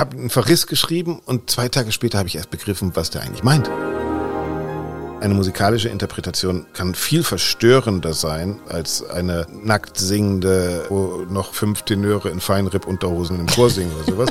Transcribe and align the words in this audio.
habe 0.00 0.16
einen 0.16 0.30
Verriss 0.30 0.66
geschrieben 0.66 1.20
und 1.26 1.50
zwei 1.50 1.68
Tage 1.68 1.92
später 1.92 2.18
habe 2.18 2.26
ich 2.26 2.36
erst 2.36 2.50
begriffen, 2.50 2.92
was 2.94 3.10
der 3.10 3.20
eigentlich 3.20 3.44
meint. 3.44 3.70
Eine 5.20 5.34
musikalische 5.34 5.90
Interpretation 5.90 6.64
kann 6.72 6.94
viel 6.94 7.22
verstörender 7.22 8.14
sein 8.14 8.58
als 8.66 9.04
eine 9.08 9.46
nackt 9.62 9.98
singende, 9.98 10.86
wo 10.88 11.26
noch 11.28 11.52
fünf 11.52 11.82
Tenöre 11.82 12.30
in 12.30 12.40
Feinripp-Unterhosen 12.40 13.38
im 13.38 13.46
Chor 13.46 13.68
singen 13.68 13.92
oder 13.94 14.04
sowas. 14.04 14.30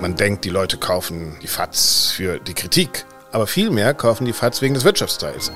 Man 0.00 0.16
denkt, 0.16 0.44
die 0.44 0.50
Leute 0.50 0.76
kaufen 0.76 1.36
die 1.40 1.46
FATS 1.46 2.10
für 2.10 2.40
die 2.40 2.54
Kritik, 2.54 3.04
aber 3.30 3.46
vielmehr 3.46 3.94
kaufen 3.94 4.24
die 4.24 4.32
FATS 4.32 4.60
wegen 4.62 4.74
des 4.74 4.82
Wirtschaftsteils. 4.82 5.52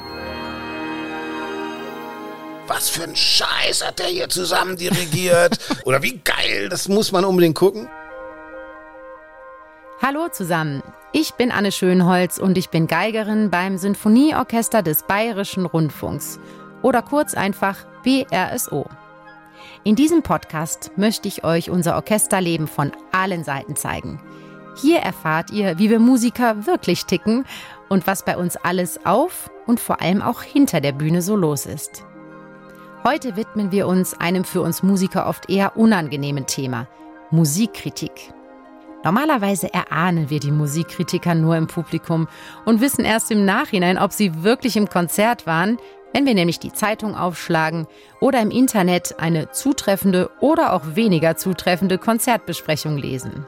Was 2.68 2.88
für 2.88 3.02
ein 3.02 3.16
Scheiß 3.16 3.84
hat 3.84 3.98
der 3.98 4.06
hier 4.06 4.28
zusammen 4.28 4.76
dirigiert? 4.76 5.58
Oder 5.84 6.02
wie 6.02 6.20
geil, 6.22 6.68
das 6.68 6.86
muss 6.88 7.10
man 7.10 7.24
unbedingt 7.24 7.56
gucken. 7.56 7.88
Hallo 10.02 10.28
zusammen, 10.28 10.82
ich 11.12 11.34
bin 11.34 11.52
Anne 11.52 11.70
Schönholz 11.70 12.38
und 12.38 12.58
ich 12.58 12.68
bin 12.68 12.88
Geigerin 12.88 13.50
beim 13.50 13.78
Sinfonieorchester 13.78 14.82
des 14.82 15.04
Bayerischen 15.04 15.66
Rundfunks 15.66 16.40
oder 16.82 17.00
kurz 17.00 17.34
einfach 17.34 17.86
BRSO. 18.02 18.86
In 19.84 19.94
diesem 19.94 20.22
Podcast 20.22 20.90
möchte 20.96 21.28
ich 21.28 21.44
euch 21.44 21.70
unser 21.70 21.94
Orchesterleben 21.94 22.66
von 22.66 22.90
allen 23.12 23.44
Seiten 23.44 23.76
zeigen. 23.76 24.20
Hier 24.82 24.98
erfahrt 24.98 25.52
ihr, 25.52 25.78
wie 25.78 25.88
wir 25.88 26.00
Musiker 26.00 26.66
wirklich 26.66 27.06
ticken 27.06 27.44
und 27.88 28.08
was 28.08 28.24
bei 28.24 28.36
uns 28.36 28.56
alles 28.56 29.06
auf 29.06 29.48
und 29.64 29.78
vor 29.78 30.02
allem 30.02 30.22
auch 30.22 30.42
hinter 30.42 30.80
der 30.80 30.92
Bühne 30.92 31.22
so 31.22 31.36
los 31.36 31.66
ist. 31.66 32.04
Heute 33.04 33.36
widmen 33.36 33.70
wir 33.70 33.86
uns 33.86 34.12
einem 34.20 34.44
für 34.44 34.60
uns 34.60 34.82
Musiker 34.82 35.28
oft 35.28 35.48
eher 35.48 35.76
unangenehmen 35.76 36.46
Thema, 36.46 36.88
Musikkritik. 37.30 38.33
Normalerweise 39.04 39.72
erahnen 39.72 40.30
wir 40.30 40.40
die 40.40 40.50
Musikkritiker 40.50 41.34
nur 41.34 41.56
im 41.56 41.66
Publikum 41.66 42.26
und 42.64 42.80
wissen 42.80 43.04
erst 43.04 43.30
im 43.30 43.44
Nachhinein, 43.44 43.98
ob 43.98 44.12
sie 44.12 44.42
wirklich 44.42 44.76
im 44.76 44.88
Konzert 44.88 45.46
waren, 45.46 45.78
wenn 46.14 46.24
wir 46.24 46.34
nämlich 46.34 46.58
die 46.58 46.72
Zeitung 46.72 47.14
aufschlagen 47.14 47.86
oder 48.20 48.40
im 48.40 48.50
Internet 48.50 49.16
eine 49.18 49.50
zutreffende 49.50 50.30
oder 50.40 50.72
auch 50.72 50.96
weniger 50.96 51.36
zutreffende 51.36 51.98
Konzertbesprechung 51.98 52.96
lesen. 52.96 53.46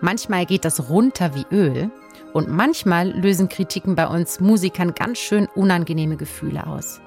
Manchmal 0.00 0.46
geht 0.46 0.64
das 0.64 0.88
runter 0.88 1.34
wie 1.34 1.44
Öl 1.54 1.90
und 2.32 2.48
manchmal 2.48 3.10
lösen 3.10 3.48
Kritiken 3.48 3.94
bei 3.94 4.06
uns 4.06 4.40
Musikern 4.40 4.94
ganz 4.94 5.18
schön 5.18 5.48
unangenehme 5.54 6.16
Gefühle 6.16 6.66
aus. 6.66 7.00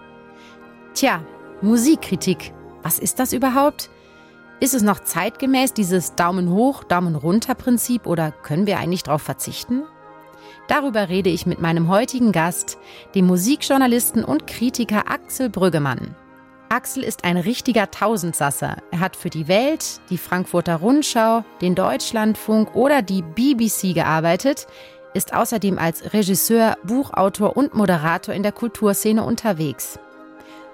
Tja, 0.93 1.23
Musikkritik, 1.61 2.53
was 2.83 2.99
ist 2.99 3.17
das 3.17 3.33
überhaupt? 3.33 3.89
Ist 4.61 4.75
es 4.75 4.83
noch 4.83 4.99
zeitgemäß, 4.99 5.73
dieses 5.73 6.13
Daumen 6.13 6.51
hoch, 6.51 6.83
Daumen 6.83 7.15
runter 7.15 7.55
Prinzip 7.55 8.05
oder 8.05 8.29
können 8.29 8.67
wir 8.67 8.77
eigentlich 8.77 9.01
darauf 9.01 9.23
verzichten? 9.23 9.81
Darüber 10.67 11.09
rede 11.09 11.31
ich 11.31 11.47
mit 11.47 11.59
meinem 11.59 11.87
heutigen 11.87 12.31
Gast, 12.31 12.77
dem 13.15 13.25
Musikjournalisten 13.25 14.23
und 14.23 14.45
Kritiker 14.45 15.09
Axel 15.09 15.49
Brüggemann. 15.49 16.15
Axel 16.69 17.01
ist 17.01 17.23
ein 17.23 17.37
richtiger 17.37 17.89
Tausendsasser. 17.89 18.77
Er 18.91 18.99
hat 18.99 19.15
für 19.15 19.31
die 19.31 19.47
Welt, 19.47 19.99
die 20.11 20.19
Frankfurter 20.19 20.75
Rundschau, 20.75 21.43
den 21.59 21.73
Deutschlandfunk 21.73 22.75
oder 22.75 23.01
die 23.01 23.23
BBC 23.23 23.95
gearbeitet, 23.95 24.67
ist 25.15 25.33
außerdem 25.33 25.79
als 25.79 26.13
Regisseur, 26.13 26.77
Buchautor 26.83 27.57
und 27.57 27.73
Moderator 27.73 28.35
in 28.35 28.43
der 28.43 28.51
Kulturszene 28.51 29.23
unterwegs. 29.23 29.97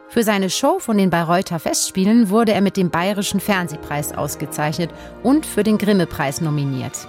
Für 0.09 0.23
seine 0.23 0.50
Show 0.50 0.80
von 0.80 0.97
den 0.97 1.09
Bayreuther 1.09 1.59
Festspielen 1.59 2.30
wurde 2.30 2.53
er 2.53 2.61
mit 2.61 2.77
dem 2.77 2.89
Bayerischen 2.89 3.41
Fernsehpreis 3.41 4.13
ausgezeichnet 4.13 4.89
und 5.22 5.45
für 5.45 5.63
den 5.63 5.77
Grimme-Preis 5.77 6.39
nominiert. 6.39 7.08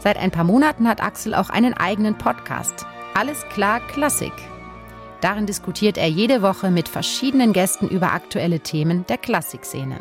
Seit 0.00 0.16
ein 0.16 0.32
paar 0.32 0.44
Monaten 0.44 0.88
hat 0.88 1.00
Axel 1.00 1.32
auch 1.32 1.48
einen 1.48 1.74
eigenen 1.74 2.18
Podcast. 2.18 2.86
Alles 3.14 3.44
klar 3.50 3.80
Klassik. 3.86 4.32
Darin 5.20 5.46
diskutiert 5.46 5.96
er 5.96 6.08
jede 6.08 6.42
Woche 6.42 6.70
mit 6.70 6.88
verschiedenen 6.88 7.52
Gästen 7.52 7.88
über 7.88 8.12
aktuelle 8.12 8.60
Themen 8.60 9.06
der 9.06 9.18
Klassikszene. 9.18 9.98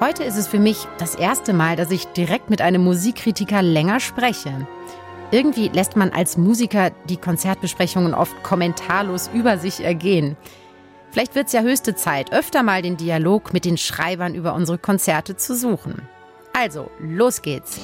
Heute 0.00 0.24
ist 0.24 0.36
es 0.36 0.46
für 0.46 0.58
mich 0.58 0.86
das 0.98 1.14
erste 1.14 1.54
Mal, 1.54 1.76
dass 1.76 1.90
ich 1.90 2.06
direkt 2.08 2.50
mit 2.50 2.60
einem 2.60 2.84
Musikkritiker 2.84 3.62
länger 3.62 4.00
spreche. 4.00 4.66
Irgendwie 5.30 5.68
lässt 5.68 5.96
man 5.96 6.10
als 6.10 6.36
Musiker 6.36 6.90
die 7.08 7.16
Konzertbesprechungen 7.16 8.14
oft 8.14 8.42
kommentarlos 8.42 9.28
über 9.34 9.58
sich 9.58 9.80
ergehen. 9.84 10.36
Vielleicht 11.18 11.34
wird 11.34 11.48
es 11.48 11.52
ja 11.52 11.62
höchste 11.62 11.96
Zeit, 11.96 12.32
öfter 12.32 12.62
mal 12.62 12.80
den 12.80 12.96
Dialog 12.96 13.52
mit 13.52 13.64
den 13.64 13.76
Schreibern 13.76 14.36
über 14.36 14.54
unsere 14.54 14.78
Konzerte 14.78 15.34
zu 15.34 15.56
suchen. 15.56 16.08
Also, 16.52 16.92
los 17.00 17.42
geht's! 17.42 17.80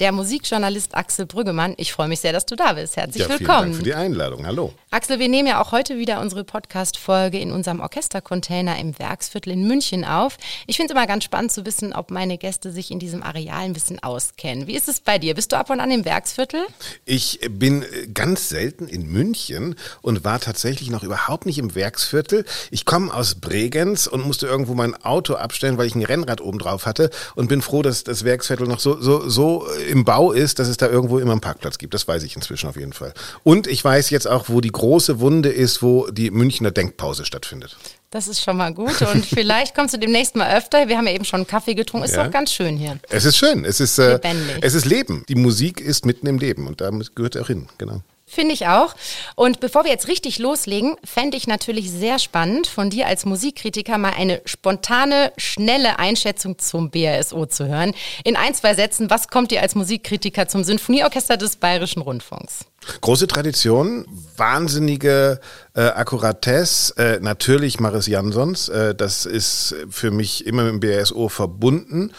Der 0.00 0.12
Musikjournalist 0.12 0.94
Axel 0.94 1.26
Brüggemann. 1.26 1.74
Ich 1.76 1.92
freue 1.92 2.08
mich 2.08 2.20
sehr, 2.20 2.32
dass 2.32 2.46
du 2.46 2.56
da 2.56 2.72
bist. 2.72 2.96
Herzlich 2.96 3.22
ja, 3.22 3.28
willkommen. 3.28 3.48
Vielen 3.48 3.70
Dank 3.72 3.76
für 3.76 3.82
die 3.82 3.94
Einladung. 3.94 4.46
Hallo. 4.46 4.72
Axel, 4.90 5.18
wir 5.18 5.28
nehmen 5.28 5.48
ja 5.48 5.60
auch 5.60 5.72
heute 5.72 5.98
wieder 5.98 6.20
unsere 6.20 6.44
Podcast-Folge 6.44 7.38
in 7.38 7.50
unserem 7.52 7.80
Orchestercontainer 7.80 8.78
im 8.78 8.98
Werksviertel 8.98 9.52
in 9.52 9.66
München 9.66 10.04
auf. 10.04 10.36
Ich 10.66 10.76
finde 10.76 10.92
es 10.92 10.96
immer 10.96 11.06
ganz 11.06 11.24
spannend 11.24 11.52
zu 11.52 11.66
wissen, 11.66 11.92
ob 11.92 12.10
meine 12.10 12.38
Gäste 12.38 12.72
sich 12.72 12.90
in 12.90 12.98
diesem 12.98 13.22
Areal 13.22 13.64
ein 13.64 13.72
bisschen 13.72 14.02
auskennen. 14.02 14.66
Wie 14.66 14.76
ist 14.76 14.88
es 14.88 15.00
bei 15.00 15.18
dir? 15.18 15.34
Bist 15.34 15.52
du 15.52 15.56
ab 15.56 15.70
und 15.70 15.80
an 15.80 15.90
im 15.90 16.04
Werksviertel? 16.04 16.64
Ich 17.04 17.40
bin 17.50 17.84
ganz 18.12 18.48
selten 18.48 18.88
in 18.88 19.06
München 19.10 19.76
und 20.02 20.24
war 20.24 20.40
tatsächlich 20.40 20.90
noch 20.90 21.02
überhaupt 21.02 21.46
nicht 21.46 21.58
im 21.58 21.74
Werksviertel. 21.74 22.44
Ich 22.70 22.84
komme 22.84 23.12
aus 23.12 23.36
Bregenz 23.36 24.06
und 24.06 24.26
musste 24.26 24.46
irgendwo 24.46 24.74
mein 24.74 24.94
Auto 25.04 25.34
abstellen, 25.34 25.78
weil 25.78 25.86
ich 25.86 25.94
ein 25.94 26.04
Rennrad 26.04 26.40
oben 26.40 26.58
drauf 26.58 26.86
hatte 26.86 27.10
und 27.34 27.48
bin 27.48 27.62
froh, 27.62 27.82
dass 27.82 28.04
das 28.04 28.24
Werksviertel 28.24 28.66
noch 28.66 28.80
so, 28.80 29.00
so, 29.00 29.28
so 29.28 29.66
im 29.84 30.04
Bau 30.04 30.32
ist, 30.32 30.58
dass 30.58 30.68
es 30.68 30.76
da 30.76 30.88
irgendwo 30.88 31.18
immer 31.18 31.32
einen 31.32 31.40
Parkplatz 31.40 31.78
gibt. 31.78 31.94
Das 31.94 32.06
weiß 32.06 32.22
ich 32.22 32.36
inzwischen 32.36 32.68
auf 32.68 32.76
jeden 32.76 32.92
Fall. 32.92 33.12
Und 33.42 33.66
ich 33.66 33.84
weiß 33.84 34.10
jetzt 34.10 34.26
auch, 34.26 34.48
wo 34.48 34.60
die 34.60 34.72
große 34.72 35.20
Wunde 35.20 35.50
ist, 35.50 35.82
wo 35.82 36.08
die 36.10 36.30
Münchner 36.30 36.70
Denkpause 36.70 37.24
stattfindet. 37.24 37.76
Das 38.10 38.28
ist 38.28 38.42
schon 38.42 38.56
mal 38.56 38.72
gut 38.72 39.02
und 39.02 39.26
vielleicht 39.26 39.74
kommst 39.74 39.94
du 39.94 39.98
demnächst 39.98 40.36
mal 40.36 40.56
öfter. 40.56 40.88
Wir 40.88 40.96
haben 40.96 41.06
ja 41.06 41.14
eben 41.14 41.24
schon 41.24 41.46
Kaffee 41.46 41.74
getrunken. 41.74 42.06
Ist 42.06 42.14
ja. 42.14 42.24
doch 42.24 42.30
ganz 42.30 42.52
schön 42.52 42.76
hier. 42.76 42.98
Es 43.10 43.24
ist 43.24 43.36
schön. 43.36 43.64
Es 43.64 43.80
ist, 43.80 43.98
äh, 43.98 44.20
es 44.60 44.74
ist 44.74 44.84
Leben. 44.84 45.24
Die 45.28 45.34
Musik 45.34 45.80
ist 45.80 46.06
mitten 46.06 46.26
im 46.26 46.38
Leben 46.38 46.66
und 46.66 46.80
da 46.80 46.90
gehört 47.14 47.34
er 47.34 47.42
auch 47.42 47.48
hin. 47.48 47.66
Genau. 47.78 48.02
Finde 48.34 48.52
ich 48.52 48.66
auch. 48.66 48.96
Und 49.36 49.60
bevor 49.60 49.84
wir 49.84 49.92
jetzt 49.92 50.08
richtig 50.08 50.40
loslegen, 50.40 50.96
fände 51.04 51.36
ich 51.36 51.46
natürlich 51.46 51.90
sehr 51.90 52.18
spannend, 52.18 52.66
von 52.66 52.90
dir 52.90 53.06
als 53.06 53.24
Musikkritiker 53.24 53.96
mal 53.96 54.12
eine 54.16 54.42
spontane, 54.44 55.32
schnelle 55.36 56.00
Einschätzung 56.00 56.58
zum 56.58 56.90
BRSO 56.90 57.46
zu 57.46 57.68
hören. 57.68 57.94
In 58.24 58.34
ein, 58.34 58.52
zwei 58.54 58.74
Sätzen, 58.74 59.08
was 59.08 59.28
kommt 59.28 59.52
dir 59.52 59.62
als 59.62 59.76
Musikkritiker 59.76 60.48
zum 60.48 60.64
Sinfonieorchester 60.64 61.36
des 61.36 61.56
Bayerischen 61.56 62.02
Rundfunks? 62.02 62.64
Große 63.00 63.28
Tradition, 63.28 64.04
wahnsinnige 64.36 65.40
äh, 65.74 65.82
Akkuratesse, 65.82 66.96
äh, 66.96 67.20
natürlich 67.20 67.78
Maris 67.78 68.08
Jansons, 68.08 68.68
äh, 68.68 68.96
das 68.96 69.26
ist 69.26 69.76
für 69.88 70.10
mich 70.10 70.44
immer 70.44 70.64
mit 70.64 70.72
dem 70.72 70.80
BRSO 70.80 71.28
verbunden 71.28 72.12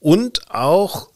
und 0.00 0.50
auch 0.50 1.08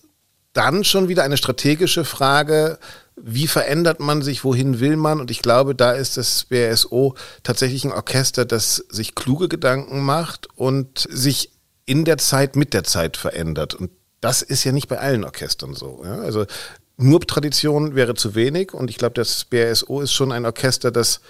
dann 0.52 0.82
schon 0.82 1.08
wieder 1.08 1.22
eine 1.22 1.36
strategische 1.36 2.04
Frage, 2.04 2.78
wie 3.22 3.46
verändert 3.46 4.00
man 4.00 4.22
sich, 4.22 4.44
wohin 4.44 4.80
will 4.80 4.96
man? 4.96 5.20
Und 5.20 5.30
ich 5.30 5.42
glaube, 5.42 5.74
da 5.74 5.92
ist 5.92 6.16
das 6.16 6.44
BSO 6.44 7.14
tatsächlich 7.42 7.84
ein 7.84 7.92
Orchester, 7.92 8.44
das 8.44 8.76
sich 8.88 9.14
kluge 9.14 9.48
Gedanken 9.48 10.00
macht 10.00 10.48
und 10.56 11.06
sich 11.10 11.52
in 11.86 12.04
der 12.04 12.18
Zeit 12.18 12.56
mit 12.56 12.74
der 12.74 12.84
Zeit 12.84 13.16
verändert. 13.16 13.74
Und 13.74 13.90
das 14.20 14.42
ist 14.42 14.64
ja 14.64 14.72
nicht 14.72 14.88
bei 14.88 14.98
allen 14.98 15.24
Orchestern 15.24 15.74
so. 15.74 16.02
Ja? 16.04 16.18
Also 16.20 16.46
nur 16.96 17.20
Tradition 17.20 17.94
wäre 17.94 18.14
zu 18.14 18.34
wenig. 18.34 18.74
Und 18.74 18.90
ich 18.90 18.98
glaube, 18.98 19.14
das 19.14 19.44
BSO 19.44 20.00
ist 20.00 20.12
schon 20.12 20.32
ein 20.32 20.46
Orchester, 20.46 20.90
das 20.90 21.20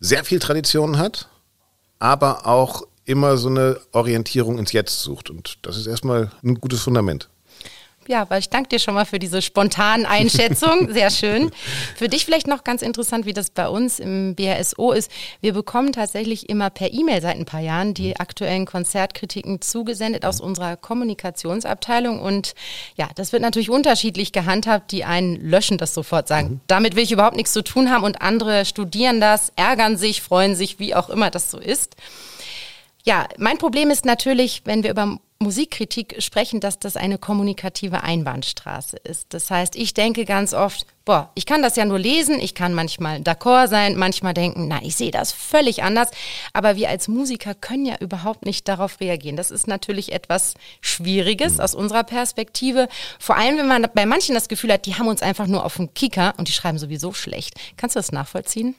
sehr 0.00 0.24
viel 0.24 0.38
Tradition 0.38 0.98
hat, 0.98 1.28
aber 1.98 2.46
auch 2.46 2.82
immer 3.04 3.36
so 3.36 3.48
eine 3.48 3.80
Orientierung 3.92 4.58
ins 4.58 4.72
Jetzt 4.72 5.00
sucht. 5.00 5.30
Und 5.30 5.58
das 5.62 5.76
ist 5.76 5.86
erstmal 5.86 6.30
ein 6.42 6.56
gutes 6.56 6.80
Fundament. 6.80 7.28
Ja, 8.06 8.28
weil 8.28 8.40
ich 8.40 8.48
danke 8.48 8.68
dir 8.68 8.78
schon 8.78 8.94
mal 8.94 9.06
für 9.06 9.18
diese 9.18 9.40
spontanen 9.40 10.06
Einschätzung. 10.06 10.88
Sehr 10.92 11.10
schön. 11.10 11.50
Für 11.96 12.08
dich 12.08 12.24
vielleicht 12.24 12.46
noch 12.46 12.64
ganz 12.64 12.82
interessant, 12.82 13.26
wie 13.26 13.32
das 13.32 13.50
bei 13.50 13.68
uns 13.68 13.98
im 13.98 14.34
BRSO 14.34 14.92
ist. 14.92 15.10
Wir 15.40 15.52
bekommen 15.52 15.92
tatsächlich 15.92 16.48
immer 16.48 16.70
per 16.70 16.92
E-Mail 16.92 17.22
seit 17.22 17.36
ein 17.36 17.46
paar 17.46 17.60
Jahren 17.60 17.94
die 17.94 18.16
aktuellen 18.18 18.66
Konzertkritiken 18.66 19.60
zugesendet 19.60 20.24
aus 20.24 20.40
unserer 20.40 20.76
Kommunikationsabteilung. 20.76 22.20
Und 22.20 22.54
ja, 22.96 23.08
das 23.14 23.32
wird 23.32 23.42
natürlich 23.42 23.70
unterschiedlich 23.70 24.32
gehandhabt. 24.32 24.92
Die 24.92 25.04
einen 25.04 25.36
löschen 25.36 25.78
das 25.78 25.94
sofort, 25.94 26.28
sagen, 26.28 26.48
mhm. 26.48 26.60
damit 26.66 26.96
will 26.96 27.04
ich 27.04 27.12
überhaupt 27.12 27.36
nichts 27.36 27.52
zu 27.52 27.62
tun 27.62 27.90
haben. 27.90 28.04
Und 28.04 28.20
andere 28.20 28.64
studieren 28.64 29.20
das, 29.20 29.52
ärgern 29.56 29.96
sich, 29.96 30.22
freuen 30.22 30.54
sich, 30.54 30.78
wie 30.78 30.94
auch 30.94 31.08
immer 31.08 31.30
das 31.30 31.50
so 31.50 31.58
ist. 31.58 31.96
Ja, 33.06 33.28
mein 33.36 33.58
Problem 33.58 33.90
ist 33.90 34.06
natürlich, 34.06 34.62
wenn 34.64 34.82
wir 34.82 34.90
über 34.90 35.18
Musikkritik 35.38 36.22
sprechen, 36.22 36.60
dass 36.60 36.78
das 36.78 36.96
eine 36.96 37.18
kommunikative 37.18 38.02
Einbahnstraße 38.02 38.96
ist. 38.96 39.26
Das 39.34 39.50
heißt, 39.50 39.76
ich 39.76 39.92
denke 39.92 40.24
ganz 40.24 40.54
oft, 40.54 40.86
boah, 41.04 41.30
ich 41.34 41.44
kann 41.44 41.60
das 41.60 41.76
ja 41.76 41.84
nur 41.84 41.98
lesen, 41.98 42.40
ich 42.40 42.54
kann 42.54 42.72
manchmal 42.72 43.18
d'accord 43.18 43.68
sein, 43.68 43.96
manchmal 43.96 44.32
denken, 44.32 44.68
na, 44.68 44.80
ich 44.82 44.96
sehe 44.96 45.10
das 45.10 45.32
völlig 45.32 45.82
anders, 45.82 46.12
aber 46.54 46.76
wir 46.76 46.88
als 46.88 47.06
Musiker 47.06 47.54
können 47.54 47.84
ja 47.84 47.96
überhaupt 48.00 48.46
nicht 48.46 48.68
darauf 48.68 49.00
reagieren. 49.00 49.36
Das 49.36 49.50
ist 49.50 49.66
natürlich 49.66 50.12
etwas 50.12 50.54
Schwieriges 50.80 51.60
aus 51.60 51.74
unserer 51.74 52.04
Perspektive, 52.04 52.88
vor 53.18 53.36
allem 53.36 53.58
wenn 53.58 53.68
man 53.68 53.86
bei 53.92 54.06
manchen 54.06 54.34
das 54.34 54.48
Gefühl 54.48 54.72
hat, 54.72 54.86
die 54.86 54.94
haben 54.94 55.08
uns 55.08 55.20
einfach 55.20 55.46
nur 55.46 55.66
auf 55.66 55.76
den 55.76 55.92
Kicker 55.92 56.32
und 56.38 56.48
die 56.48 56.52
schreiben 56.52 56.78
sowieso 56.78 57.12
schlecht. 57.12 57.52
Kannst 57.76 57.96
du 57.96 57.98
das 57.98 58.12
nachvollziehen? 58.12 58.76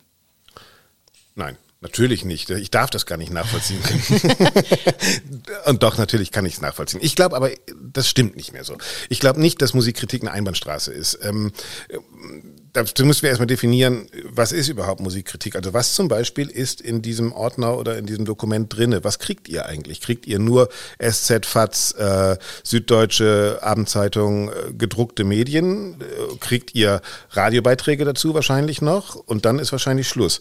Nein. 1.36 1.58
Natürlich 1.86 2.26
nicht. 2.26 2.50
Ich 2.50 2.72
darf 2.72 2.90
das 2.90 3.06
gar 3.06 3.18
nicht 3.18 3.32
nachvollziehen. 3.32 3.80
und 5.66 5.84
doch, 5.84 6.00
natürlich 6.00 6.32
kann 6.32 6.44
ich 6.48 6.56
es 6.56 6.62
nachvollziehen. 6.62 7.00
Ich 7.04 7.16
glaube 7.16 7.36
aber, 7.36 7.52
das 7.94 8.10
stimmt 8.10 8.36
nicht 8.36 8.54
mehr 8.54 8.64
so. 8.64 8.76
Ich 9.08 9.20
glaube 9.20 9.40
nicht, 9.40 9.62
dass 9.62 9.76
Musikkritik 9.76 10.24
eine 10.24 10.32
Einbahnstraße 10.32 10.92
ist. 10.92 11.20
Ähm, 11.22 11.52
dazu 12.74 13.06
müssen 13.06 13.22
wir 13.22 13.30
erstmal 13.30 13.46
definieren, 13.46 14.08
was 14.24 14.52
ist 14.52 14.68
überhaupt 14.68 15.00
Musikkritik? 15.00 15.56
Also 15.56 15.74
was 15.74 15.94
zum 15.94 16.08
Beispiel 16.08 16.50
ist 16.50 16.82
in 16.82 17.04
diesem 17.04 17.32
Ordner 17.32 17.78
oder 17.78 18.00
in 18.00 18.08
diesem 18.08 18.26
Dokument 18.26 18.76
drinne? 18.76 19.04
Was 19.04 19.20
kriegt 19.20 19.48
ihr 19.48 19.68
eigentlich? 19.68 20.02
Kriegt 20.02 20.26
ihr 20.26 20.40
nur 20.40 20.70
SZ, 21.00 21.46
FATS, 21.46 21.92
äh, 21.92 22.38
Süddeutsche 22.64 23.60
Abendzeitung, 23.62 24.50
äh, 24.50 24.74
gedruckte 24.76 25.24
Medien? 25.24 26.02
Äh, 26.02 26.38
kriegt 26.40 26.74
ihr 26.74 27.04
Radiobeiträge 27.30 28.06
dazu 28.06 28.34
wahrscheinlich 28.34 28.82
noch? 28.82 29.14
Und 29.14 29.46
dann 29.46 29.60
ist 29.60 29.72
wahrscheinlich 29.72 30.08
Schluss. 30.08 30.40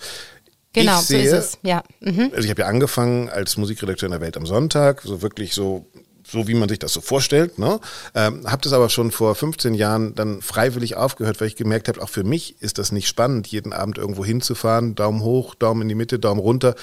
Genau, 0.74 1.00
sehe, 1.00 1.30
so 1.30 1.36
ist 1.36 1.44
es, 1.44 1.58
ja. 1.62 1.82
Mhm. 2.00 2.30
Also 2.32 2.44
ich 2.44 2.50
habe 2.50 2.62
ja 2.62 2.68
angefangen 2.68 3.28
als 3.28 3.56
Musikredakteur 3.56 4.08
in 4.08 4.12
der 4.12 4.20
Welt 4.20 4.36
am 4.36 4.44
Sonntag, 4.44 5.02
so 5.02 5.22
wirklich 5.22 5.54
so 5.54 5.86
so 6.26 6.48
wie 6.48 6.54
man 6.54 6.68
sich 6.68 6.78
das 6.78 6.92
so 6.92 7.00
vorstellt. 7.00 7.58
Ne? 7.58 7.78
Ähm, 8.14 8.50
habe 8.50 8.62
das 8.62 8.72
aber 8.72 8.88
schon 8.88 9.10
vor 9.10 9.34
15 9.34 9.74
Jahren 9.74 10.14
dann 10.14 10.40
freiwillig 10.40 10.96
aufgehört, 10.96 11.40
weil 11.40 11.48
ich 11.48 11.56
gemerkt 11.56 11.88
habe, 11.88 12.02
auch 12.02 12.08
für 12.08 12.24
mich 12.24 12.60
ist 12.62 12.78
das 12.78 12.92
nicht 12.92 13.08
spannend, 13.08 13.46
jeden 13.48 13.72
Abend 13.72 13.98
irgendwo 13.98 14.24
hinzufahren, 14.24 14.94
Daumen 14.94 15.22
hoch, 15.22 15.54
Daumen 15.54 15.82
in 15.82 15.88
die 15.88 15.94
Mitte, 15.94 16.18
Daumen 16.18 16.40
runter. 16.40 16.74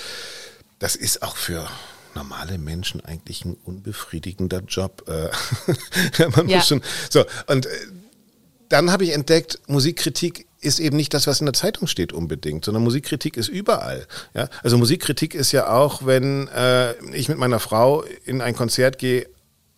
Das 0.80 0.96
ist 0.96 1.24
auch 1.24 1.38
für 1.38 1.68
normale 2.14 2.58
Menschen 2.58 3.04
eigentlich 3.04 3.46
ein 3.46 3.58
unbefriedigender 3.66 4.62
Job. 4.68 5.06
Äh, 5.08 6.28
man 6.36 6.48
ja. 6.48 6.58
muss 6.58 6.68
schon, 6.68 6.82
so 7.10 7.26
und 7.48 7.66
äh, 7.66 7.70
dann 8.70 8.92
habe 8.92 9.04
ich 9.04 9.12
entdeckt, 9.12 9.60
Musikkritik 9.68 10.48
ist 10.62 10.80
eben 10.80 10.96
nicht 10.96 11.14
das, 11.14 11.28
was 11.28 11.42
in 11.42 11.48
der 11.48 11.54
Zeitung 11.54 11.88
steht 11.88 12.14
unbedingt, 12.14 12.64
sondern 12.64 12.84
Musikkritik 12.84 13.36
ist 13.36 13.50
überall. 13.50 14.06
Ja? 14.34 14.48
Also 14.64 14.78
Musikkritik 14.78 15.34
ist 15.34 15.52
ja 15.52 15.70
auch, 15.74 16.06
wenn 16.06 16.48
äh, 16.50 16.94
ich 17.14 17.30
mit 17.30 17.40
meiner 17.40 17.60
Frau 17.60 18.04
in 18.26 18.42
ein 18.42 18.56
Konzert 18.56 18.98
gehe, 19.00 19.28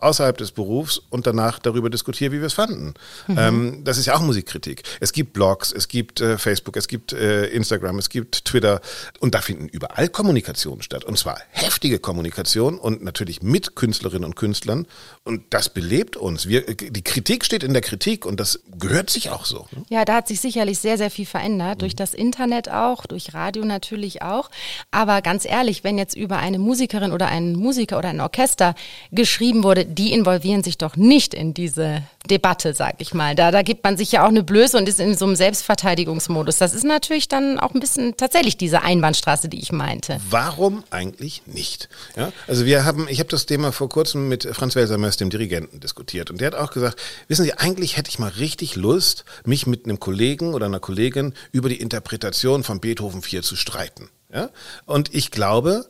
außerhalb 0.04 0.38
des 0.38 0.52
Berufs 0.52 1.02
und 1.10 1.26
danach 1.26 1.60
darüber 1.60 1.90
diskutiere, 1.90 2.32
wie 2.32 2.40
wir 2.40 2.48
es 2.48 2.54
fanden. 2.54 2.94
Mhm. 3.28 3.38
Ähm, 3.38 3.84
das 3.84 3.98
ist 3.98 4.06
ja 4.06 4.16
auch 4.16 4.22
Musikkritik. 4.22 4.84
Es 5.00 5.14
gibt 5.14 5.34
Blogs, 5.34 5.72
es 5.72 5.88
gibt 5.88 6.22
äh, 6.22 6.38
Facebook, 6.38 6.78
es 6.78 6.88
gibt 6.88 7.14
äh, 7.14 7.46
Instagram, 7.48 8.00
es 8.00 8.10
gibt 8.10 8.46
Twitter 8.46 8.82
und 9.20 9.36
da 9.36 9.42
finden 9.42 9.68
überall 9.68 10.10
Kommunikationen 10.10 10.82
statt. 10.82 11.04
Und 11.04 11.18
zwar 11.18 11.40
heftige 11.50 12.00
Kommunikation 12.00 12.78
und 12.78 13.04
natürlich 13.04 13.42
mit 13.42 13.76
Künstlerinnen 13.76 14.26
und 14.26 14.36
Künstlern. 14.36 14.88
Und 15.24 15.44
das 15.50 15.70
belebt 15.70 16.18
uns. 16.18 16.48
Wir, 16.48 16.62
die 16.62 17.04
Kritik 17.04 17.46
steht 17.46 17.64
in 17.64 17.74
der 17.74 17.82
Kritik 17.82 18.26
und 18.26 18.40
das 18.40 18.62
gehört 18.78 19.10
sich 19.10 19.30
auch 19.30 19.46
so. 19.46 19.68
Ja, 19.90 20.06
da 20.06 20.16
hat 20.16 20.28
sich 20.28 20.42
sicherlich 20.42 20.80
sehr, 20.80 20.98
sehr 20.98 21.10
viel 21.10 21.26
verändert. 21.26 21.78
Mhm. 21.78 21.80
Durch 21.80 21.96
das 21.96 22.14
Internet 22.14 22.70
auch, 22.70 23.06
durch 23.06 23.34
Radio 23.34 23.66
natürlich 23.66 24.22
auch. 24.22 24.50
Aber 24.92 25.22
ganz 25.22 25.46
ehrlich, 25.46 25.84
wenn 25.84 25.98
jetzt 25.98 26.16
über 26.16 26.38
eine 26.38 26.60
Musikerin 26.60 27.12
oder 27.12 27.28
einen 27.28 27.56
Musiker 27.56 27.98
oder 27.98 28.10
ein 28.10 28.22
Orchester 28.22 28.76
geschrieben 29.12 29.64
wurde, 29.64 29.86
die 29.94 30.12
involvieren 30.12 30.64
sich 30.64 30.78
doch 30.78 30.96
nicht 30.96 31.34
in 31.34 31.54
diese 31.54 32.04
Debatte, 32.30 32.74
sag 32.74 32.96
ich 33.00 33.14
mal. 33.14 33.36
Da, 33.36 33.52
da 33.52 33.62
gibt 33.62 33.84
man 33.84 33.98
sich 33.98 34.12
ja 34.12 34.24
auch 34.24 34.30
eine 34.30 34.44
Blöße 34.44 34.78
und 34.78 34.88
ist 34.88 35.00
in 35.00 35.16
so 35.16 35.26
einem 35.26 35.36
Selbstverteidigungsmodus. 35.36 36.58
Das 36.58 36.74
ist 36.74 36.84
natürlich 36.84 37.28
dann 37.28 37.60
auch 37.60 37.74
ein 37.74 37.80
bisschen 37.80 38.16
tatsächlich 38.18 38.58
diese 38.58 38.82
Einbahnstraße, 38.82 39.50
die 39.50 39.60
ich 39.60 39.72
meinte. 39.72 40.20
Warum 40.30 40.84
eigentlich 40.90 41.44
nicht? 41.46 41.90
Ja, 42.16 42.32
also 42.48 42.66
wir 42.66 42.86
haben, 42.86 43.08
ich 43.10 43.20
habe 43.20 43.30
das 43.30 43.46
Thema 43.46 43.72
vor 43.72 43.90
kurzem 43.90 44.30
mit 44.30 44.48
Franz 44.54 44.76
Welsermöss, 44.76 45.18
dem 45.18 45.30
Dirigenten, 45.30 45.80
diskutiert 45.80 46.32
und 46.32 46.40
der 46.40 46.48
hat 46.48 46.56
auch 46.56 46.72
gesagt, 46.72 47.00
wissen 47.28 47.44
Sie, 47.44 47.54
eigentlich 47.54 47.98
hätte 47.98 48.10
ich 48.10 48.20
mal 48.20 48.30
richtig 48.30 48.76
Lust, 48.76 49.26
mich 49.46 49.68
mit 49.68 49.86
einem 49.86 50.00
Kollegen 50.00 50.54
oder 50.54 50.66
einer 50.66 50.80
Kollegin 50.80 51.34
über 51.52 51.70
die 51.70 51.80
Interpretation 51.80 52.64
von 52.64 52.80
Beethoven 52.80 53.22
4 53.22 53.42
zu 53.42 53.56
streiten. 53.56 54.10
Ja? 54.34 54.50
Und 54.86 55.14
ich 55.14 55.32
glaube, 55.32 55.86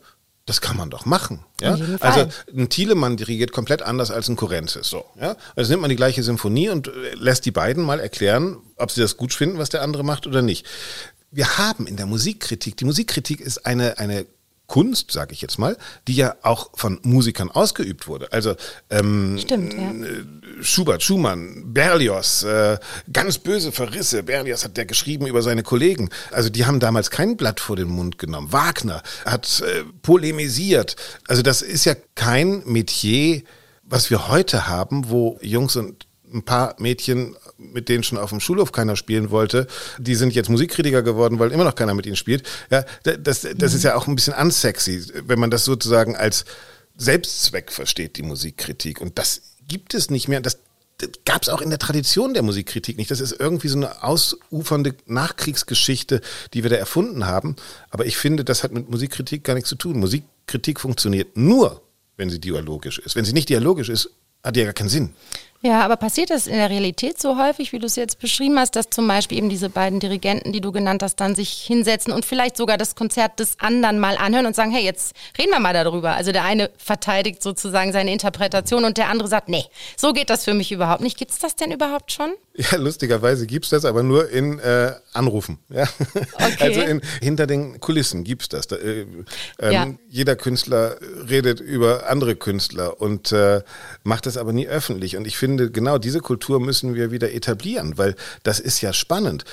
das 0.46 0.60
kann 0.60 0.76
man 0.76 0.90
doch 0.90 1.06
machen. 1.06 1.44
Ja? 1.60 1.78
Also 2.00 2.28
ein 2.54 2.68
Thielemann 2.68 3.16
dirigiert 3.16 3.52
komplett 3.52 3.82
anders 3.82 4.10
als 4.10 4.28
ein 4.28 4.36
Korenzis. 4.36 4.88
So, 4.88 5.04
ja? 5.18 5.36
Also 5.56 5.70
nimmt 5.70 5.80
man 5.80 5.88
die 5.88 5.96
gleiche 5.96 6.22
Symphonie 6.22 6.68
und 6.68 6.88
äh, 6.88 7.14
lässt 7.14 7.46
die 7.46 7.50
beiden 7.50 7.82
mal 7.82 7.98
erklären, 7.98 8.58
ob 8.76 8.90
sie 8.90 9.00
das 9.00 9.16
gut 9.16 9.32
finden, 9.32 9.58
was 9.58 9.70
der 9.70 9.82
andere 9.82 10.04
macht 10.04 10.26
oder 10.26 10.42
nicht. 10.42 10.66
Wir 11.30 11.58
haben 11.58 11.86
in 11.86 11.96
der 11.96 12.06
Musikkritik, 12.06 12.76
die 12.76 12.84
Musikkritik 12.84 13.40
ist 13.40 13.64
eine, 13.66 13.98
eine 13.98 14.26
Kunst, 14.66 15.10
sage 15.10 15.32
ich 15.32 15.42
jetzt 15.42 15.58
mal, 15.58 15.76
die 16.08 16.14
ja 16.14 16.36
auch 16.42 16.70
von 16.74 16.98
Musikern 17.02 17.50
ausgeübt 17.50 18.08
wurde. 18.08 18.32
Also 18.32 18.54
ähm, 18.90 19.38
Stimmt, 19.38 19.74
ja. 19.74 19.92
Schubert, 20.62 21.02
Schumann, 21.02 21.74
Berlioz, 21.74 22.44
äh, 22.44 22.78
ganz 23.12 23.38
böse 23.38 23.72
Verrisse. 23.72 24.22
Berlioz 24.22 24.64
hat 24.64 24.76
der 24.76 24.86
geschrieben 24.86 25.26
über 25.26 25.42
seine 25.42 25.62
Kollegen. 25.62 26.08
Also 26.30 26.48
die 26.48 26.64
haben 26.64 26.80
damals 26.80 27.10
kein 27.10 27.36
Blatt 27.36 27.60
vor 27.60 27.76
den 27.76 27.88
Mund 27.88 28.18
genommen. 28.18 28.52
Wagner 28.52 29.02
hat 29.26 29.60
äh, 29.60 29.84
polemisiert. 30.02 30.96
Also 31.28 31.42
das 31.42 31.60
ist 31.60 31.84
ja 31.84 31.94
kein 32.14 32.62
Metier, 32.64 33.42
was 33.82 34.08
wir 34.08 34.28
heute 34.28 34.66
haben, 34.66 35.10
wo 35.10 35.38
Jungs 35.42 35.76
und 35.76 36.06
ein 36.34 36.44
paar 36.44 36.74
Mädchen, 36.78 37.36
mit 37.56 37.88
denen 37.88 38.02
schon 38.02 38.18
auf 38.18 38.30
dem 38.30 38.40
Schulhof 38.40 38.72
keiner 38.72 38.96
spielen 38.96 39.30
wollte, 39.30 39.66
die 39.98 40.14
sind 40.14 40.34
jetzt 40.34 40.50
Musikkritiker 40.50 41.02
geworden, 41.02 41.38
weil 41.38 41.52
immer 41.52 41.64
noch 41.64 41.74
keiner 41.74 41.94
mit 41.94 42.06
ihnen 42.06 42.16
spielt. 42.16 42.42
Ja, 42.70 42.84
das, 43.02 43.42
das 43.42 43.44
mhm. 43.44 43.62
ist 43.76 43.82
ja 43.84 43.94
auch 43.94 44.06
ein 44.06 44.14
bisschen 44.14 44.34
unsexy, 44.34 45.06
wenn 45.26 45.38
man 45.38 45.50
das 45.50 45.64
sozusagen 45.64 46.16
als 46.16 46.44
Selbstzweck 46.96 47.72
versteht, 47.72 48.16
die 48.16 48.22
Musikkritik. 48.22 49.00
Und 49.00 49.18
das 49.18 49.42
gibt 49.66 49.94
es 49.94 50.10
nicht 50.10 50.28
mehr. 50.28 50.40
Das, 50.40 50.58
das 50.98 51.10
gab 51.24 51.42
es 51.42 51.48
auch 51.48 51.60
in 51.60 51.70
der 51.70 51.78
Tradition 51.78 52.34
der 52.34 52.42
Musikkritik 52.42 52.96
nicht. 52.96 53.10
Das 53.10 53.20
ist 53.20 53.32
irgendwie 53.38 53.68
so 53.68 53.76
eine 53.76 54.02
ausufernde 54.02 54.94
Nachkriegsgeschichte, 55.06 56.20
die 56.52 56.62
wir 56.62 56.70
da 56.70 56.76
erfunden 56.76 57.26
haben. 57.26 57.56
Aber 57.90 58.06
ich 58.06 58.16
finde, 58.16 58.44
das 58.44 58.62
hat 58.62 58.72
mit 58.72 58.90
Musikkritik 58.90 59.44
gar 59.44 59.54
nichts 59.54 59.68
zu 59.68 59.76
tun. 59.76 59.98
Musikkritik 59.98 60.80
funktioniert 60.80 61.36
nur, 61.36 61.82
wenn 62.16 62.30
sie 62.30 62.40
dialogisch 62.40 62.98
ist. 62.98 63.16
Wenn 63.16 63.24
sie 63.24 63.32
nicht 63.32 63.48
dialogisch 63.48 63.88
ist, 63.88 64.10
hat 64.42 64.56
ja 64.56 64.64
gar 64.64 64.72
keinen 64.72 64.88
Sinn. 64.88 65.14
Ja, 65.66 65.80
aber 65.80 65.96
passiert 65.96 66.28
das 66.28 66.46
in 66.46 66.56
der 66.56 66.68
Realität 66.68 67.18
so 67.18 67.38
häufig, 67.38 67.72
wie 67.72 67.78
du 67.78 67.86
es 67.86 67.96
jetzt 67.96 68.18
beschrieben 68.18 68.58
hast, 68.58 68.76
dass 68.76 68.90
zum 68.90 69.08
Beispiel 69.08 69.38
eben 69.38 69.48
diese 69.48 69.70
beiden 69.70 69.98
Dirigenten, 69.98 70.52
die 70.52 70.60
du 70.60 70.72
genannt 70.72 71.02
hast, 71.02 71.16
dann 71.16 71.34
sich 71.34 71.52
hinsetzen 71.52 72.12
und 72.12 72.26
vielleicht 72.26 72.58
sogar 72.58 72.76
das 72.76 72.96
Konzert 72.96 73.40
des 73.40 73.58
anderen 73.60 73.98
mal 73.98 74.18
anhören 74.18 74.44
und 74.44 74.54
sagen, 74.54 74.72
hey, 74.72 74.84
jetzt 74.84 75.16
reden 75.38 75.52
wir 75.52 75.60
mal 75.60 75.72
darüber. 75.72 76.16
Also 76.16 76.32
der 76.32 76.44
eine 76.44 76.68
verteidigt 76.76 77.42
sozusagen 77.42 77.94
seine 77.94 78.12
Interpretation 78.12 78.84
und 78.84 78.98
der 78.98 79.08
andere 79.08 79.26
sagt, 79.26 79.48
nee, 79.48 79.64
so 79.96 80.12
geht 80.12 80.28
das 80.28 80.44
für 80.44 80.52
mich 80.52 80.70
überhaupt 80.70 81.00
nicht. 81.00 81.16
Gibt 81.16 81.30
es 81.30 81.38
das 81.38 81.56
denn 81.56 81.72
überhaupt 81.72 82.12
schon? 82.12 82.34
Ja, 82.56 82.76
lustigerweise 82.76 83.46
gibt 83.48 83.64
es 83.64 83.70
das, 83.70 83.84
aber 83.84 84.04
nur 84.04 84.30
in 84.30 84.60
äh, 84.60 84.92
Anrufen. 85.12 85.58
Ja? 85.70 85.88
Okay. 86.34 86.54
Also 86.64 86.80
in, 86.80 87.00
hinter 87.20 87.46
den 87.46 87.80
Kulissen 87.80 88.22
gibt 88.24 88.42
es 88.42 88.48
das. 88.48 88.68
Da, 88.68 88.76
äh, 88.76 89.00
ähm, 89.00 89.72
ja. 89.72 89.86
Jeder 90.08 90.36
Künstler 90.36 90.96
redet 91.28 91.60
über 91.60 92.08
andere 92.08 92.36
Künstler 92.36 93.00
und 93.00 93.32
äh, 93.32 93.62
macht 94.02 94.26
das 94.26 94.36
aber 94.36 94.52
nie 94.52 94.68
öffentlich. 94.68 95.16
Und 95.16 95.26
ich 95.26 95.36
finde, 95.36 95.53
finde, 95.54 95.70
genau 95.70 95.98
diese 95.98 96.20
Kultur 96.20 96.60
müssen 96.60 96.94
wir 96.94 97.10
wieder 97.10 97.32
etablieren, 97.32 97.96
weil 97.96 98.16
das 98.42 98.58
ist 98.58 98.80
ja 98.80 98.92
spannend. 98.92 99.44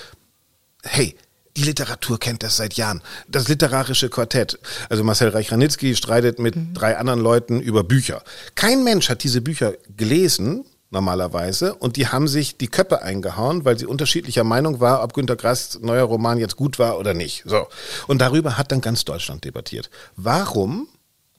Hey, 0.84 1.16
die 1.58 1.64
Literatur 1.64 2.18
kennt 2.18 2.44
das 2.44 2.58
seit 2.58 2.74
Jahren. 2.76 3.04
Das 3.28 3.48
literarische 3.48 4.10
Quartett. 4.10 4.58
Also 4.90 5.04
Marcel 5.04 5.30
Reich-Ranitzky 5.30 5.96
streitet 5.96 6.40
mit 6.40 6.56
mhm. 6.56 6.74
drei 6.74 6.98
anderen 6.98 7.20
Leuten 7.20 7.60
über 7.60 7.84
Bücher. 7.84 8.24
Kein 8.56 8.84
Mensch 8.84 9.10
hat 9.10 9.24
diese 9.24 9.42
Bücher 9.42 9.74
gelesen, 9.96 10.66
normalerweise, 10.90 11.76
und 11.76 11.98
die 11.98 12.08
haben 12.08 12.28
sich 12.28 12.58
die 12.58 12.68
Köpfe 12.68 13.04
eingehauen, 13.04 13.64
weil 13.64 13.78
sie 13.78 13.86
unterschiedlicher 13.86 14.44
Meinung 14.44 14.80
war, 14.80 15.04
ob 15.04 15.14
Günter 15.14 15.36
Grass 15.36 15.78
neuer 15.82 16.06
Roman 16.06 16.40
jetzt 16.40 16.56
gut 16.56 16.80
war 16.80 16.98
oder 16.98 17.14
nicht. 17.14 17.44
So. 17.46 17.68
Und 18.08 18.20
darüber 18.22 18.58
hat 18.58 18.72
dann 18.72 18.82
ganz 18.82 19.06
Deutschland 19.06 19.44
debattiert. 19.44 19.90
Warum 20.16 20.88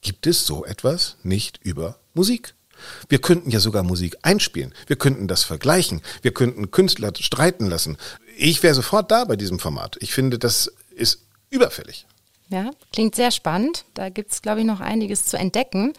gibt 0.02 0.26
es 0.26 0.46
so 0.46 0.64
etwas 0.64 1.16
nicht 1.22 1.58
über 1.62 1.96
Musik? 2.14 2.54
Wir 3.08 3.20
könnten 3.20 3.50
ja 3.50 3.60
sogar 3.60 3.82
Musik 3.82 4.16
einspielen. 4.22 4.74
Wir 4.86 4.96
könnten 4.96 5.28
das 5.28 5.44
vergleichen. 5.44 6.02
Wir 6.22 6.32
könnten 6.32 6.70
Künstler 6.70 7.12
streiten 7.18 7.66
lassen. 7.66 7.96
Ich 8.36 8.62
wäre 8.62 8.74
sofort 8.74 9.10
da 9.10 9.24
bei 9.24 9.36
diesem 9.36 9.58
Format. 9.58 9.96
Ich 10.00 10.12
finde, 10.12 10.38
das 10.38 10.72
ist 10.94 11.26
überfällig. 11.50 12.06
Ja, 12.52 12.70
klingt 12.92 13.14
sehr 13.14 13.30
spannend. 13.30 13.86
Da 13.94 14.10
gibt 14.10 14.30
es, 14.30 14.42
glaube 14.42 14.60
ich, 14.60 14.66
noch 14.66 14.80
einiges 14.80 15.24
zu 15.24 15.38
entdecken. 15.38 15.94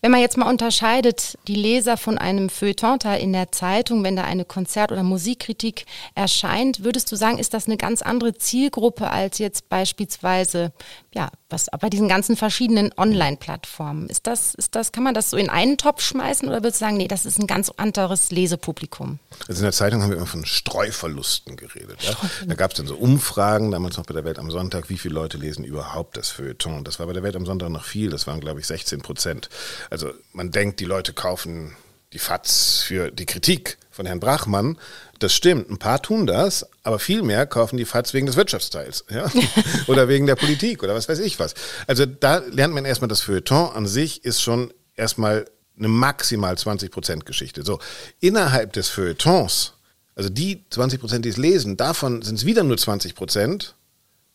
Wenn 0.00 0.12
man 0.12 0.20
jetzt 0.20 0.36
mal 0.36 0.48
unterscheidet, 0.48 1.36
die 1.48 1.56
Leser 1.56 1.96
von 1.96 2.18
einem 2.18 2.50
Feuilletonteil 2.50 3.20
in 3.20 3.32
der 3.32 3.50
Zeitung, 3.50 4.04
wenn 4.04 4.14
da 4.14 4.22
eine 4.22 4.44
Konzert- 4.44 4.92
oder 4.92 5.02
Musikkritik 5.02 5.86
erscheint, 6.14 6.84
würdest 6.84 7.10
du 7.10 7.16
sagen, 7.16 7.38
ist 7.38 7.52
das 7.52 7.66
eine 7.66 7.76
ganz 7.76 8.02
andere 8.02 8.34
Zielgruppe 8.34 9.10
als 9.10 9.38
jetzt 9.38 9.68
beispielsweise, 9.68 10.72
ja, 11.12 11.30
was 11.50 11.66
bei 11.80 11.90
diesen 11.90 12.08
ganzen 12.08 12.36
verschiedenen 12.36 12.92
Online-Plattformen? 12.96 14.08
Ist 14.08 14.28
das, 14.28 14.54
ist 14.54 14.76
das, 14.76 14.92
kann 14.92 15.02
man 15.02 15.14
das 15.14 15.30
so 15.30 15.36
in 15.36 15.50
einen 15.50 15.78
Topf 15.78 16.02
schmeißen 16.02 16.46
oder 16.46 16.58
würdest 16.58 16.80
du 16.80 16.84
sagen, 16.84 16.96
nee, 16.96 17.08
das 17.08 17.26
ist 17.26 17.40
ein 17.40 17.48
ganz 17.48 17.70
anderes 17.76 18.30
Lesepublikum? 18.30 19.18
Also 19.48 19.60
in 19.60 19.64
der 19.64 19.72
Zeitung 19.72 20.02
haben 20.02 20.10
wir 20.10 20.18
immer 20.18 20.26
von 20.26 20.44
Streuverlusten 20.44 21.56
geredet. 21.56 22.02
Ja? 22.02 22.14
Da 22.46 22.54
gab 22.54 22.70
es 22.70 22.76
dann 22.76 22.86
so 22.86 22.94
Umfragen, 22.94 23.72
damals 23.72 23.96
noch 23.96 24.06
bei 24.06 24.14
der 24.14 24.24
Welt 24.24 24.38
am 24.38 24.50
Sonntag, 24.52 24.90
wie 24.90 24.98
viele 24.98 25.14
Leute 25.14 25.38
lesen 25.38 25.64
überhaupt 25.64 26.16
das 26.16 26.28
Feuilleton? 26.28 26.84
Das 26.84 27.00
war 27.00 27.06
bei 27.06 27.14
der 27.14 27.24
Welt 27.24 27.34
am 27.34 27.46
Sonntag 27.46 27.70
noch 27.70 27.84
viel, 27.84 28.10
das 28.10 28.28
waren 28.28 28.38
glaube 28.40 28.60
ich 28.60 28.66
16 28.66 29.00
Prozent. 29.00 29.48
Also 29.90 30.12
man 30.32 30.50
denkt, 30.50 30.80
die 30.80 30.84
Leute 30.84 31.12
kaufen 31.12 31.76
die 32.12 32.18
FATS 32.18 32.82
für 32.82 33.10
die 33.10 33.26
Kritik 33.26 33.78
von 33.90 34.06
Herrn 34.06 34.20
Brachmann. 34.20 34.78
Das 35.18 35.34
stimmt, 35.34 35.70
ein 35.70 35.78
paar 35.78 36.00
tun 36.00 36.26
das, 36.26 36.66
aber 36.82 36.98
viel 36.98 37.22
mehr 37.22 37.46
kaufen 37.46 37.76
die 37.76 37.84
FATS 37.84 38.14
wegen 38.14 38.26
des 38.26 38.36
Wirtschaftsteils 38.36 39.04
ja? 39.10 39.30
oder 39.88 40.08
wegen 40.08 40.26
der 40.26 40.36
Politik 40.36 40.82
oder 40.82 40.94
was 40.94 41.08
weiß 41.08 41.18
ich 41.18 41.38
was. 41.38 41.54
Also 41.86 42.06
da 42.06 42.38
lernt 42.38 42.74
man 42.74 42.84
erstmal, 42.84 43.08
das 43.08 43.22
Feuilleton 43.22 43.72
an 43.74 43.86
sich 43.86 44.24
ist 44.24 44.40
schon 44.40 44.72
erstmal 44.94 45.46
eine 45.76 45.88
maximal 45.88 46.56
20 46.56 46.90
Prozent 46.90 47.26
Geschichte. 47.26 47.64
So, 47.64 47.78
innerhalb 48.20 48.72
des 48.72 48.88
Feuilletons, 48.88 49.74
also 50.14 50.28
die 50.28 50.64
20 50.70 51.00
Prozent, 51.00 51.24
die 51.24 51.30
es 51.30 51.36
lesen, 51.36 51.76
davon 51.76 52.22
sind 52.22 52.36
es 52.36 52.44
wieder 52.44 52.64
nur 52.64 52.76
20 52.76 53.14
Prozent, 53.14 53.74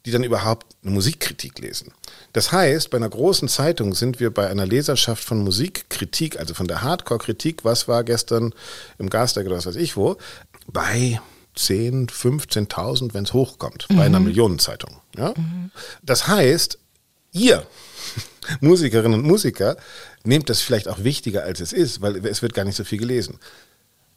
die 0.06 0.12
dann 0.12 0.24
überhaupt 0.24 0.76
eine 0.84 0.92
Musikkritik 0.92 1.60
lesen. 1.60 1.94
Das 2.34 2.52
heißt, 2.52 2.90
bei 2.90 2.98
einer 2.98 3.10
großen 3.10 3.48
Zeitung 3.48 3.96
sind 3.96 4.20
wir 4.20 4.32
bei 4.32 4.50
einer 4.50 4.66
Leserschaft 4.66 5.24
von 5.24 5.44
Musikkritik, 5.44 6.40
also 6.40 6.54
von 6.54 6.68
der 6.68 6.82
Hardcore-Kritik, 6.82 7.64
was 7.64 7.88
war 7.88 8.04
gestern 8.04 8.54
im 8.98 9.10
Gasteig 9.10 9.46
oder 9.46 9.58
was 9.58 9.66
weiß 9.66 9.78
ich 9.78 9.96
wo, 9.96 10.18
bei 10.68 11.22
10, 11.56 12.08
15.000, 12.08 13.14
wenn 13.14 13.24
es 13.24 13.34
hochkommt, 13.34 13.88
mhm. 13.90 13.96
bei 13.96 14.04
einer 14.04 14.20
mhm. 14.20 14.26
Millionenzeitung. 14.26 14.98
Ja? 15.16 15.34
Mhm. 15.38 15.72
Das 16.02 16.28
heißt, 16.28 16.80
ihr 17.32 17.66
Musikerinnen 18.60 19.20
und 19.20 19.26
Musiker 19.26 19.78
nehmt 20.24 20.50
das 20.50 20.62
vielleicht 20.62 20.88
auch 20.88 21.04
wichtiger, 21.04 21.44
als 21.44 21.62
es 21.62 21.72
ist, 21.72 22.02
weil 22.02 22.26
es 22.26 22.42
wird 22.42 22.54
gar 22.54 22.66
nicht 22.66 22.76
so 22.76 22.84
viel 22.84 23.00
gelesen. 23.00 23.40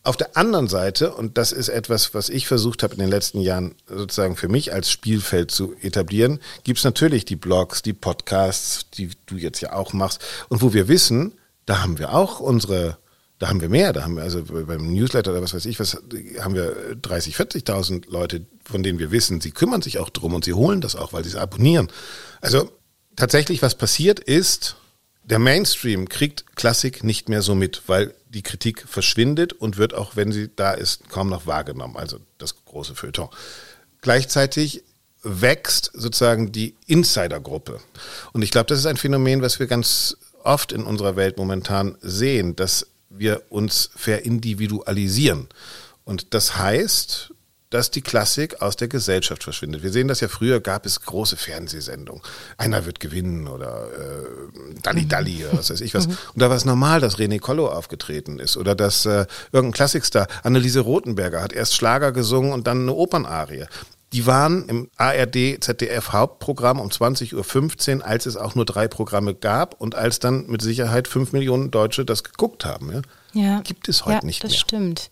Auf 0.07 0.17
der 0.17 0.37
anderen 0.37 0.69
Seite, 0.69 1.13
und 1.13 1.37
das 1.37 1.51
ist 1.51 1.69
etwas, 1.69 2.15
was 2.15 2.29
ich 2.29 2.47
versucht 2.47 2.85
habe 2.85 2.95
in 2.95 3.01
den 3.01 3.11
letzten 3.11 3.41
Jahren 3.41 3.75
sozusagen 3.89 4.37
für 4.37 4.47
mich 4.47 4.73
als 4.73 4.89
Spielfeld 4.89 5.51
zu 5.51 5.75
etablieren, 5.83 6.39
gibt 6.63 6.79
es 6.79 6.85
natürlich 6.85 7.25
die 7.25 7.35
Blogs, 7.35 7.83
die 7.83 7.93
Podcasts, 7.93 8.89
die 8.91 9.11
du 9.27 9.35
jetzt 9.35 9.61
ja 9.63 9.73
auch 9.73 9.93
machst, 9.93 10.21
und 10.49 10.63
wo 10.63 10.73
wir 10.73 10.87
wissen, 10.87 11.33
da 11.65 11.83
haben 11.83 11.99
wir 11.99 12.15
auch 12.15 12.39
unsere, 12.39 12.99
da 13.41 13.49
haben 13.49 13.61
wir 13.61 13.69
mehr, 13.69 13.93
da 13.93 14.05
haben 14.05 14.15
wir 14.15 14.23
also 14.23 14.45
beim 14.45 14.93
Newsletter 14.95 15.33
oder 15.33 15.43
was 15.43 15.55
weiß 15.55 15.67
ich, 15.67 15.81
was 15.81 16.01
haben 16.39 16.55
wir 16.55 16.95
30, 17.03 17.35
40.000 17.35 18.09
Leute, 18.09 18.47
von 18.65 18.85
denen 18.85 19.01
wir 19.01 19.11
wissen, 19.11 19.41
sie 19.41 19.51
kümmern 19.51 19.83
sich 19.83 19.99
auch 19.99 20.11
drum 20.11 20.35
und 20.35 20.45
sie 20.45 20.55
holen 20.55 20.81
das 20.81 20.95
auch, 20.95 21.15
weil 21.15 21.25
sie 21.25 21.31
es 21.31 21.37
abonnieren. 21.37 21.89
Also 22.41 22.71
tatsächlich, 23.17 23.61
was 23.61 23.75
passiert 23.75 24.21
ist, 24.21 24.77
der 25.25 25.41
Mainstream 25.41 26.09
kriegt 26.09 26.55
Klassik 26.55 27.03
nicht 27.03 27.29
mehr 27.29 27.43
so 27.43 27.57
mit, 27.57 27.83
weil 27.89 28.15
die 28.37 28.43
Kritik 28.43 28.85
verschwindet 28.87 29.55
und 29.55 29.79
wird 29.79 29.95
auch, 29.95 30.15
wenn 30.15 30.31
sie 30.31 30.51
da 30.55 30.73
ist, 30.73 31.09
kaum 31.09 31.31
noch 31.31 31.47
wahrgenommen. 31.47 31.97
Also 31.97 32.19
das 32.37 32.55
große 32.67 32.95
Feuilleton. 32.95 33.31
Gleichzeitig 34.03 34.85
wächst 35.23 35.91
sozusagen 35.95 36.53
die 36.53 36.75
Insidergruppe. 36.87 37.81
Und 38.35 38.43
ich 38.43 38.51
glaube, 38.51 38.67
das 38.67 38.79
ist 38.79 38.87
ein 38.87 38.99
Phänomen, 38.99 39.41
was 39.41 39.59
wir 39.59 39.67
ganz 39.67 40.19
oft 40.45 40.73
in 40.73 40.85
unserer 40.85 41.17
Welt 41.17 41.39
momentan 41.39 41.97
sehen, 42.03 42.55
dass 42.57 42.87
wir 43.09 43.43
uns 43.49 43.89
verindividualisieren. 43.97 45.49
Und 46.05 46.35
das 46.35 46.59
heißt, 46.59 47.33
dass 47.71 47.91
die 47.91 48.01
Klassik 48.01 48.63
aus 48.63 48.77
der 48.77 48.89
Gesellschaft 48.89 49.43
verschwindet. 49.43 49.83
Wir 49.83 49.91
sehen 49.91 50.09
das 50.09 50.21
ja 50.21 50.29
früher, 50.29 50.61
gab 50.61 50.87
es 50.87 51.01
große 51.01 51.37
Fernsehsendungen. 51.37 52.23
Einer 52.57 52.87
wird 52.87 53.01
gewinnen 53.01 53.49
oder 53.49 53.89
äh, 53.93 54.81
Dalli 54.83 55.03
mhm. 55.03 55.09
Dalli 55.09 55.45
oder 55.45 55.59
was 55.59 55.71
weiß 55.71 55.81
ich 55.81 55.95
was. 55.95 56.07
Mhm. 56.07 56.13
Und 56.35 56.43
da 56.43 56.49
war 56.51 56.57
es 56.57 56.65
normal, 56.65 57.01
dass 57.01 57.19
René 57.19 57.41
Collo 57.41 57.69
aufgetreten 57.69 58.39
ist 58.39 58.57
oder 58.57 58.77
dass 58.77 59.07
äh, 59.07 59.27
irgendein 59.51 59.73
Klassikstar, 59.73 60.29
Anneliese 60.45 60.81
Rothenberger, 60.81 61.43
hat 61.43 61.53
erst 61.53 61.75
Schlager 61.75 62.13
gesungen 62.13 62.53
und 62.53 62.67
dann 62.69 62.83
eine 62.83 62.93
Opernarie. 62.93 63.65
Die 64.13 64.27
waren 64.27 64.69
im 64.69 64.89
ARD 64.97 65.59
ZDF 65.61 66.13
Hauptprogramm 66.13 66.79
um 66.79 66.89
20.15 66.89 67.99
Uhr, 67.99 68.07
als 68.07 68.27
es 68.27 68.37
auch 68.37 68.55
nur 68.55 68.65
drei 68.65 68.87
Programme 68.87 69.35
gab 69.35 69.81
und 69.81 69.97
als 69.97 70.21
dann 70.21 70.47
mit 70.47 70.63
Sicherheit 70.63 71.09
fünf 71.09 71.33
Millionen 71.33 71.73
Deutsche 71.73 72.05
das 72.05 72.23
geguckt 72.23 72.65
haben. 72.65 72.93
Ja? 72.93 73.03
ja. 73.33 73.61
Gibt 73.63 73.89
es 73.89 74.05
heute 74.05 74.19
ja, 74.19 74.25
nicht 74.25 74.45
das 74.45 74.51
mehr. 74.51 74.55
Das 74.55 74.61
stimmt. 74.61 75.11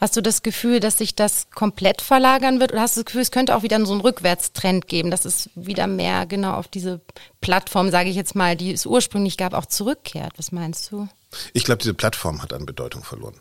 Hast 0.00 0.16
du 0.16 0.22
das 0.22 0.42
Gefühl, 0.42 0.80
dass 0.80 0.96
sich 0.96 1.14
das 1.14 1.50
komplett 1.50 2.00
verlagern 2.00 2.58
wird? 2.58 2.72
Oder 2.72 2.80
hast 2.80 2.96
du 2.96 3.00
das 3.00 3.06
Gefühl, 3.06 3.20
es 3.20 3.30
könnte 3.30 3.54
auch 3.54 3.62
wieder 3.62 3.84
so 3.84 3.92
einen 3.92 4.00
Rückwärtstrend 4.00 4.88
geben, 4.88 5.10
dass 5.10 5.26
es 5.26 5.50
wieder 5.54 5.86
mehr 5.86 6.24
genau 6.24 6.54
auf 6.54 6.68
diese 6.68 7.00
Plattform, 7.42 7.90
sage 7.90 8.08
ich 8.08 8.16
jetzt 8.16 8.34
mal, 8.34 8.56
die 8.56 8.72
es 8.72 8.86
ursprünglich 8.86 9.36
gab, 9.36 9.52
auch 9.52 9.66
zurückkehrt? 9.66 10.32
Was 10.38 10.52
meinst 10.52 10.90
du? 10.90 11.06
Ich 11.52 11.64
glaube, 11.64 11.82
diese 11.82 11.94
Plattform 11.94 12.42
hat 12.42 12.54
an 12.54 12.64
Bedeutung 12.64 13.04
verloren. 13.04 13.34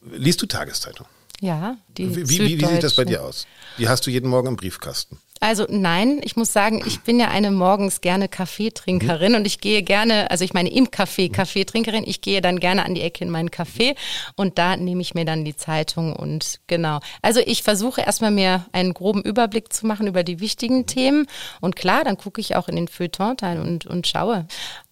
Liest 0.00 0.40
du 0.40 0.46
Tageszeitung? 0.46 1.06
Ja, 1.40 1.76
die 1.98 2.16
wie, 2.16 2.28
wie, 2.28 2.60
wie 2.60 2.64
sieht 2.64 2.82
das 2.82 2.94
bei 2.94 3.04
dir 3.04 3.22
aus? 3.22 3.46
Die 3.76 3.88
hast 3.88 4.06
du 4.06 4.10
jeden 4.10 4.30
Morgen 4.30 4.48
im 4.48 4.56
Briefkasten. 4.56 5.18
Also 5.40 5.66
nein, 5.68 6.20
ich 6.22 6.36
muss 6.36 6.52
sagen, 6.52 6.82
ich 6.86 7.00
bin 7.00 7.20
ja 7.20 7.28
eine 7.28 7.50
morgens 7.50 8.00
gerne 8.00 8.28
Kaffeetrinkerin 8.28 9.32
mhm. 9.32 9.38
und 9.38 9.46
ich 9.46 9.60
gehe 9.60 9.82
gerne, 9.82 10.30
also 10.30 10.44
ich 10.44 10.54
meine 10.54 10.72
im 10.72 10.86
Café 10.86 11.30
Kaffeetrinkerin, 11.30 12.04
ich 12.06 12.20
gehe 12.22 12.40
dann 12.40 12.58
gerne 12.58 12.84
an 12.86 12.94
die 12.94 13.02
Ecke 13.02 13.22
in 13.22 13.30
meinen 13.30 13.50
Café 13.50 13.96
und 14.36 14.58
da 14.58 14.76
nehme 14.76 15.02
ich 15.02 15.14
mir 15.14 15.24
dann 15.24 15.44
die 15.44 15.56
Zeitung 15.56 16.14
und 16.14 16.60
genau. 16.66 17.00
Also 17.20 17.40
ich 17.44 17.62
versuche 17.62 18.00
erstmal 18.00 18.30
mir 18.30 18.64
einen 18.72 18.94
groben 18.94 19.22
Überblick 19.22 19.72
zu 19.72 19.86
machen 19.86 20.06
über 20.06 20.24
die 20.24 20.40
wichtigen 20.40 20.86
Themen 20.86 21.26
und 21.60 21.76
klar, 21.76 22.04
dann 22.04 22.16
gucke 22.16 22.40
ich 22.40 22.56
auch 22.56 22.68
in 22.68 22.76
den 22.76 22.88
Feuilleton-Teil 22.88 23.60
und, 23.60 23.86
und 23.86 24.06
schaue. 24.06 24.46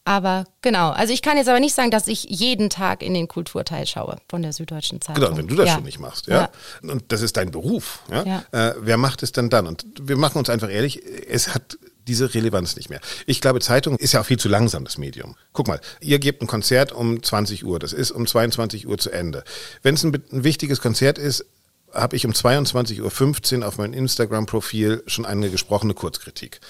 Aber 0.06 0.44
genau, 0.60 0.90
also 0.90 1.14
ich 1.14 1.22
kann 1.22 1.38
jetzt 1.38 1.48
aber 1.48 1.60
nicht 1.60 1.74
sagen, 1.74 1.90
dass 1.90 2.08
ich 2.08 2.24
jeden 2.24 2.68
Tag 2.68 3.02
in 3.02 3.14
den 3.14 3.26
Kulturteil 3.26 3.86
schaue 3.86 4.18
von 4.28 4.42
der 4.42 4.52
Süddeutschen 4.52 5.00
Zeitung. 5.00 5.24
Genau, 5.24 5.36
wenn 5.36 5.48
du 5.48 5.54
das 5.54 5.68
ja. 5.68 5.74
schon 5.74 5.84
nicht 5.84 5.98
machst, 5.98 6.26
ja? 6.26 6.50
ja. 6.82 6.90
Und 6.90 7.04
das 7.08 7.22
ist 7.22 7.38
dein 7.38 7.50
Beruf, 7.50 8.02
ja. 8.10 8.24
ja. 8.24 8.44
Äh, 8.52 8.74
wer 8.80 8.98
macht 8.98 9.22
es 9.22 9.32
denn 9.32 9.48
dann? 9.48 9.66
Und 9.66 9.86
wir 10.00 10.16
machen 10.16 10.38
uns 10.38 10.50
einfach 10.50 10.68
ehrlich, 10.68 11.00
es 11.28 11.54
hat 11.54 11.78
diese 12.06 12.34
Relevanz 12.34 12.76
nicht 12.76 12.90
mehr. 12.90 13.00
Ich 13.24 13.40
glaube, 13.40 13.60
Zeitung 13.60 13.96
ist 13.96 14.12
ja 14.12 14.20
auch 14.20 14.26
viel 14.26 14.38
zu 14.38 14.50
langsam, 14.50 14.84
das 14.84 14.98
Medium. 14.98 15.36
Guck 15.54 15.68
mal, 15.68 15.80
ihr 16.00 16.18
gebt 16.18 16.42
ein 16.42 16.46
Konzert 16.46 16.92
um 16.92 17.22
20 17.22 17.64
Uhr, 17.64 17.78
das 17.78 17.94
ist 17.94 18.10
um 18.10 18.26
22 18.26 18.86
Uhr 18.86 18.98
zu 18.98 19.10
Ende. 19.10 19.42
Wenn 19.82 19.94
es 19.94 20.04
ein, 20.04 20.12
ein 20.32 20.44
wichtiges 20.44 20.82
Konzert 20.82 21.16
ist, 21.16 21.46
habe 21.94 22.16
ich 22.16 22.26
um 22.26 22.32
22.15 22.32 23.60
Uhr 23.60 23.68
auf 23.68 23.78
meinem 23.78 23.94
Instagram-Profil 23.94 25.04
schon 25.06 25.24
eine 25.24 25.48
gesprochene 25.50 25.94
Kurzkritik. 25.94 26.60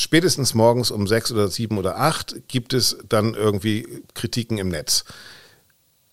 Spätestens 0.00 0.54
morgens 0.54 0.92
um 0.92 1.08
sechs 1.08 1.32
oder 1.32 1.48
sieben 1.48 1.76
oder 1.76 1.98
acht 1.98 2.36
gibt 2.46 2.72
es 2.72 2.98
dann 3.08 3.34
irgendwie 3.34 4.04
Kritiken 4.14 4.56
im 4.56 4.68
Netz. 4.68 5.04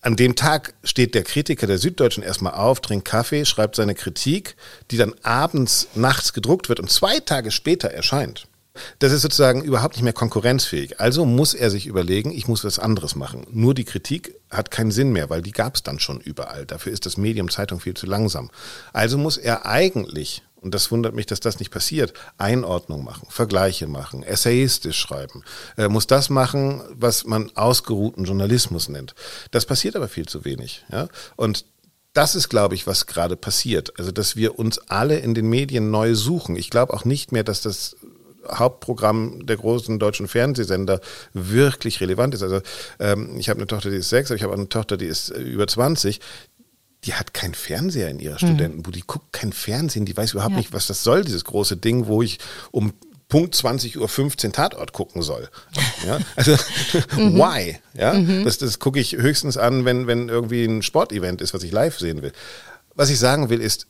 An 0.02 0.16
dem 0.16 0.36
Tag 0.36 0.74
steht 0.84 1.14
der 1.14 1.22
Kritiker 1.22 1.68
der 1.68 1.78
Süddeutschen 1.78 2.24
erstmal 2.24 2.56
auf, 2.56 2.82
trinkt 2.82 3.08
Kaffee, 3.08 3.46
schreibt 3.46 3.76
seine 3.76 3.94
Kritik, 3.94 4.56
die 4.90 4.98
dann 4.98 5.14
abends, 5.22 5.88
nachts 5.94 6.34
gedruckt 6.34 6.68
wird 6.68 6.80
und 6.80 6.90
zwei 6.90 7.20
Tage 7.20 7.52
später 7.52 7.92
erscheint. 7.92 8.48
Das 8.98 9.12
ist 9.12 9.22
sozusagen 9.22 9.64
überhaupt 9.64 9.94
nicht 9.94 10.04
mehr 10.04 10.14
konkurrenzfähig. 10.14 11.00
Also 11.00 11.24
muss 11.24 11.54
er 11.54 11.70
sich 11.70 11.86
überlegen, 11.86 12.32
ich 12.32 12.48
muss 12.48 12.64
was 12.64 12.80
anderes 12.80 13.14
machen. 13.14 13.46
Nur 13.52 13.76
die 13.76 13.86
Kritik 13.86 14.34
hat 14.50 14.72
keinen 14.72 14.90
Sinn 14.90 15.12
mehr, 15.12 15.30
weil 15.30 15.44
die 15.44 15.52
gab 15.52 15.76
es 15.76 15.84
dann 15.84 16.00
schon 16.00 16.20
überall. 16.22 16.66
Dafür 16.66 16.92
ist 16.92 17.06
das 17.06 17.18
Medium 17.18 17.52
Zeitung 17.52 17.80
viel 17.80 17.94
zu 17.94 18.08
langsam. 18.08 18.50
Also 18.94 19.20
muss 19.20 19.38
er 19.38 19.68
eigentlich, 19.68 20.42
und 20.66 20.74
das 20.74 20.90
wundert 20.90 21.14
mich, 21.14 21.28
dass 21.28 21.40
das 21.40 21.60
nicht 21.60 21.70
passiert, 21.70 22.14
Einordnung 22.40 23.04
machen, 23.04 23.28
Vergleiche 23.30 23.86
machen, 23.86 24.24
essayistisch 24.24 24.98
schreiben. 24.98 25.44
Er 25.76 25.90
muss 25.90 26.08
das 26.08 26.32
machen, 26.32 26.82
was 26.90 27.24
man 27.24 27.56
ausgeruhten 27.56 28.26
Journalismus 28.26 28.90
nennt. 28.90 29.14
Das 29.52 29.68
passiert 29.68 29.96
aber 29.96 30.08
viel 30.08 30.28
zu 30.28 30.44
wenig. 30.44 30.84
Ja? 30.92 31.08
Und 31.36 31.66
das 32.14 32.34
ist, 32.34 32.50
glaube 32.50 32.74
ich, 32.74 32.88
was 32.88 33.06
gerade 33.06 33.36
passiert. 33.36 33.94
Also, 34.00 34.12
dass 34.12 34.36
wir 34.36 34.58
uns 34.58 34.80
alle 34.90 35.20
in 35.20 35.36
den 35.36 35.48
Medien 35.48 35.92
neu 35.92 36.16
suchen. 36.16 36.56
Ich 36.56 36.72
glaube 36.72 36.96
auch 36.96 37.06
nicht 37.06 37.32
mehr, 37.32 37.44
dass 37.44 37.62
das 37.62 37.96
Hauptprogramm 38.52 39.46
der 39.46 39.58
großen 39.58 40.00
deutschen 40.00 40.28
Fernsehsender 40.28 41.00
wirklich 41.34 42.02
relevant 42.02 42.34
ist. 42.34 42.42
Also 42.42 42.62
ähm, 43.00 43.38
ich 43.38 43.50
habe 43.50 43.60
eine 43.60 43.68
Tochter, 43.68 43.90
die 43.92 43.98
ist 43.98 44.10
sechs, 44.10 44.30
aber 44.32 44.38
ich 44.38 44.44
habe 44.44 44.54
eine 44.54 44.70
Tochter, 44.70 44.98
die 44.98 45.06
ist 45.06 45.30
äh, 45.30 45.42
über 45.42 45.68
20 45.68 46.20
die 47.06 47.14
hat 47.14 47.34
keinen 47.34 47.54
Fernseher 47.54 48.10
in 48.10 48.20
ihrer 48.20 48.36
mhm. 48.36 48.48
Studentenbude, 48.48 48.98
die 48.98 49.06
guckt 49.06 49.32
kein 49.32 49.54
Fernsehen, 49.54 50.06
die 50.06 50.16
weiß 50.16 50.34
überhaupt 50.34 50.54
ja. 50.54 50.58
nicht, 50.58 50.74
was 50.74 50.88
das 50.88 51.04
soll, 51.04 51.24
dieses 51.24 51.46
große 51.46 51.78
Ding, 51.78 52.08
wo 52.08 52.22
ich 52.22 52.40
um 52.72 52.94
Punkt 53.28 53.56
20 53.56 53.98
Uhr 53.98 54.08
15 54.08 54.54
Tatort 54.54 54.94
gucken 54.94 55.22
soll. 55.22 55.50
Ja, 56.06 56.20
also 56.36 56.52
mhm. 57.18 57.38
why? 57.38 57.78
Ja, 57.94 58.14
mhm. 58.14 58.44
das, 58.44 58.58
das 58.58 58.80
gucke 58.80 59.00
ich 59.00 59.14
höchstens 59.14 59.58
an, 59.58 59.86
wenn, 59.86 60.08
wenn 60.08 60.30
irgendwie 60.30 60.66
ein 60.66 60.82
Sportevent 60.82 61.42
ist, 61.42 61.54
was 61.54 61.64
ich 61.64 61.72
live 61.72 61.98
sehen 61.98 62.22
will. 62.22 62.34
Was 62.94 63.10
ich 63.10 63.20
sagen 63.20 63.50
will 63.50 63.62
ist, 63.62 63.88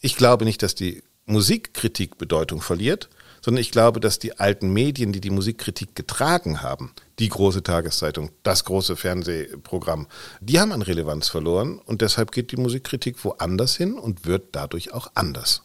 ich 0.00 0.16
glaube 0.16 0.44
nicht, 0.44 0.62
dass 0.62 0.74
die 0.74 1.02
Musikkritik 1.26 2.18
Bedeutung 2.18 2.62
verliert, 2.62 3.08
sondern 3.42 3.60
ich 3.60 3.70
glaube, 3.70 4.00
dass 4.00 4.18
die 4.18 4.38
alten 4.38 4.72
Medien, 4.72 5.12
die 5.12 5.20
die 5.20 5.30
Musikkritik 5.30 5.94
getragen 5.94 6.62
haben, 6.62 6.92
die 7.18 7.28
große 7.28 7.62
Tageszeitung, 7.62 8.30
das 8.42 8.64
große 8.64 8.96
Fernsehprogramm, 8.96 10.06
die 10.40 10.60
haben 10.60 10.72
an 10.72 10.82
Relevanz 10.82 11.28
verloren 11.28 11.78
und 11.78 12.02
deshalb 12.02 12.32
geht 12.32 12.52
die 12.52 12.56
Musikkritik 12.56 13.24
woanders 13.24 13.76
hin 13.76 13.94
und 13.94 14.26
wird 14.26 14.48
dadurch 14.52 14.92
auch 14.92 15.10
anders. 15.14 15.62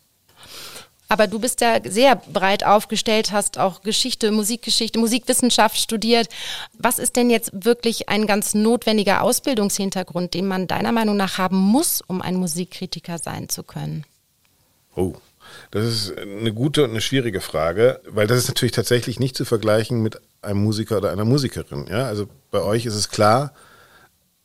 Aber 1.13 1.27
du 1.27 1.37
bist 1.37 1.61
ja 1.61 1.77
sehr 1.87 2.15
breit 2.15 2.65
aufgestellt, 2.65 3.31
hast 3.31 3.59
auch 3.59 3.83
Geschichte, 3.83 4.31
Musikgeschichte, 4.31 4.97
Musikwissenschaft 4.97 5.77
studiert. 5.77 6.27
Was 6.79 6.97
ist 6.97 7.15
denn 7.15 7.29
jetzt 7.29 7.51
wirklich 7.53 8.09
ein 8.09 8.25
ganz 8.25 8.55
notwendiger 8.55 9.21
Ausbildungshintergrund, 9.21 10.33
den 10.33 10.47
man 10.47 10.65
deiner 10.65 10.91
Meinung 10.91 11.15
nach 11.15 11.37
haben 11.37 11.57
muss, 11.57 12.01
um 12.01 12.21
ein 12.23 12.35
Musikkritiker 12.35 13.19
sein 13.19 13.47
zu 13.47 13.61
können? 13.61 14.05
Oh, 14.95 15.13
das 15.71 15.85
ist 15.85 16.17
eine 16.17 16.53
gute 16.53 16.83
und 16.83 16.91
eine 16.91 17.01
schwierige 17.01 17.41
Frage, 17.41 18.01
weil 18.07 18.27
das 18.27 18.39
ist 18.39 18.47
natürlich 18.47 18.73
tatsächlich 18.73 19.19
nicht 19.19 19.35
zu 19.35 19.45
vergleichen 19.45 20.01
mit 20.01 20.19
einem 20.41 20.63
Musiker 20.63 20.97
oder 20.97 21.11
einer 21.11 21.25
Musikerin. 21.25 21.87
Ja, 21.89 22.05
also 22.05 22.27
bei 22.51 22.61
euch 22.61 22.85
ist 22.85 22.95
es 22.95 23.09
klar, 23.09 23.53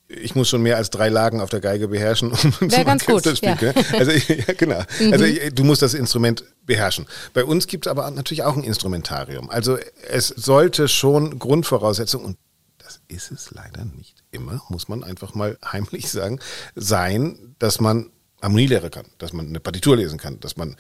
ich 0.09 0.35
muss 0.35 0.49
schon 0.49 0.63
mehr 0.63 0.77
als 0.79 0.91
drei 0.91 1.11
Lagen 1.11 1.41
auf 1.41 1.51
der 1.51 1.61
Geige 1.61 1.89
beherrschen, 1.89 2.33
um 2.61 2.71
Wäre 2.71 2.85
ganz 2.85 3.05
gut, 3.05 3.25
ja. 3.43 3.57
Also 3.93 4.11
ja, 4.13 4.55
genau. 4.57 4.83
Mhm. 5.01 5.13
Also 5.13 5.25
du 5.53 5.65
musst 5.65 5.83
das 5.83 5.95
Instrument 5.95 6.45
beherrschen. 6.65 7.07
Bei 7.35 7.45
uns 7.45 7.67
gibt 7.67 7.87
es 7.87 7.91
aber 7.91 8.11
natürlich 8.11 8.43
auch 8.43 8.57
ein 8.57 8.65
Instrumentarium. 8.65 9.51
Also 9.51 9.79
es 10.09 10.29
sollte 10.29 10.89
schon 10.89 11.39
Grundvoraussetzung 11.39 12.25
und 12.25 12.39
das 12.79 13.01
ist 13.09 13.31
es 13.31 13.51
leider 13.51 13.85
nicht 13.85 14.17
immer, 14.31 14.63
muss 14.71 14.89
man 14.89 15.05
einfach 15.05 15.35
mal 15.35 15.59
heimlich 15.65 16.11
sagen, 16.11 16.41
sein, 16.75 17.55
dass 17.59 17.81
man 17.81 18.11
Harmonielehre 18.43 18.91
kann, 18.91 19.07
dass 19.19 19.33
man 19.33 19.49
eine 19.49 19.61
Partitur 19.61 19.97
lesen 19.97 20.19
kann, 20.19 20.39
dass 20.41 20.57
man 20.57 20.77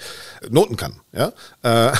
Noten 0.49 0.77
kann, 0.77 1.01
ja, 1.13 1.33
äh, 1.63 1.93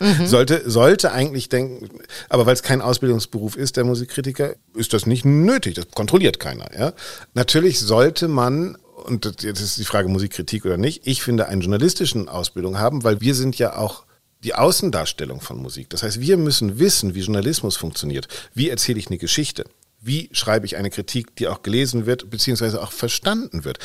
mhm. 0.00 0.26
sollte 0.26 0.68
sollte 0.68 1.12
eigentlich 1.12 1.48
denken, 1.48 1.88
aber 2.28 2.46
weil 2.46 2.54
es 2.54 2.62
kein 2.62 2.80
Ausbildungsberuf 2.80 3.56
ist, 3.56 3.76
der 3.76 3.84
Musikkritiker, 3.84 4.54
ist 4.74 4.92
das 4.92 5.06
nicht 5.06 5.24
nötig, 5.24 5.74
das 5.74 5.88
kontrolliert 5.90 6.40
keiner, 6.40 6.66
ja. 6.76 6.92
Natürlich 7.34 7.80
sollte 7.80 8.28
man 8.28 8.76
und 9.04 9.42
jetzt 9.42 9.60
ist 9.60 9.76
die 9.76 9.84
Frage 9.84 10.08
Musikkritik 10.08 10.64
oder 10.64 10.78
nicht. 10.78 11.06
Ich 11.06 11.22
finde 11.22 11.46
einen 11.46 11.60
journalistischen 11.60 12.28
Ausbildung 12.28 12.78
haben, 12.78 13.04
weil 13.04 13.20
wir 13.20 13.34
sind 13.34 13.58
ja 13.58 13.76
auch 13.76 14.04
die 14.42 14.54
Außendarstellung 14.54 15.40
von 15.40 15.60
Musik. 15.60 15.90
Das 15.90 16.02
heißt, 16.02 16.20
wir 16.20 16.36
müssen 16.36 16.78
wissen, 16.78 17.14
wie 17.14 17.20
Journalismus 17.20 17.76
funktioniert. 17.76 18.28
Wie 18.54 18.70
erzähle 18.70 18.98
ich 18.98 19.08
eine 19.08 19.18
Geschichte? 19.18 19.64
Wie 20.04 20.28
schreibe 20.32 20.66
ich 20.66 20.76
eine 20.76 20.90
Kritik, 20.90 21.34
die 21.36 21.48
auch 21.48 21.62
gelesen 21.62 22.06
wird, 22.06 22.30
beziehungsweise 22.30 22.82
auch 22.82 22.92
verstanden 22.92 23.64
wird? 23.64 23.78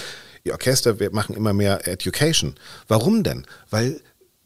die 0.46 0.52
Orchester 0.52 1.00
wir 1.00 1.12
machen 1.12 1.36
immer 1.36 1.54
mehr 1.54 1.88
Education. 1.88 2.56
Warum 2.88 3.24
denn? 3.24 3.46
Weil 3.70 4.02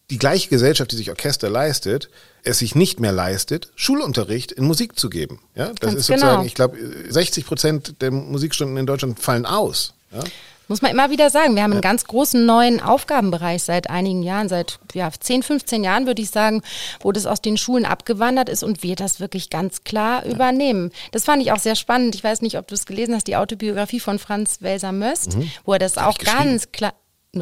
die 0.09 0.17
gleiche 0.17 0.49
Gesellschaft, 0.49 0.91
die 0.91 0.95
sich 0.95 1.09
Orchester 1.09 1.49
leistet, 1.49 2.09
es 2.43 2.59
sich 2.59 2.75
nicht 2.75 2.99
mehr 2.99 3.11
leistet, 3.11 3.71
Schulunterricht 3.75 4.51
in 4.51 4.65
Musik 4.65 4.99
zu 4.99 5.09
geben. 5.09 5.39
Ja, 5.55 5.69
das 5.69 5.79
Ganz 5.79 5.93
ist 5.95 6.07
sozusagen, 6.07 6.33
genau. 6.33 6.45
ich 6.45 6.55
glaube, 6.55 6.77
60 7.09 7.45
Prozent 7.45 8.01
der 8.01 8.11
Musikstunden 8.11 8.77
in 8.77 8.85
Deutschland 8.85 9.19
fallen 9.19 9.45
aus. 9.45 9.93
Ja? 10.11 10.23
Muss 10.67 10.81
man 10.81 10.91
immer 10.91 11.09
wieder 11.09 11.29
sagen, 11.29 11.55
wir 11.55 11.63
haben 11.63 11.73
einen 11.73 11.81
ganz 11.81 12.05
großen 12.05 12.45
neuen 12.45 12.81
Aufgabenbereich 12.81 13.63
seit 13.63 13.89
einigen 13.89 14.23
Jahren, 14.23 14.49
seit 14.49 14.79
ja, 14.93 15.09
10, 15.11 15.43
15 15.43 15.83
Jahren 15.83 16.05
würde 16.05 16.21
ich 16.21 16.29
sagen, 16.29 16.61
wo 17.01 17.11
das 17.11 17.25
aus 17.25 17.41
den 17.41 17.57
Schulen 17.57 17.85
abgewandert 17.85 18.49
ist 18.49 18.63
und 18.63 18.83
wir 18.83 18.95
das 18.95 19.19
wirklich 19.19 19.49
ganz 19.49 19.83
klar 19.83 20.25
übernehmen. 20.25 20.91
Das 21.11 21.25
fand 21.25 21.41
ich 21.41 21.51
auch 21.51 21.59
sehr 21.59 21.75
spannend. 21.75 22.15
Ich 22.15 22.23
weiß 22.23 22.41
nicht, 22.41 22.57
ob 22.57 22.67
du 22.67 22.75
es 22.75 22.85
gelesen 22.85 23.15
hast, 23.15 23.27
die 23.27 23.35
Autobiografie 23.35 23.99
von 23.99 24.19
Franz 24.19 24.61
Welser-Möst, 24.61 25.37
mhm. 25.37 25.51
wo 25.65 25.73
er 25.73 25.79
das 25.79 25.97
auch 25.97 26.17
ganz 26.17 26.71
klar 26.71 26.93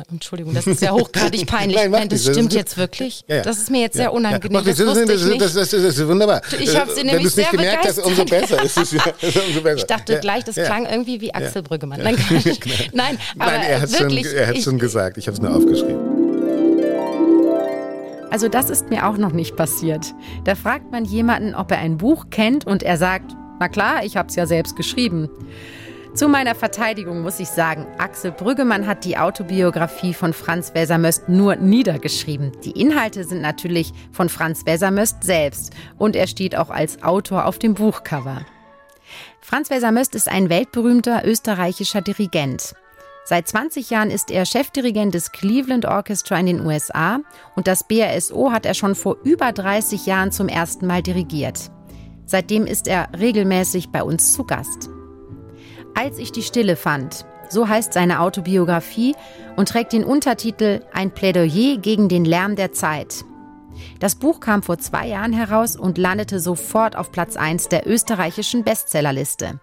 Entschuldigung, 0.10 0.54
das 0.54 0.68
ist 0.68 0.82
ja 0.82 0.92
hochgradig 0.92 1.46
peinlich. 1.48 1.76
Nein, 1.76 1.92
Nein, 1.92 2.08
das 2.08 2.24
stimmt 2.24 2.54
jetzt 2.54 2.78
wirklich. 2.78 3.26
Ja, 3.28 3.38
ja. 3.38 3.42
Das 3.42 3.58
ist 3.58 3.70
mir 3.70 3.82
jetzt 3.82 3.98
sehr 3.98 4.14
unangenehm. 4.14 4.64
Das, 4.64 4.78
das, 4.78 5.54
das, 5.54 5.70
das, 5.70 5.74
ist 5.74 6.08
wunderbar. 6.08 6.42
Ich 6.58 6.80
habe 6.80 6.94
sie 6.94 7.04
nämlich 7.04 7.30
sehr 7.34 7.50
gemerkt 7.52 7.86
hast, 7.86 8.00
umso 8.00 8.24
besser. 8.24 8.64
ist 8.64 8.78
es, 8.78 8.94
umso 8.94 9.62
besser. 9.62 9.76
Ich 9.76 9.84
dachte 9.84 10.22
gleich, 10.22 10.46
das 10.46 10.56
klang 10.56 10.86
irgendwie 10.86 11.20
wie 11.20 11.34
Axel 11.34 11.62
Brüggemann. 11.62 12.00
Nein, 12.04 12.16
Nein, 12.94 13.18
aber 13.38 13.52
Nein, 13.52 13.62
er 13.64 13.82
hat 14.48 14.56
es 14.56 14.64
schon 14.64 14.80
gesagt. 14.80 15.18
Ich 15.18 15.28
habe 15.28 15.36
es 15.36 15.42
nur 15.42 15.54
aufgeschrieben. 15.54 16.00
Also 18.30 18.48
das 18.48 18.70
ist 18.70 18.90
mir 18.90 19.06
auch 19.06 19.18
noch 19.18 19.34
nicht 19.34 19.58
passiert. 19.58 20.14
Da 20.46 20.56
fragt 20.56 20.90
man 20.94 21.04
jemanden, 21.04 21.54
ob 21.54 21.70
er 21.70 21.80
ein 21.80 21.98
Buch 21.98 22.28
kennt 22.30 22.66
und 22.66 22.82
er 22.82 22.96
sagt, 22.96 23.36
na 23.60 23.68
klar, 23.68 24.06
ich 24.06 24.16
habe 24.16 24.30
es 24.30 24.38
ja 24.38 24.46
selbst 24.46 24.78
geschrieben. 24.78 25.30
Zu 26.14 26.28
meiner 26.28 26.56
Verteidigung 26.56 27.22
muss 27.22 27.40
ich 27.40 27.48
sagen, 27.48 27.88
Axel 27.98 28.34
Brüggemann 28.34 28.86
hat 28.86 29.06
die 29.06 29.18
Autobiografie 29.18 30.14
von 30.14 30.34
Franz 30.34 30.74
Wesermöst 30.74 31.30
nur 31.30 31.56
niedergeschrieben. 31.56 32.52
Die 32.66 32.72
Inhalte 32.72 33.24
sind 33.24 33.42
natürlich 33.42 33.94
von 34.12 34.28
Franz 34.28 34.66
Wesermöst 34.66 35.24
selbst 35.24 35.72
und 35.98 36.18
er 36.18 36.28
steht 36.28 36.58
auch 36.58 36.70
als 36.70 37.02
Autor 37.02 37.46
auf 37.46 37.60
dem 37.60 37.76
Buchcover. 37.76 38.46
Franz 39.40 39.70
Wesermöst 39.70 40.14
ist 40.14 40.28
ein 40.28 40.50
weltberühmter 40.50 41.26
österreichischer 41.26 42.02
Dirigent. 42.02 42.76
Seit 43.24 43.48
20 43.48 43.90
Jahren 43.90 44.12
ist 44.12 44.32
er 44.32 44.46
Chefdirigent 44.46 45.14
des 45.14 45.32
Cleveland 45.32 45.86
Orchestra 45.86 46.38
in 46.38 46.48
den 46.48 46.66
USA 46.66 47.22
und 47.56 47.68
das 47.68 47.88
BRSO 47.88 48.52
hat 48.52 48.66
er 48.66 48.74
schon 48.74 48.96
vor 48.96 49.16
über 49.24 49.54
30 49.54 50.06
Jahren 50.06 50.34
zum 50.34 50.50
ersten 50.50 50.88
Mal 50.88 51.02
dirigiert. 51.02 51.72
Seitdem 52.26 52.66
ist 52.66 52.88
er 52.88 53.08
regelmäßig 53.18 53.92
bei 53.92 54.04
uns 54.04 54.34
zu 54.34 54.44
Gast. 54.44 54.90
Als 55.96 56.18
ich 56.18 56.32
die 56.32 56.44
Stille 56.44 56.76
fand, 56.76 57.26
so 57.50 57.68
heißt 57.68 57.94
seine 57.94 58.22
Autobiografie 58.22 59.16
und 59.56 59.70
trägt 59.70 59.94
den 59.94 60.06
Untertitel 60.06 60.82
Ein 60.94 61.12
Plädoyer 61.12 61.78
gegen 61.78 62.08
den 62.08 62.26
Lärm 62.26 62.56
der 62.56 62.72
Zeit. 62.72 63.26
Das 64.00 64.16
Buch 64.16 64.40
kam 64.40 64.64
vor 64.64 64.78
zwei 64.78 65.08
Jahren 65.08 65.34
heraus 65.34 65.76
und 65.76 65.98
landete 65.98 66.40
sofort 66.40 66.96
auf 66.96 67.12
Platz 67.12 67.36
1 67.36 67.70
der 67.70 67.88
österreichischen 67.88 68.64
Bestsellerliste. 68.64 69.60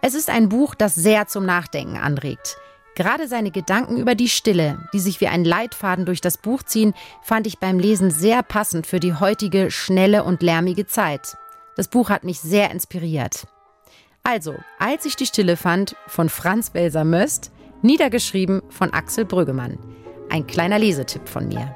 Es 0.00 0.14
ist 0.14 0.30
ein 0.30 0.48
Buch, 0.48 0.74
das 0.74 0.94
sehr 0.94 1.26
zum 1.26 1.44
Nachdenken 1.44 1.96
anregt. 1.96 2.56
Gerade 2.94 3.26
seine 3.26 3.50
Gedanken 3.50 3.96
über 3.96 4.14
die 4.14 4.28
Stille, 4.28 4.86
die 4.92 5.00
sich 5.00 5.20
wie 5.20 5.28
ein 5.28 5.44
Leitfaden 5.44 6.04
durch 6.04 6.20
das 6.20 6.36
Buch 6.36 6.62
ziehen, 6.62 6.92
fand 7.22 7.46
ich 7.46 7.58
beim 7.58 7.78
Lesen 7.78 8.10
sehr 8.10 8.42
passend 8.42 8.86
für 8.86 9.00
die 9.00 9.14
heutige 9.14 9.70
schnelle 9.70 10.24
und 10.24 10.42
lärmige 10.42 10.86
Zeit. 10.86 11.36
Das 11.76 11.88
Buch 11.88 12.10
hat 12.10 12.24
mich 12.24 12.40
sehr 12.40 12.70
inspiriert. 12.70 13.46
Also, 14.24 14.54
als 14.78 15.04
ich 15.04 15.16
die 15.16 15.26
Stille 15.26 15.56
fand, 15.56 15.96
von 16.06 16.28
Franz 16.28 16.74
Welser 16.74 17.04
Möst, 17.04 17.50
niedergeschrieben 17.82 18.62
von 18.68 18.92
Axel 18.92 19.24
Brüggemann. 19.24 19.78
Ein 20.30 20.46
kleiner 20.46 20.78
Lesetipp 20.78 21.28
von 21.28 21.48
mir. 21.48 21.74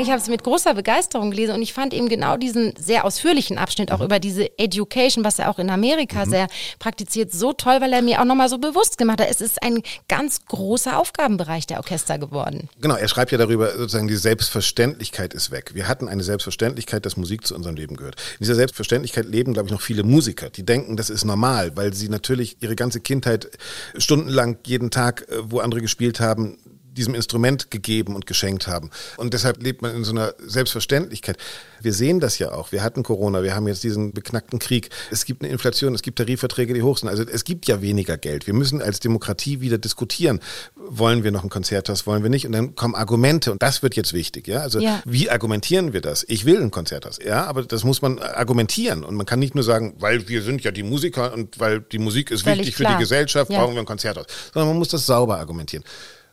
Ich 0.00 0.08
habe 0.08 0.18
es 0.18 0.28
mit 0.28 0.42
großer 0.42 0.72
Begeisterung 0.72 1.30
gelesen 1.30 1.54
und 1.54 1.60
ich 1.60 1.74
fand 1.74 1.92
eben 1.92 2.08
genau 2.08 2.38
diesen 2.38 2.72
sehr 2.78 3.04
ausführlichen 3.04 3.58
Abschnitt 3.58 3.92
auch 3.92 3.98
mhm. 3.98 4.06
über 4.06 4.18
diese 4.18 4.58
Education, 4.58 5.24
was 5.24 5.38
er 5.38 5.50
auch 5.50 5.58
in 5.58 5.68
Amerika 5.68 6.24
mhm. 6.24 6.30
sehr 6.30 6.46
praktiziert, 6.78 7.32
so 7.32 7.52
toll, 7.52 7.82
weil 7.82 7.92
er 7.92 8.00
mir 8.00 8.18
auch 8.18 8.24
nochmal 8.24 8.48
so 8.48 8.56
bewusst 8.56 8.96
gemacht 8.96 9.20
hat, 9.20 9.28
es 9.30 9.42
ist 9.42 9.62
ein 9.62 9.82
ganz 10.08 10.46
großer 10.46 10.98
Aufgabenbereich 10.98 11.66
der 11.66 11.76
Orchester 11.76 12.18
geworden. 12.18 12.70
Genau, 12.80 12.94
er 12.94 13.08
schreibt 13.08 13.30
ja 13.30 13.36
darüber, 13.36 13.72
sozusagen 13.72 14.08
die 14.08 14.16
Selbstverständlichkeit 14.16 15.34
ist 15.34 15.50
weg. 15.50 15.72
Wir 15.74 15.86
hatten 15.86 16.08
eine 16.08 16.22
Selbstverständlichkeit, 16.22 17.04
dass 17.04 17.18
Musik 17.18 17.46
zu 17.46 17.54
unserem 17.54 17.76
Leben 17.76 17.96
gehört. 17.96 18.16
In 18.38 18.44
dieser 18.44 18.54
Selbstverständlichkeit 18.54 19.26
leben, 19.26 19.52
glaube 19.52 19.66
ich, 19.66 19.72
noch 19.72 19.82
viele 19.82 20.02
Musiker, 20.02 20.48
die 20.48 20.64
denken, 20.64 20.96
das 20.96 21.10
ist 21.10 21.26
normal, 21.26 21.76
weil 21.76 21.92
sie 21.92 22.08
natürlich 22.08 22.56
ihre 22.60 22.74
ganze 22.74 23.00
Kindheit 23.00 23.50
stundenlang 23.98 24.56
jeden 24.64 24.90
Tag, 24.90 25.26
äh, 25.28 25.36
wo 25.42 25.58
andere 25.58 25.82
gespielt 25.82 26.20
haben, 26.20 26.56
diesem 26.92 27.14
Instrument 27.14 27.70
gegeben 27.70 28.14
und 28.14 28.26
geschenkt 28.26 28.66
haben. 28.66 28.90
Und 29.16 29.34
deshalb 29.34 29.62
lebt 29.62 29.82
man 29.82 29.94
in 29.94 30.04
so 30.04 30.12
einer 30.12 30.34
Selbstverständlichkeit. 30.38 31.36
Wir 31.80 31.92
sehen 31.92 32.20
das 32.20 32.38
ja 32.38 32.52
auch. 32.52 32.72
Wir 32.72 32.82
hatten 32.82 33.02
Corona, 33.02 33.42
wir 33.42 33.54
haben 33.54 33.66
jetzt 33.68 33.82
diesen 33.82 34.12
beknackten 34.12 34.58
Krieg. 34.58 34.90
Es 35.10 35.24
gibt 35.24 35.42
eine 35.42 35.50
Inflation, 35.52 35.94
es 35.94 36.02
gibt 36.02 36.18
Tarifverträge, 36.18 36.74
die 36.74 36.82
hoch 36.82 36.98
sind. 36.98 37.08
Also 37.08 37.22
es 37.22 37.44
gibt 37.44 37.66
ja 37.66 37.80
weniger 37.80 38.16
Geld. 38.16 38.46
Wir 38.46 38.54
müssen 38.54 38.82
als 38.82 39.00
Demokratie 39.00 39.60
wieder 39.60 39.78
diskutieren. 39.78 40.40
Wollen 40.76 41.24
wir 41.24 41.30
noch 41.30 41.44
ein 41.44 41.50
Konzerthaus, 41.50 42.06
wollen 42.06 42.22
wir 42.22 42.30
nicht? 42.30 42.46
Und 42.46 42.52
dann 42.52 42.74
kommen 42.74 42.94
Argumente 42.94 43.52
und 43.52 43.62
das 43.62 43.82
wird 43.82 43.96
jetzt 43.96 44.12
wichtig. 44.12 44.48
Ja? 44.48 44.60
Also 44.60 44.80
ja. 44.80 45.02
wie 45.04 45.30
argumentieren 45.30 45.92
wir 45.92 46.00
das? 46.00 46.24
Ich 46.28 46.44
will 46.44 46.60
ein 46.60 46.70
Konzerthaus, 46.70 47.18
ja, 47.24 47.44
aber 47.44 47.62
das 47.62 47.84
muss 47.84 48.02
man 48.02 48.18
argumentieren. 48.18 49.04
Und 49.04 49.14
man 49.14 49.26
kann 49.26 49.38
nicht 49.38 49.54
nur 49.54 49.64
sagen, 49.64 49.94
weil 49.98 50.28
wir 50.28 50.42
sind 50.42 50.62
ja 50.62 50.70
die 50.70 50.82
Musiker 50.82 51.32
und 51.32 51.58
weil 51.60 51.80
die 51.80 51.98
Musik 51.98 52.30
ist 52.30 52.42
Völlig 52.42 52.60
wichtig 52.60 52.76
klar. 52.76 52.92
für 52.92 52.96
die 52.96 53.02
Gesellschaft, 53.02 53.50
ja. 53.50 53.58
brauchen 53.58 53.74
wir 53.74 53.80
ein 53.80 53.86
Konzerthaus. 53.86 54.26
Sondern 54.52 54.68
man 54.68 54.78
muss 54.78 54.88
das 54.88 55.06
sauber 55.06 55.38
argumentieren. 55.38 55.84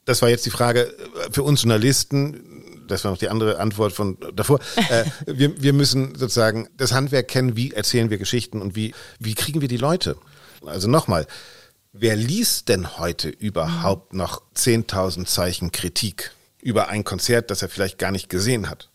Das 0.08 0.22
war 0.22 0.30
jetzt 0.30 0.46
die 0.46 0.52
Frage 0.52 0.84
äh, 0.84 1.32
für 1.32 1.43
uns 1.43 1.62
Journalisten. 1.62 2.86
Das 2.88 3.04
war 3.04 3.12
noch 3.12 3.17
die 3.17 3.28
andere 3.28 3.60
Antwort 3.60 3.91
von 3.91 4.17
davor. 4.34 4.60
Äh, 4.89 5.04
wir, 5.28 5.62
wir 5.62 5.74
müssen 5.74 6.15
sozusagen 6.15 6.70
das 6.78 6.93
Handwerk 6.93 7.28
kennen. 7.28 7.58
Wie 7.58 7.74
erzählen 7.74 8.10
wir 8.10 8.17
Geschichten 8.17 8.62
und 8.62 8.76
wie, 8.76 8.96
wie 9.20 9.36
kriegen 9.36 9.62
wir 9.62 9.67
die 9.67 9.78
Leute? 9.78 10.15
Also 10.65 10.88
nochmal, 10.88 11.28
wer 11.91 12.15
liest 12.15 12.70
denn 12.70 12.98
heute 12.98 13.28
überhaupt 13.28 14.13
noch 14.13 14.41
10.000 14.56 15.26
Zeichen 15.26 15.72
Kritik 15.74 16.32
über 16.62 16.88
ein 16.88 17.04
Konzert, 17.04 17.52
das 17.52 17.62
er 17.62 17.70
vielleicht 17.70 17.98
gar 17.98 18.12
nicht 18.12 18.30
gesehen 18.30 18.70
hat? 18.70 18.89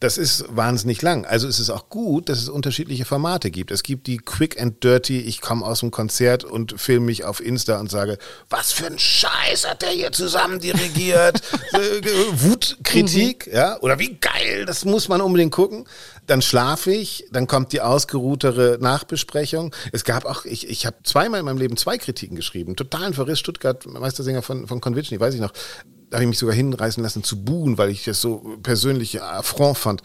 Das 0.00 0.16
ist 0.16 0.44
wahnsinnig 0.48 1.02
lang. 1.02 1.26
Also 1.26 1.46
es 1.46 1.60
ist 1.60 1.68
auch 1.68 1.90
gut, 1.90 2.30
dass 2.30 2.38
es 2.38 2.48
unterschiedliche 2.48 3.04
Formate 3.04 3.50
gibt. 3.50 3.70
Es 3.70 3.82
gibt 3.82 4.06
die 4.06 4.16
Quick 4.16 4.58
and 4.60 4.82
Dirty, 4.82 5.20
ich 5.20 5.42
komme 5.42 5.64
aus 5.64 5.80
dem 5.80 5.90
Konzert 5.90 6.42
und 6.42 6.80
filme 6.80 7.04
mich 7.04 7.24
auf 7.24 7.44
Insta 7.44 7.78
und 7.78 7.90
sage, 7.90 8.16
was 8.48 8.72
für 8.72 8.86
ein 8.86 8.98
Scheiß 8.98 9.68
hat 9.68 9.82
der 9.82 9.90
hier 9.90 10.10
zusammen 10.12 10.58
dirigiert? 10.58 11.42
Äh, 11.72 12.02
Wutkritik, 12.32 13.46
mhm. 13.46 13.52
ja? 13.52 13.78
Oder 13.80 13.98
wie 13.98 14.16
geil, 14.16 14.64
das 14.66 14.84
muss 14.84 15.08
man 15.08 15.20
unbedingt 15.20 15.52
gucken. 15.52 15.84
Dann 16.26 16.42
schlafe 16.42 16.90
ich, 16.90 17.26
dann 17.30 17.46
kommt 17.46 17.72
die 17.72 17.80
ausgeruhtere 17.80 18.78
Nachbesprechung. 18.80 19.74
Es 19.92 20.04
gab 20.04 20.24
auch, 20.24 20.44
ich, 20.44 20.68
ich 20.68 20.86
habe 20.86 20.96
zweimal 21.04 21.40
in 21.40 21.46
meinem 21.46 21.58
Leben 21.58 21.76
zwei 21.76 21.96
Kritiken 21.96 22.34
geschrieben. 22.34 22.74
Totalen 22.74 23.14
Verriss, 23.14 23.38
Stuttgart, 23.38 23.86
Meistersänger 23.86 24.42
von, 24.42 24.66
von 24.66 24.80
Conviction, 24.80 25.20
weiß 25.20 25.34
ich 25.34 25.40
noch 25.40 25.52
habe 26.12 26.22
ich 26.24 26.28
mich 26.28 26.38
sogar 26.38 26.54
hinreißen 26.54 27.02
lassen 27.02 27.22
zu 27.24 27.44
buhen, 27.44 27.78
weil 27.78 27.90
ich 27.90 28.04
das 28.04 28.20
so 28.20 28.58
persönlich 28.62 29.22
Affront 29.22 29.78
fand. 29.78 30.02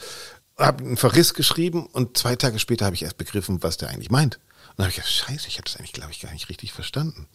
Habe 0.57 0.83
einen 0.83 0.97
Verriss 0.97 1.33
geschrieben 1.33 1.85
und 1.87 2.17
zwei 2.17 2.35
Tage 2.35 2.59
später 2.59 2.85
habe 2.85 2.95
ich 2.95 3.03
erst 3.03 3.17
begriffen, 3.17 3.61
was 3.61 3.77
der 3.77 3.89
eigentlich 3.89 4.11
meint. 4.11 4.39
Und 4.69 4.79
dann 4.79 4.85
habe 4.85 4.89
ich 4.89 4.95
gedacht, 4.95 5.11
scheiße, 5.11 5.47
ich 5.47 5.57
habe 5.57 5.65
das 5.65 5.77
eigentlich, 5.77 5.93
glaube 5.93 6.11
ich, 6.11 6.19
gar 6.19 6.31
nicht 6.33 6.49
richtig 6.49 6.73
verstanden. 6.73 7.27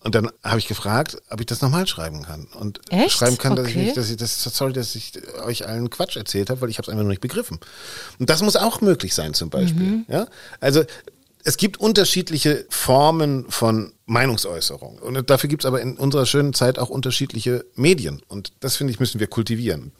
Und 0.00 0.14
dann 0.14 0.30
habe 0.42 0.58
ich 0.58 0.66
gefragt, 0.66 1.16
ob 1.30 1.40
ich 1.40 1.46
das 1.46 1.60
nochmal 1.60 1.86
schreiben 1.86 2.22
kann. 2.22 2.46
Und 2.46 2.80
Echt? 2.90 3.12
schreiben 3.12 3.38
kann, 3.38 3.56
dass 3.56 3.68
okay. 3.68 3.88
ich, 3.88 3.94
dass 3.94 4.08
ich 4.08 4.16
das, 4.16 4.42
sorry, 4.42 4.72
dass 4.72 4.94
ich 4.94 5.12
euch 5.42 5.66
allen 5.66 5.90
Quatsch 5.90 6.16
erzählt 6.16 6.48
habe, 6.48 6.60
weil 6.60 6.70
ich 6.70 6.78
habe 6.78 6.84
es 6.84 6.88
einfach 6.88 7.02
noch 7.02 7.10
nicht 7.10 7.20
begriffen. 7.20 7.58
Und 8.18 8.30
das 8.30 8.42
muss 8.42 8.56
auch 8.56 8.80
möglich 8.80 9.14
sein, 9.14 9.34
zum 9.34 9.50
Beispiel. 9.50 9.82
Mhm. 9.82 10.06
Ja? 10.08 10.26
Also 10.60 10.84
es 11.46 11.56
gibt 11.56 11.78
unterschiedliche 11.78 12.66
Formen 12.70 13.48
von 13.48 13.92
Meinungsäußerung. 14.06 14.98
Und 14.98 15.30
dafür 15.30 15.48
gibt 15.48 15.62
es 15.62 15.66
aber 15.66 15.80
in 15.80 15.96
unserer 15.96 16.26
schönen 16.26 16.54
Zeit 16.54 16.76
auch 16.76 16.88
unterschiedliche 16.88 17.64
Medien. 17.76 18.20
Und 18.26 18.52
das, 18.58 18.74
finde 18.74 18.92
ich, 18.92 18.98
müssen 18.98 19.20
wir 19.20 19.28
kultivieren. 19.28 19.92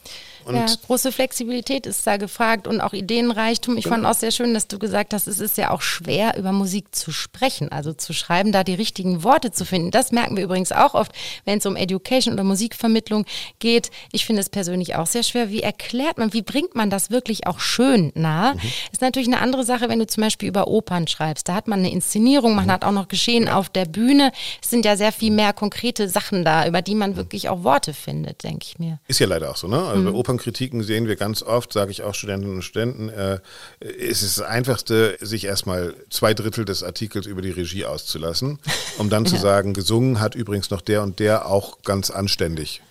Und 0.46 0.54
ja, 0.54 0.66
große 0.86 1.10
Flexibilität 1.10 1.86
ist 1.86 2.06
da 2.06 2.16
gefragt 2.16 2.68
und 2.68 2.80
auch 2.80 2.92
Ideenreichtum. 2.92 3.76
Ich 3.76 3.84
genau. 3.84 3.96
fand 3.96 4.06
auch 4.06 4.14
sehr 4.14 4.30
schön, 4.30 4.54
dass 4.54 4.68
du 4.68 4.78
gesagt 4.78 5.12
hast, 5.12 5.26
es 5.26 5.40
ist 5.40 5.58
ja 5.58 5.72
auch 5.72 5.82
schwer, 5.82 6.36
über 6.36 6.52
Musik 6.52 6.94
zu 6.94 7.10
sprechen, 7.10 7.72
also 7.72 7.92
zu 7.92 8.12
schreiben, 8.12 8.52
da 8.52 8.62
die 8.62 8.74
richtigen 8.74 9.24
Worte 9.24 9.50
zu 9.50 9.64
finden. 9.64 9.90
Das 9.90 10.12
merken 10.12 10.36
wir 10.36 10.44
übrigens 10.44 10.70
auch 10.70 10.94
oft, 10.94 11.12
wenn 11.44 11.58
es 11.58 11.66
um 11.66 11.74
Education 11.74 12.34
oder 12.34 12.44
Musikvermittlung 12.44 13.26
geht. 13.58 13.90
Ich 14.12 14.24
finde 14.24 14.40
es 14.40 14.48
persönlich 14.48 14.94
auch 14.94 15.06
sehr 15.06 15.24
schwer. 15.24 15.50
Wie 15.50 15.62
erklärt 15.62 16.18
man, 16.18 16.32
wie 16.32 16.42
bringt 16.42 16.76
man 16.76 16.90
das 16.90 17.10
wirklich 17.10 17.46
auch 17.46 17.58
schön 17.58 18.12
nah? 18.14 18.54
Mhm. 18.54 18.60
Ist 18.92 19.00
natürlich 19.00 19.28
eine 19.28 19.40
andere 19.40 19.64
Sache, 19.64 19.88
wenn 19.88 19.98
du 19.98 20.06
zum 20.06 20.22
Beispiel 20.22 20.48
über 20.48 20.68
Opern 20.68 21.08
schreibst. 21.08 21.48
Da 21.48 21.54
hat 21.54 21.66
man 21.66 21.80
eine 21.80 21.90
Inszenierung, 21.90 22.54
man 22.54 22.66
mhm. 22.66 22.70
hat 22.70 22.84
auch 22.84 22.92
noch 22.92 23.08
Geschehen 23.08 23.44
ja. 23.44 23.56
auf 23.56 23.68
der 23.68 23.84
Bühne. 23.84 24.32
Es 24.62 24.70
sind 24.70 24.84
ja 24.84 24.96
sehr 24.96 25.12
viel 25.12 25.32
mehr 25.32 25.52
konkrete 25.52 26.08
Sachen 26.08 26.44
da, 26.44 26.66
über 26.66 26.82
die 26.82 26.94
man 26.94 27.12
mhm. 27.12 27.16
wirklich 27.16 27.48
auch 27.48 27.64
Worte 27.64 27.94
findet, 27.94 28.44
denke 28.44 28.66
ich 28.68 28.78
mir. 28.78 29.00
Ist 29.08 29.18
ja 29.18 29.26
leider 29.26 29.50
auch 29.50 29.56
so, 29.56 29.66
ne? 29.66 29.78
Also 29.78 30.02
mhm. 30.02 30.14
Opern 30.14 30.35
Kritiken 30.38 30.82
sehen 30.82 31.06
wir 31.06 31.16
ganz 31.16 31.42
oft, 31.42 31.72
sage 31.72 31.90
ich 31.90 32.02
auch 32.02 32.14
Studentinnen 32.14 32.56
und 32.56 32.62
Studenten, 32.62 33.08
äh, 33.08 33.40
es 33.80 34.22
ist 34.22 34.38
das 34.38 34.46
Einfachste, 34.46 35.16
sich 35.20 35.44
erstmal 35.44 35.94
zwei 36.10 36.34
Drittel 36.34 36.64
des 36.64 36.82
Artikels 36.82 37.26
über 37.26 37.42
die 37.42 37.50
Regie 37.50 37.84
auszulassen, 37.84 38.58
um 38.98 39.10
dann 39.10 39.26
zu 39.26 39.36
sagen, 39.36 39.74
gesungen 39.74 40.20
hat 40.20 40.34
übrigens 40.34 40.70
noch 40.70 40.80
der 40.80 41.02
und 41.02 41.18
der 41.18 41.46
auch 41.46 41.82
ganz 41.82 42.10
anständig. 42.10 42.82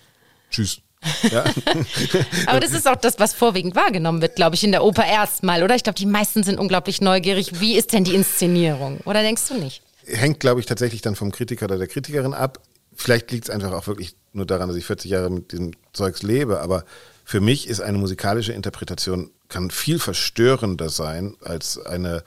Tschüss. 0.50 0.80
Ja. 1.30 1.44
Aber 2.46 2.60
das 2.60 2.72
ist 2.72 2.88
auch 2.88 2.96
das, 2.96 3.18
was 3.18 3.34
vorwiegend 3.34 3.76
wahrgenommen 3.76 4.22
wird, 4.22 4.36
glaube 4.36 4.56
ich, 4.56 4.64
in 4.64 4.72
der 4.72 4.84
Oper 4.84 5.04
erstmal, 5.06 5.62
oder? 5.62 5.74
Ich 5.74 5.84
glaube, 5.84 5.98
die 5.98 6.06
meisten 6.06 6.42
sind 6.42 6.58
unglaublich 6.58 7.00
neugierig. 7.00 7.60
Wie 7.60 7.76
ist 7.76 7.92
denn 7.92 8.04
die 8.04 8.14
Inszenierung? 8.14 9.00
Oder 9.04 9.22
denkst 9.22 9.48
du 9.48 9.54
nicht? 9.54 9.82
Hängt, 10.06 10.40
glaube 10.40 10.60
ich, 10.60 10.66
tatsächlich 10.66 11.02
dann 11.02 11.16
vom 11.16 11.32
Kritiker 11.32 11.66
oder 11.66 11.78
der 11.78 11.88
Kritikerin 11.88 12.34
ab. 12.34 12.60
Vielleicht 12.94 13.30
liegt 13.30 13.44
es 13.44 13.50
einfach 13.50 13.72
auch 13.72 13.86
wirklich 13.86 14.14
nur 14.32 14.46
daran, 14.46 14.68
dass 14.68 14.76
ich 14.76 14.86
40 14.86 15.10
Jahre 15.10 15.30
mit 15.30 15.52
diesem 15.52 15.72
Zeugs 15.92 16.22
lebe, 16.22 16.60
aber 16.60 16.84
für 17.28 17.40
mich 17.40 17.68
ist 17.68 17.80
eine 17.80 17.98
musikalische 17.98 18.52
Interpretation 18.52 19.32
kann 19.48 19.72
viel 19.72 19.98
verstörender 19.98 20.90
sein 20.90 21.36
als 21.42 21.76
eine 21.76 22.22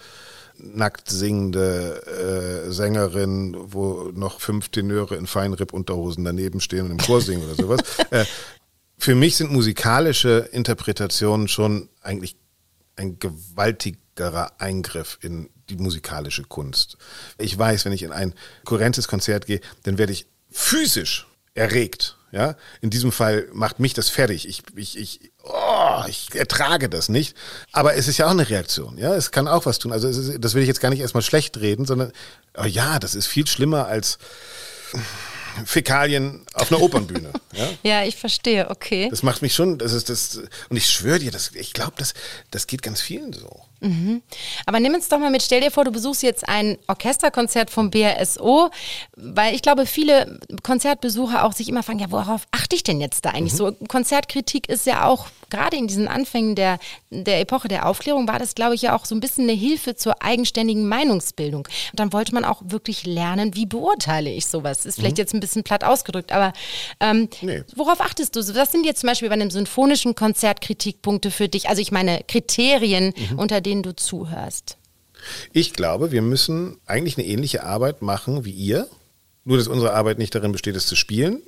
nackt 0.57 1.09
singende 1.09 2.65
äh, 2.67 2.69
Sängerin, 2.69 3.55
wo 3.57 4.11
noch 4.13 4.41
fünf 4.41 4.67
Tenöre 4.67 5.15
in 5.15 5.25
Feinripp-Unterhosen 5.25 6.25
daneben 6.25 6.59
stehen 6.59 6.83
und 6.83 6.91
im 6.91 6.97
Chor 6.97 7.21
singen 7.21 7.45
oder 7.45 7.55
sowas. 7.55 7.79
Äh, 8.11 8.25
für 8.97 9.15
mich 9.15 9.37
sind 9.37 9.53
musikalische 9.53 10.49
Interpretationen 10.51 11.47
schon 11.47 11.87
eigentlich 12.01 12.35
ein 12.97 13.19
gewaltigerer 13.19 14.59
Eingriff 14.59 15.17
in 15.21 15.49
die 15.69 15.77
musikalische 15.77 16.43
Kunst. 16.43 16.97
Ich 17.37 17.57
weiß, 17.57 17.85
wenn 17.85 17.93
ich 17.93 18.03
in 18.03 18.11
ein 18.11 18.33
kohärentes 18.65 19.07
Konzert 19.07 19.45
gehe, 19.45 19.61
dann 19.83 19.97
werde 19.97 20.11
ich 20.11 20.25
physisch 20.51 21.28
erregt 21.53 22.15
ja, 22.31 22.55
in 22.81 22.91
diesem 22.91 23.11
Fall 23.11 23.47
macht 23.53 23.79
mich 23.79 23.93
das 23.93 24.09
fertig. 24.09 24.47
Ich, 24.47 24.61
ich, 24.75 24.97
ich, 24.97 25.31
oh, 25.43 26.03
ich 26.07 26.35
ertrage 26.35 26.87
das 26.87 27.09
nicht. 27.09 27.35
Aber 27.71 27.95
es 27.95 28.07
ist 28.07 28.17
ja 28.17 28.27
auch 28.27 28.31
eine 28.31 28.47
Reaktion. 28.47 28.97
Ja, 28.97 29.15
es 29.15 29.31
kann 29.31 29.47
auch 29.47 29.65
was 29.65 29.79
tun. 29.79 29.91
Also 29.91 30.07
ist, 30.07 30.37
das 30.39 30.53
will 30.53 30.61
ich 30.61 30.67
jetzt 30.67 30.79
gar 30.79 30.89
nicht 30.89 30.99
erstmal 30.99 31.23
schlecht 31.23 31.59
reden, 31.59 31.85
sondern 31.85 32.11
oh 32.55 32.65
ja, 32.65 32.99
das 32.99 33.15
ist 33.15 33.25
viel 33.25 33.47
schlimmer 33.47 33.87
als 33.87 34.19
Fäkalien 35.65 36.45
auf 36.53 36.71
einer 36.71 36.81
Opernbühne. 36.81 37.31
Ja? 37.51 37.69
ja, 37.81 38.03
ich 38.05 38.15
verstehe, 38.15 38.69
okay. 38.69 39.07
Das 39.09 39.23
macht 39.23 39.41
mich 39.41 39.55
schon, 39.55 39.79
das 39.79 39.91
ist 39.91 40.09
das, 40.09 40.39
und 40.69 40.77
ich 40.77 40.87
schwöre 40.87 41.17
dir, 41.17 41.31
das, 41.31 41.51
ich 41.55 41.73
glaube, 41.73 41.93
das, 41.97 42.13
das 42.51 42.67
geht 42.67 42.83
ganz 42.83 43.01
vielen 43.01 43.33
so. 43.33 43.65
Mhm. 43.81 44.21
Aber 44.65 44.79
nimm 44.79 44.93
uns 44.93 45.07
doch 45.07 45.19
mal 45.19 45.31
mit, 45.31 45.41
stell 45.41 45.61
dir 45.61 45.71
vor, 45.71 45.85
du 45.85 45.91
besuchst 45.91 46.23
jetzt 46.23 46.47
ein 46.47 46.77
Orchesterkonzert 46.87 47.69
vom 47.69 47.89
BRSO, 47.89 48.69
weil 49.15 49.55
ich 49.55 49.61
glaube, 49.61 49.85
viele 49.85 50.39
Konzertbesucher 50.63 51.45
auch 51.45 51.53
sich 51.53 51.69
immer 51.69 51.83
fragen, 51.83 51.99
ja, 51.99 52.11
worauf 52.11 52.47
achte 52.51 52.75
ich 52.75 52.83
denn 52.83 52.99
jetzt 52.99 53.25
da 53.25 53.31
eigentlich 53.31 53.53
mhm. 53.53 53.57
so? 53.57 53.71
Konzertkritik 53.87 54.69
ist 54.69 54.85
ja 54.85 55.05
auch, 55.05 55.27
gerade 55.49 55.77
in 55.77 55.87
diesen 55.87 56.07
Anfängen 56.07 56.55
der, 56.55 56.79
der 57.09 57.39
Epoche 57.39 57.67
der 57.67 57.87
Aufklärung, 57.87 58.27
war 58.27 58.39
das, 58.39 58.55
glaube 58.55 58.75
ich, 58.75 58.81
ja 58.83 58.95
auch 58.95 59.05
so 59.05 59.15
ein 59.15 59.19
bisschen 59.19 59.45
eine 59.45 59.53
Hilfe 59.53 59.95
zur 59.95 60.21
eigenständigen 60.21 60.87
Meinungsbildung. 60.87 61.67
Und 61.91 61.99
dann 61.99 62.13
wollte 62.13 62.33
man 62.33 62.45
auch 62.45 62.61
wirklich 62.65 63.05
lernen, 63.05 63.55
wie 63.55 63.65
beurteile 63.65 64.31
ich 64.31 64.45
sowas? 64.45 64.85
Ist 64.85 64.95
vielleicht 64.95 65.17
mhm. 65.17 65.21
jetzt 65.21 65.33
ein 65.33 65.39
bisschen 65.39 65.63
platt 65.63 65.83
ausgedrückt, 65.83 66.31
aber 66.31 66.53
ähm, 66.99 67.29
nee. 67.41 67.63
worauf 67.75 68.01
achtest 68.01 68.35
du? 68.35 68.39
Was 68.55 68.71
sind 68.71 68.85
jetzt 68.85 69.01
zum 69.01 69.07
Beispiel 69.07 69.29
bei 69.29 69.33
einem 69.33 69.51
symphonischen 69.51 70.15
Konzert 70.15 70.61
Kritikpunkte 70.61 71.31
für 71.31 71.47
dich? 71.47 71.69
Also 71.69 71.81
ich 71.81 71.91
meine 71.91 72.21
Kriterien, 72.27 73.13
mhm. 73.15 73.39
unter 73.39 73.61
denen 73.61 73.68
denen 73.69 73.83
du 73.83 73.95
zuhörst? 73.95 74.77
Ich 75.53 75.73
glaube, 75.73 76.11
wir 76.11 76.21
müssen 76.21 76.79
eigentlich 76.85 77.17
eine 77.17 77.27
ähnliche 77.27 77.63
Arbeit 77.63 78.01
machen 78.01 78.45
wie 78.45 78.51
ihr. 78.51 78.87
Nur, 79.45 79.57
dass 79.57 79.67
unsere 79.67 79.93
Arbeit 79.93 80.17
nicht 80.17 80.33
darin 80.33 80.51
besteht, 80.51 80.75
es 80.75 80.87
zu 80.87 80.95
spielen, 80.95 81.41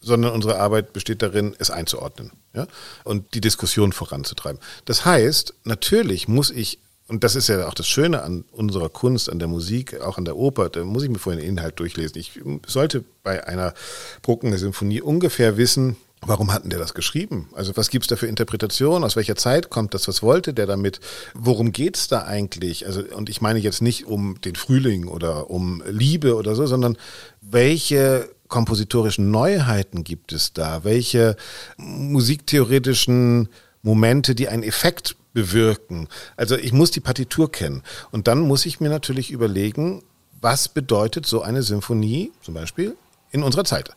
sondern 0.00 0.32
unsere 0.32 0.58
Arbeit 0.58 0.92
besteht 0.92 1.22
darin, 1.22 1.54
es 1.58 1.70
einzuordnen 1.70 2.32
ja? 2.54 2.66
und 3.04 3.34
die 3.34 3.40
Diskussion 3.40 3.92
voranzutreiben. 3.92 4.60
Das 4.84 5.04
heißt, 5.04 5.54
natürlich 5.64 6.28
muss 6.28 6.50
ich, 6.50 6.78
und 7.08 7.24
das 7.24 7.36
ist 7.36 7.48
ja 7.48 7.66
auch 7.66 7.74
das 7.74 7.88
Schöne 7.88 8.22
an 8.22 8.44
unserer 8.52 8.88
Kunst, 8.88 9.30
an 9.30 9.38
der 9.38 9.48
Musik, 9.48 10.00
auch 10.00 10.18
an 10.18 10.24
der 10.24 10.36
Oper, 10.36 10.68
da 10.68 10.84
muss 10.84 11.02
ich 11.02 11.10
mir 11.10 11.18
vorhin 11.18 11.40
den 11.40 11.48
Inhalt 11.48 11.80
durchlesen. 11.80 12.18
Ich 12.18 12.40
sollte 12.66 13.04
bei 13.22 13.46
einer 13.46 13.74
Bruckner 14.22 14.58
Symphonie 14.58 15.00
ungefähr 15.00 15.56
wissen, 15.56 15.96
Warum 16.26 16.52
hatten 16.52 16.70
der 16.70 16.78
das 16.78 16.94
geschrieben? 16.94 17.48
Also 17.54 17.76
was 17.76 17.90
gibt's 17.90 18.08
da 18.08 18.16
für 18.16 18.26
Interpretationen? 18.26 19.04
Aus 19.04 19.16
welcher 19.16 19.36
Zeit 19.36 19.70
kommt 19.70 19.94
das? 19.94 20.08
Was 20.08 20.22
wollte 20.22 20.52
der 20.52 20.66
damit? 20.66 21.00
Worum 21.34 21.72
geht's 21.72 22.08
da 22.08 22.24
eigentlich? 22.24 22.86
Also 22.86 23.02
und 23.14 23.28
ich 23.28 23.40
meine 23.40 23.58
jetzt 23.58 23.82
nicht 23.82 24.06
um 24.06 24.40
den 24.40 24.56
Frühling 24.56 25.06
oder 25.06 25.50
um 25.50 25.82
Liebe 25.88 26.34
oder 26.34 26.54
so, 26.54 26.66
sondern 26.66 26.96
welche 27.40 28.28
kompositorischen 28.48 29.30
Neuheiten 29.30 30.04
gibt 30.04 30.32
es 30.32 30.52
da? 30.52 30.82
Welche 30.82 31.36
musiktheoretischen 31.76 33.48
Momente, 33.82 34.34
die 34.34 34.48
einen 34.48 34.64
Effekt 34.64 35.16
bewirken? 35.32 36.08
Also 36.36 36.56
ich 36.56 36.72
muss 36.72 36.90
die 36.90 37.00
Partitur 37.00 37.52
kennen 37.52 37.82
und 38.10 38.26
dann 38.26 38.40
muss 38.40 38.66
ich 38.66 38.80
mir 38.80 38.88
natürlich 38.88 39.30
überlegen, 39.30 40.02
was 40.40 40.68
bedeutet 40.68 41.26
so 41.26 41.42
eine 41.42 41.62
Symphonie 41.62 42.32
zum 42.42 42.54
Beispiel 42.54 42.96
in 43.30 43.42
unserer 43.42 43.64
Zeit. 43.64 43.90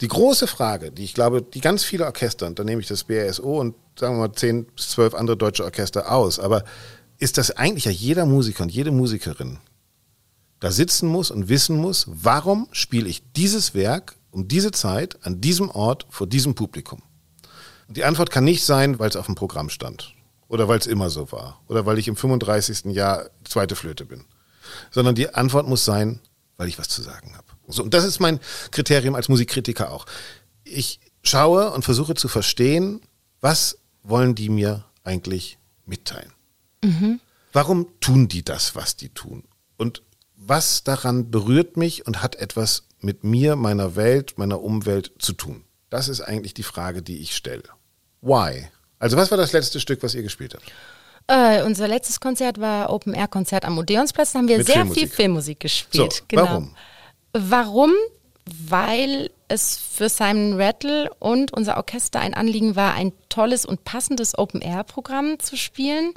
Die 0.00 0.08
große 0.08 0.46
Frage, 0.46 0.90
die 0.90 1.04
ich 1.04 1.14
glaube, 1.14 1.42
die 1.42 1.60
ganz 1.60 1.84
viele 1.84 2.06
Orchester, 2.06 2.46
und 2.46 2.58
da 2.58 2.64
nehme 2.64 2.80
ich 2.80 2.88
das 2.88 3.04
BRSO 3.04 3.60
und 3.60 3.74
sagen 3.98 4.16
wir 4.16 4.28
mal 4.28 4.32
zehn 4.34 4.64
bis 4.64 4.90
zwölf 4.90 5.14
andere 5.14 5.36
deutsche 5.36 5.64
Orchester 5.64 6.12
aus, 6.12 6.38
aber 6.38 6.64
ist, 7.18 7.36
dass 7.36 7.50
eigentlich 7.50 7.84
ja 7.84 7.90
jeder 7.90 8.26
Musiker 8.26 8.62
und 8.62 8.70
jede 8.70 8.90
Musikerin 8.90 9.58
da 10.60 10.70
sitzen 10.70 11.08
muss 11.08 11.30
und 11.30 11.48
wissen 11.48 11.76
muss, 11.76 12.06
warum 12.08 12.68
spiele 12.72 13.08
ich 13.08 13.22
dieses 13.32 13.74
Werk 13.74 14.16
um 14.30 14.48
diese 14.48 14.70
Zeit 14.70 15.18
an 15.24 15.40
diesem 15.40 15.70
Ort 15.70 16.06
vor 16.10 16.26
diesem 16.26 16.54
Publikum? 16.54 17.02
Und 17.86 17.96
die 17.96 18.04
Antwort 18.04 18.30
kann 18.30 18.44
nicht 18.44 18.64
sein, 18.64 18.98
weil 18.98 19.08
es 19.08 19.16
auf 19.16 19.26
dem 19.26 19.34
Programm 19.34 19.70
stand 19.70 20.14
oder 20.48 20.68
weil 20.68 20.78
es 20.78 20.86
immer 20.86 21.10
so 21.10 21.30
war 21.32 21.60
oder 21.68 21.86
weil 21.86 21.98
ich 21.98 22.08
im 22.08 22.16
35. 22.16 22.86
Jahr 22.86 23.30
zweite 23.44 23.76
Flöte 23.76 24.04
bin, 24.04 24.24
sondern 24.90 25.14
die 25.14 25.34
Antwort 25.34 25.68
muss 25.68 25.84
sein, 25.84 26.20
weil 26.58 26.68
ich 26.68 26.78
was 26.78 26.88
zu 26.88 27.00
sagen 27.00 27.34
habe. 27.34 27.46
So, 27.68 27.82
und 27.82 27.94
das 27.94 28.04
ist 28.04 28.20
mein 28.20 28.40
Kriterium 28.70 29.14
als 29.14 29.30
Musikkritiker 29.30 29.90
auch. 29.90 30.04
Ich 30.64 31.00
schaue 31.22 31.70
und 31.70 31.84
versuche 31.84 32.14
zu 32.14 32.28
verstehen, 32.28 33.00
was 33.40 33.78
wollen 34.02 34.34
die 34.34 34.50
mir 34.50 34.84
eigentlich 35.04 35.58
mitteilen? 35.86 36.32
Mhm. 36.84 37.20
Warum 37.52 37.86
tun 38.00 38.28
die 38.28 38.44
das, 38.44 38.74
was 38.74 38.96
die 38.96 39.08
tun? 39.08 39.44
Und 39.76 40.02
was 40.36 40.84
daran 40.84 41.30
berührt 41.30 41.76
mich 41.76 42.06
und 42.06 42.22
hat 42.22 42.36
etwas 42.36 42.84
mit 43.00 43.24
mir, 43.24 43.56
meiner 43.56 43.96
Welt, 43.96 44.36
meiner 44.36 44.60
Umwelt 44.60 45.12
zu 45.18 45.32
tun? 45.32 45.64
Das 45.90 46.08
ist 46.08 46.20
eigentlich 46.20 46.54
die 46.54 46.62
Frage, 46.62 47.02
die 47.02 47.18
ich 47.18 47.34
stelle. 47.34 47.64
Why? 48.20 48.68
Also 48.98 49.16
was 49.16 49.30
war 49.30 49.38
das 49.38 49.52
letzte 49.52 49.80
Stück, 49.80 50.02
was 50.02 50.14
ihr 50.14 50.22
gespielt 50.22 50.54
habt? 50.54 50.70
Äh, 51.28 51.62
unser 51.62 51.86
letztes 51.86 52.20
Konzert 52.20 52.58
war 52.58 52.90
Open 52.90 53.12
Air 53.12 53.28
Konzert 53.28 53.64
am 53.66 53.76
Odeonsplatz. 53.78 54.32
Da 54.32 54.38
haben 54.38 54.48
wir 54.48 54.58
Mit 54.58 54.66
sehr 54.66 54.76
Filmmusik. 54.76 55.02
viel 55.02 55.08
Filmmusik 55.08 55.60
gespielt. 55.60 56.12
So, 56.12 56.22
genau. 56.26 56.42
warum? 56.44 56.74
Warum? 57.34 57.92
Weil 58.46 59.30
es 59.48 59.76
für 59.76 60.08
Simon 60.08 60.60
Rattle 60.60 61.10
und 61.18 61.52
unser 61.52 61.76
Orchester 61.76 62.20
ein 62.20 62.32
Anliegen 62.32 62.76
war, 62.76 62.94
ein 62.94 63.12
tolles 63.28 63.66
und 63.66 63.84
passendes 63.84 64.38
Open-Air-Programm 64.38 65.38
zu 65.38 65.56
spielen. 65.56 66.12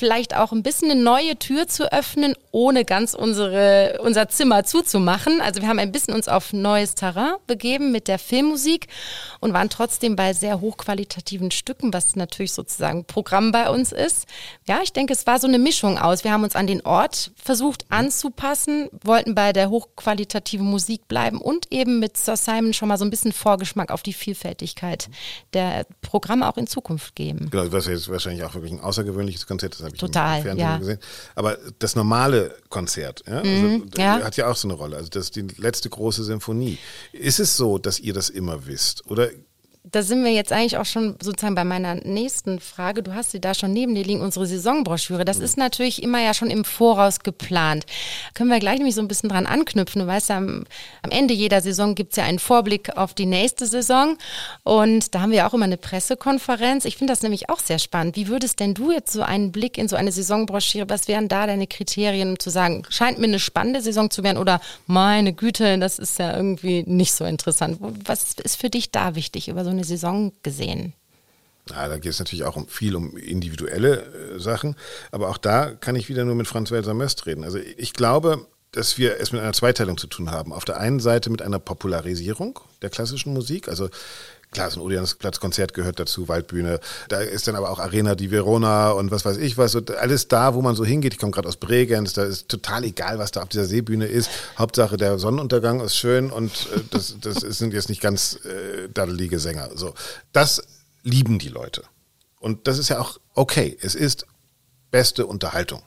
Vielleicht 0.00 0.34
auch 0.34 0.50
ein 0.52 0.62
bisschen 0.62 0.90
eine 0.90 0.98
neue 0.98 1.36
Tür 1.38 1.68
zu 1.68 1.92
öffnen, 1.92 2.34
ohne 2.52 2.86
ganz 2.86 3.12
unsere, 3.12 4.00
unser 4.02 4.30
Zimmer 4.30 4.64
zuzumachen. 4.64 5.42
Also 5.42 5.60
wir 5.60 5.68
haben 5.68 5.78
ein 5.78 5.92
bisschen 5.92 6.14
uns 6.14 6.26
auf 6.26 6.54
neues 6.54 6.94
Terrain 6.94 7.34
begeben 7.46 7.92
mit 7.92 8.08
der 8.08 8.18
Filmmusik 8.18 8.86
und 9.40 9.52
waren 9.52 9.68
trotzdem 9.68 10.16
bei 10.16 10.32
sehr 10.32 10.62
hochqualitativen 10.62 11.50
Stücken, 11.50 11.92
was 11.92 12.16
natürlich 12.16 12.54
sozusagen 12.54 13.04
Programm 13.04 13.52
bei 13.52 13.68
uns 13.68 13.92
ist. 13.92 14.24
Ja, 14.66 14.80
ich 14.82 14.94
denke, 14.94 15.12
es 15.12 15.26
war 15.26 15.38
so 15.38 15.46
eine 15.46 15.58
Mischung 15.58 15.98
aus. 15.98 16.24
Wir 16.24 16.32
haben 16.32 16.44
uns 16.44 16.56
an 16.56 16.66
den 16.66 16.80
Ort 16.86 17.32
versucht 17.36 17.84
anzupassen, 17.90 18.88
wollten 19.04 19.34
bei 19.34 19.52
der 19.52 19.68
hochqualitativen 19.68 20.64
Musik 20.64 21.08
bleiben 21.08 21.42
und 21.42 21.70
eben 21.70 21.98
mit 21.98 22.16
Sir 22.16 22.38
Simon 22.38 22.72
schon 22.72 22.88
mal 22.88 22.96
so 22.96 23.04
ein 23.04 23.10
bisschen 23.10 23.32
Vorgeschmack 23.32 23.90
auf 23.90 24.02
die 24.02 24.14
Vielfältigkeit 24.14 25.10
der 25.52 25.84
Programme 26.00 26.48
auch 26.48 26.56
in 26.56 26.66
Zukunft 26.66 27.14
geben. 27.16 27.50
Genau, 27.50 27.64
ist 27.64 27.86
jetzt 27.86 28.08
wahrscheinlich 28.08 28.44
auch 28.44 28.54
wirklich 28.54 28.72
ein 28.72 28.80
außergewöhnliches 28.80 29.46
Konzert, 29.46 29.74
das 29.74 29.89
habe 29.90 29.96
ich 29.96 30.00
Total, 30.00 30.38
im 30.38 30.42
Fernsehen 30.44 30.66
ja. 30.68 30.78
gesehen. 30.78 30.98
Aber 31.34 31.58
das 31.78 31.96
normale 31.96 32.54
Konzert, 32.68 33.22
ja, 33.26 33.38
also, 33.38 33.50
Mhm, 33.50 33.90
ja. 33.96 34.20
hat 34.22 34.36
ja 34.36 34.48
auch 34.48 34.56
so 34.56 34.68
eine 34.68 34.74
Rolle. 34.74 34.96
Also 34.96 35.08
das 35.10 35.24
ist 35.24 35.36
die 35.36 35.46
letzte 35.58 35.90
große 35.90 36.24
Symphonie. 36.24 36.78
Ist 37.12 37.40
es 37.40 37.56
so, 37.56 37.78
dass 37.78 37.98
ihr 38.00 38.14
das 38.14 38.30
immer 38.30 38.66
wisst? 38.66 39.06
Oder 39.10 39.30
Da 39.82 40.02
sind 40.02 40.22
wir 40.24 40.30
jetzt 40.30 40.52
eigentlich 40.52 40.76
auch 40.76 40.84
schon 40.84 41.16
sozusagen 41.22 41.54
bei 41.54 41.64
meiner 41.64 41.94
nächsten 41.94 42.60
Frage. 42.60 43.02
Du 43.02 43.14
hast 43.14 43.30
sie 43.30 43.40
da 43.40 43.54
schon 43.54 43.72
neben 43.72 43.94
dir 43.94 44.04
liegen, 44.04 44.20
unsere 44.20 44.46
Saisonbroschüre. 44.46 45.24
Das 45.24 45.38
ist 45.38 45.56
natürlich 45.56 46.02
immer 46.02 46.20
ja 46.20 46.34
schon 46.34 46.50
im 46.50 46.66
Voraus 46.66 47.20
geplant. 47.20 47.86
Können 48.34 48.50
wir 48.50 48.58
gleich 48.58 48.76
nämlich 48.76 48.94
so 48.94 49.00
ein 49.00 49.08
bisschen 49.08 49.30
dran 49.30 49.46
anknüpfen. 49.46 50.02
Du 50.02 50.06
weißt 50.06 50.28
ja, 50.28 50.36
am, 50.36 50.64
am 51.00 51.10
Ende 51.10 51.32
jeder 51.32 51.62
Saison 51.62 51.94
gibt 51.94 52.12
es 52.12 52.16
ja 52.16 52.24
einen 52.24 52.38
Vorblick 52.38 52.94
auf 52.98 53.14
die 53.14 53.24
nächste 53.24 53.64
Saison. 53.64 54.18
Und 54.64 55.14
da 55.14 55.22
haben 55.22 55.32
wir 55.32 55.46
auch 55.46 55.54
immer 55.54 55.64
eine 55.64 55.78
Pressekonferenz. 55.78 56.84
Ich 56.84 56.98
finde 56.98 57.14
das 57.14 57.22
nämlich 57.22 57.48
auch 57.48 57.60
sehr 57.60 57.78
spannend. 57.78 58.16
Wie 58.16 58.28
würdest 58.28 58.60
denn 58.60 58.74
du 58.74 58.92
jetzt 58.92 59.14
so 59.14 59.22
einen 59.22 59.50
Blick 59.50 59.78
in 59.78 59.88
so 59.88 59.96
eine 59.96 60.12
Saisonbroschüre, 60.12 60.90
was 60.90 61.08
wären 61.08 61.28
da 61.28 61.46
deine 61.46 61.66
Kriterien, 61.66 62.32
um 62.32 62.38
zu 62.38 62.50
sagen, 62.50 62.82
scheint 62.90 63.18
mir 63.18 63.28
eine 63.28 63.38
spannende 63.38 63.80
Saison 63.80 64.10
zu 64.10 64.22
werden 64.24 64.36
oder 64.36 64.60
meine 64.86 65.32
Güte, 65.32 65.78
das 65.78 65.98
ist 65.98 66.18
ja 66.18 66.36
irgendwie 66.36 66.84
nicht 66.86 67.14
so 67.14 67.24
interessant. 67.24 67.78
Was 68.04 68.34
ist 68.34 68.60
für 68.60 68.68
dich 68.68 68.90
da 68.90 69.14
wichtig 69.14 69.48
über 69.48 69.69
so 69.70 69.76
eine 69.76 69.84
Saison 69.84 70.32
gesehen? 70.42 70.94
Ja, 71.68 71.88
da 71.88 71.98
geht 71.98 72.12
es 72.12 72.18
natürlich 72.18 72.44
auch 72.44 72.56
um 72.56 72.66
viel 72.66 72.96
um 72.96 73.16
individuelle 73.16 74.02
äh, 74.02 74.40
Sachen, 74.40 74.76
aber 75.12 75.28
auch 75.28 75.38
da 75.38 75.70
kann 75.74 75.94
ich 75.94 76.08
wieder 76.08 76.24
nur 76.24 76.34
mit 76.34 76.48
Franz 76.48 76.70
Welser 76.70 76.94
Möst 76.94 77.26
reden. 77.26 77.44
Also 77.44 77.58
ich 77.58 77.92
glaube, 77.92 78.46
dass 78.72 78.98
wir 78.98 79.20
es 79.20 79.32
mit 79.32 79.40
einer 79.40 79.52
Zweiteilung 79.52 79.96
zu 79.98 80.06
tun 80.06 80.30
haben. 80.30 80.52
Auf 80.52 80.64
der 80.64 80.78
einen 80.78 81.00
Seite 81.00 81.30
mit 81.30 81.42
einer 81.42 81.58
Popularisierung 81.58 82.58
der 82.82 82.90
klassischen 82.90 83.32
Musik, 83.32 83.68
also 83.68 83.88
Klar, 84.52 84.68
so 84.68 84.80
ein 84.80 84.82
Odeonsplatzkonzert 84.82 85.74
gehört 85.74 86.00
dazu, 86.00 86.26
Waldbühne. 86.26 86.80
Da 87.08 87.20
ist 87.20 87.46
dann 87.46 87.54
aber 87.54 87.70
auch 87.70 87.78
Arena 87.78 88.16
di 88.16 88.32
Verona 88.32 88.90
und 88.90 89.12
was 89.12 89.24
weiß 89.24 89.36
ich 89.36 89.56
was. 89.58 89.76
Alles 89.76 90.26
da, 90.26 90.54
wo 90.54 90.62
man 90.62 90.74
so 90.74 90.84
hingeht. 90.84 91.12
Ich 91.12 91.20
komme 91.20 91.30
gerade 91.30 91.46
aus 91.46 91.56
Bregenz. 91.56 92.14
Da 92.14 92.24
ist 92.24 92.48
total 92.48 92.82
egal, 92.82 93.18
was 93.18 93.30
da 93.30 93.42
auf 93.42 93.48
dieser 93.48 93.66
Seebühne 93.66 94.06
ist. 94.06 94.28
Hauptsache 94.58 94.96
der 94.96 95.20
Sonnenuntergang 95.20 95.80
ist 95.80 95.94
schön 95.94 96.30
und 96.30 96.50
äh, 96.74 96.80
das, 96.90 97.14
das 97.20 97.36
sind 97.36 97.72
jetzt 97.72 97.88
nicht 97.88 98.00
ganz 98.00 98.40
äh, 98.44 98.88
daddelige 98.92 99.38
Sänger. 99.38 99.70
So, 99.76 99.94
das 100.32 100.62
lieben 101.04 101.38
die 101.38 101.48
Leute. 101.48 101.84
Und 102.40 102.66
das 102.66 102.78
ist 102.78 102.88
ja 102.88 102.98
auch 102.98 103.20
okay. 103.34 103.78
Es 103.80 103.94
ist 103.94 104.26
beste 104.90 105.26
Unterhaltung. 105.26 105.82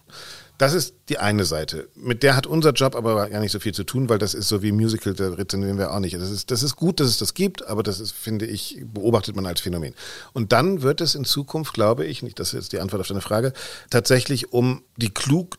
Das 0.64 0.74
ist 0.74 0.96
die 1.10 1.18
eine 1.18 1.44
Seite. 1.44 1.90
Mit 1.94 2.24
der 2.24 2.38
hat 2.38 2.48
unser 2.48 2.72
Job 2.72 2.96
aber 2.96 3.28
gar 3.28 3.42
nicht 3.42 3.52
so 3.52 3.60
viel 3.60 3.74
zu 3.74 3.84
tun, 3.84 4.08
weil 4.08 4.18
das 4.18 4.34
ist 4.34 4.48
so 4.48 4.64
wie 4.64 4.72
Musical, 4.72 5.14
da 5.14 5.34
rezensieren 5.34 5.78
wir 5.78 5.92
auch 5.92 6.00
nicht. 6.00 6.16
Das 6.16 6.32
ist, 6.32 6.52
das 6.52 6.64
ist 6.64 6.78
gut, 6.78 7.02
dass 7.02 7.10
es 7.10 7.18
das 7.18 7.34
gibt, 7.34 7.68
aber 7.68 7.84
das 7.84 8.00
ist, 8.00 8.14
finde 8.14 8.46
ich, 8.46 8.82
beobachtet 8.86 9.36
man 9.36 9.46
als 9.46 9.60
Phänomen. 9.60 9.94
Und 10.32 10.54
dann 10.54 10.82
wird 10.82 11.02
es 11.02 11.16
in 11.16 11.26
Zukunft, 11.26 11.74
glaube 11.74 12.06
ich, 12.06 12.24
nicht, 12.24 12.40
das 12.40 12.54
ist 12.54 12.54
jetzt 12.54 12.72
die 12.72 12.80
Antwort 12.80 13.02
auf 13.02 13.10
deine 13.10 13.20
Frage, 13.20 13.52
tatsächlich 13.90 14.54
um 14.54 14.84
die 14.96 15.10
klug 15.10 15.58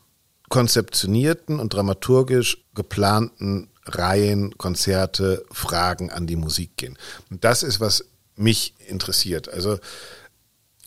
konzeptionierten 0.49 1.59
und 1.59 1.75
dramaturgisch 1.75 2.65
geplanten 2.73 3.69
Reihen, 3.85 4.57
Konzerte, 4.57 5.45
Fragen 5.51 6.09
an 6.09 6.25
die 6.25 6.35
Musik 6.35 6.77
gehen. 6.77 6.97
Und 7.29 7.43
das 7.43 7.61
ist, 7.61 7.79
was 7.79 8.05
mich 8.35 8.73
interessiert. 8.87 9.49
Also 9.49 9.77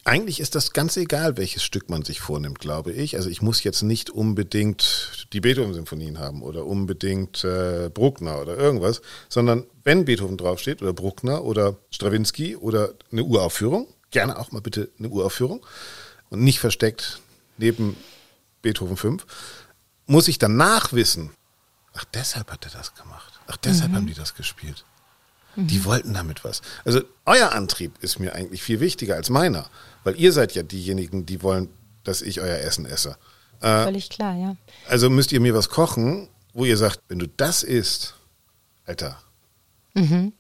eigentlich 0.09 0.41
ist 0.41 0.55
das 0.55 0.73
ganz 0.73 0.97
egal, 0.97 1.37
welches 1.37 1.63
Stück 1.63 1.91
man 1.91 2.03
sich 2.03 2.21
vornimmt, 2.21 2.59
glaube 2.59 2.93
ich. 2.93 3.17
Also 3.17 3.29
ich 3.29 3.43
muss 3.43 3.63
jetzt 3.63 3.83
nicht 3.83 4.11
unbedingt 4.11 5.27
die 5.33 5.41
Beethoven-Symphonien 5.41 6.19
haben 6.19 6.43
oder 6.43 6.65
unbedingt 6.67 7.45
äh, 7.45 7.91
Bruckner 7.93 8.41
oder 8.41 8.57
irgendwas, 8.57 9.03
sondern 9.29 9.65
wenn 9.85 10.07
Beethoven 10.07 10.39
draufsteht 10.39 10.81
oder 10.83 10.93
Bruckner 10.93 11.45
oder 11.45 11.77
Stravinsky 11.91 12.57
oder 12.57 12.95
eine 13.13 13.23
Uraufführung, 13.23 13.87
gerne 14.11 14.39
auch 14.39 14.51
mal 14.51 14.63
bitte 14.63 14.89
eine 14.99 15.09
Uraufführung 15.09 15.65
und 16.31 16.43
nicht 16.43 16.59
versteckt 16.59 17.21
neben 17.59 17.97
Beethoven 18.63 18.97
5, 18.97 19.27
muss 20.07 20.29
ich 20.29 20.39
danach 20.39 20.93
wissen, 20.93 21.31
ach 21.93 22.07
deshalb 22.15 22.51
hat 22.51 22.65
er 22.65 22.71
das 22.71 22.95
gemacht, 22.95 23.41
ach 23.47 23.59
deshalb 23.59 23.93
haben 23.93 24.07
die 24.07 24.15
das 24.15 24.35
gespielt. 24.35 24.85
Die 25.57 25.85
wollten 25.85 26.15
damit 26.15 26.45
was. 26.45 26.63
Also 26.85 27.01
euer 27.27 27.53
Antrieb 27.53 27.93
ist 28.01 28.21
mir 28.21 28.35
eigentlich 28.35 28.63
viel 28.63 28.79
wichtiger 28.79 29.17
als 29.17 29.29
meiner, 29.29 29.69
weil 30.05 30.15
ihr 30.17 30.33
seid 30.33 30.55
ja 30.55 30.63
diejenigen, 30.63 31.27
die 31.27 31.43
wollen, 31.43 31.69
dass 32.05 32.23
ich 32.23 32.41
euer 32.41 32.59
Essen 32.59 32.87
esse. 32.87 33.17
Äh, 33.61 33.85
Völlig 33.85 34.09
klar, 34.09 34.37
ja. 34.37 34.57
also 34.89 35.11
müsst 35.11 35.33
ihr 35.33 35.41
mir 35.41 35.55
was 35.55 35.69
kochen, 35.69 36.29
wo 36.53 36.65
ihr 36.65 36.77
sagt, 36.77 37.01
wenn 37.09 37.19
du 37.19 37.27
das 37.27 37.65
isst, 37.65 38.15
Alter, 38.87 39.19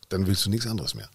dann 0.09 0.27
willst 0.29 0.47
du 0.47 0.51
nichts 0.51 0.69
anderes 0.69 0.95
mehr. 0.95 1.09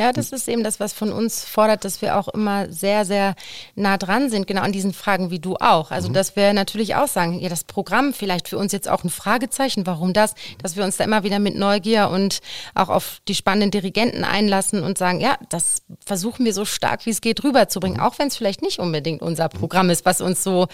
Ja, 0.00 0.14
das 0.14 0.32
ist 0.32 0.48
eben 0.48 0.64
das, 0.64 0.80
was 0.80 0.94
von 0.94 1.12
uns 1.12 1.44
fordert, 1.44 1.84
dass 1.84 2.00
wir 2.00 2.16
auch 2.16 2.28
immer 2.28 2.72
sehr, 2.72 3.04
sehr 3.04 3.34
nah 3.74 3.98
dran 3.98 4.30
sind, 4.30 4.46
genau 4.46 4.62
an 4.62 4.72
diesen 4.72 4.94
Fragen 4.94 5.30
wie 5.30 5.40
du 5.40 5.56
auch. 5.56 5.90
Also, 5.90 6.08
dass 6.08 6.36
wir 6.36 6.54
natürlich 6.54 6.94
auch 6.94 7.06
sagen, 7.06 7.38
ja, 7.38 7.50
das 7.50 7.64
Programm 7.64 8.14
vielleicht 8.14 8.48
für 8.48 8.56
uns 8.56 8.72
jetzt 8.72 8.88
auch 8.88 9.04
ein 9.04 9.10
Fragezeichen, 9.10 9.84
warum 9.86 10.14
das, 10.14 10.32
dass 10.62 10.74
wir 10.74 10.84
uns 10.84 10.96
da 10.96 11.04
immer 11.04 11.22
wieder 11.22 11.38
mit 11.38 11.54
Neugier 11.54 12.08
und 12.08 12.38
auch 12.74 12.88
auf 12.88 13.20
die 13.28 13.34
spannenden 13.34 13.72
Dirigenten 13.72 14.24
einlassen 14.24 14.82
und 14.82 14.96
sagen, 14.96 15.20
ja, 15.20 15.36
das 15.50 15.82
versuchen 16.02 16.46
wir 16.46 16.54
so 16.54 16.64
stark 16.64 17.04
wie 17.04 17.10
es 17.10 17.20
geht 17.20 17.44
rüberzubringen, 17.44 18.00
auch 18.00 18.18
wenn 18.18 18.28
es 18.28 18.38
vielleicht 18.38 18.62
nicht 18.62 18.78
unbedingt 18.78 19.20
unser 19.20 19.50
Programm 19.50 19.90
ist, 19.90 20.06
was 20.06 20.22
uns 20.22 20.42
so 20.42 20.68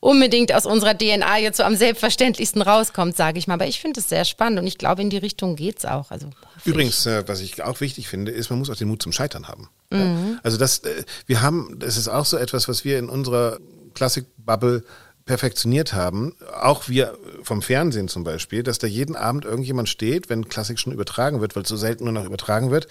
unbedingt 0.00 0.50
aus 0.54 0.64
unserer 0.64 0.96
DNA 0.96 1.36
jetzt 1.36 1.58
so 1.58 1.64
am 1.64 1.76
selbstverständlichsten 1.76 2.62
rauskommt, 2.62 3.18
sage 3.18 3.38
ich 3.38 3.46
mal. 3.46 3.54
Aber 3.54 3.66
ich 3.66 3.82
finde 3.82 4.00
es 4.00 4.08
sehr 4.08 4.24
spannend 4.24 4.60
und 4.60 4.66
ich 4.66 4.78
glaube, 4.78 5.02
in 5.02 5.10
die 5.10 5.18
Richtung 5.18 5.56
geht's 5.56 5.84
auch. 5.84 6.10
Also. 6.10 6.30
Übrigens, 6.64 7.06
äh, 7.06 7.24
was 7.26 7.40
ich 7.40 7.62
auch 7.62 7.80
wichtig 7.80 8.08
finde, 8.08 8.30
ist, 8.30 8.50
man 8.50 8.58
muss 8.58 8.70
auch 8.70 8.76
den 8.76 8.88
Mut 8.88 9.02
zum 9.02 9.12
Scheitern 9.12 9.48
haben. 9.48 9.68
Ja? 9.92 10.38
Also 10.42 10.58
das, 10.58 10.78
äh, 10.80 11.04
wir 11.26 11.42
haben, 11.42 11.78
das 11.78 11.96
ist 11.96 12.08
auch 12.08 12.24
so 12.24 12.36
etwas, 12.36 12.68
was 12.68 12.84
wir 12.84 12.98
in 12.98 13.08
unserer 13.08 13.58
Klassik-Bubble 13.94 14.84
perfektioniert 15.24 15.92
haben, 15.92 16.34
auch 16.60 16.88
wir 16.88 17.16
vom 17.42 17.62
Fernsehen 17.62 18.08
zum 18.08 18.24
Beispiel, 18.24 18.62
dass 18.62 18.78
da 18.78 18.86
jeden 18.86 19.14
Abend 19.14 19.44
irgendjemand 19.44 19.88
steht, 19.88 20.28
wenn 20.28 20.48
Klassik 20.48 20.78
schon 20.78 20.92
übertragen 20.92 21.40
wird, 21.40 21.54
weil 21.54 21.62
es 21.62 21.68
so 21.68 21.76
selten 21.76 22.04
nur 22.04 22.12
noch 22.12 22.24
übertragen 22.24 22.70
wird, 22.70 22.88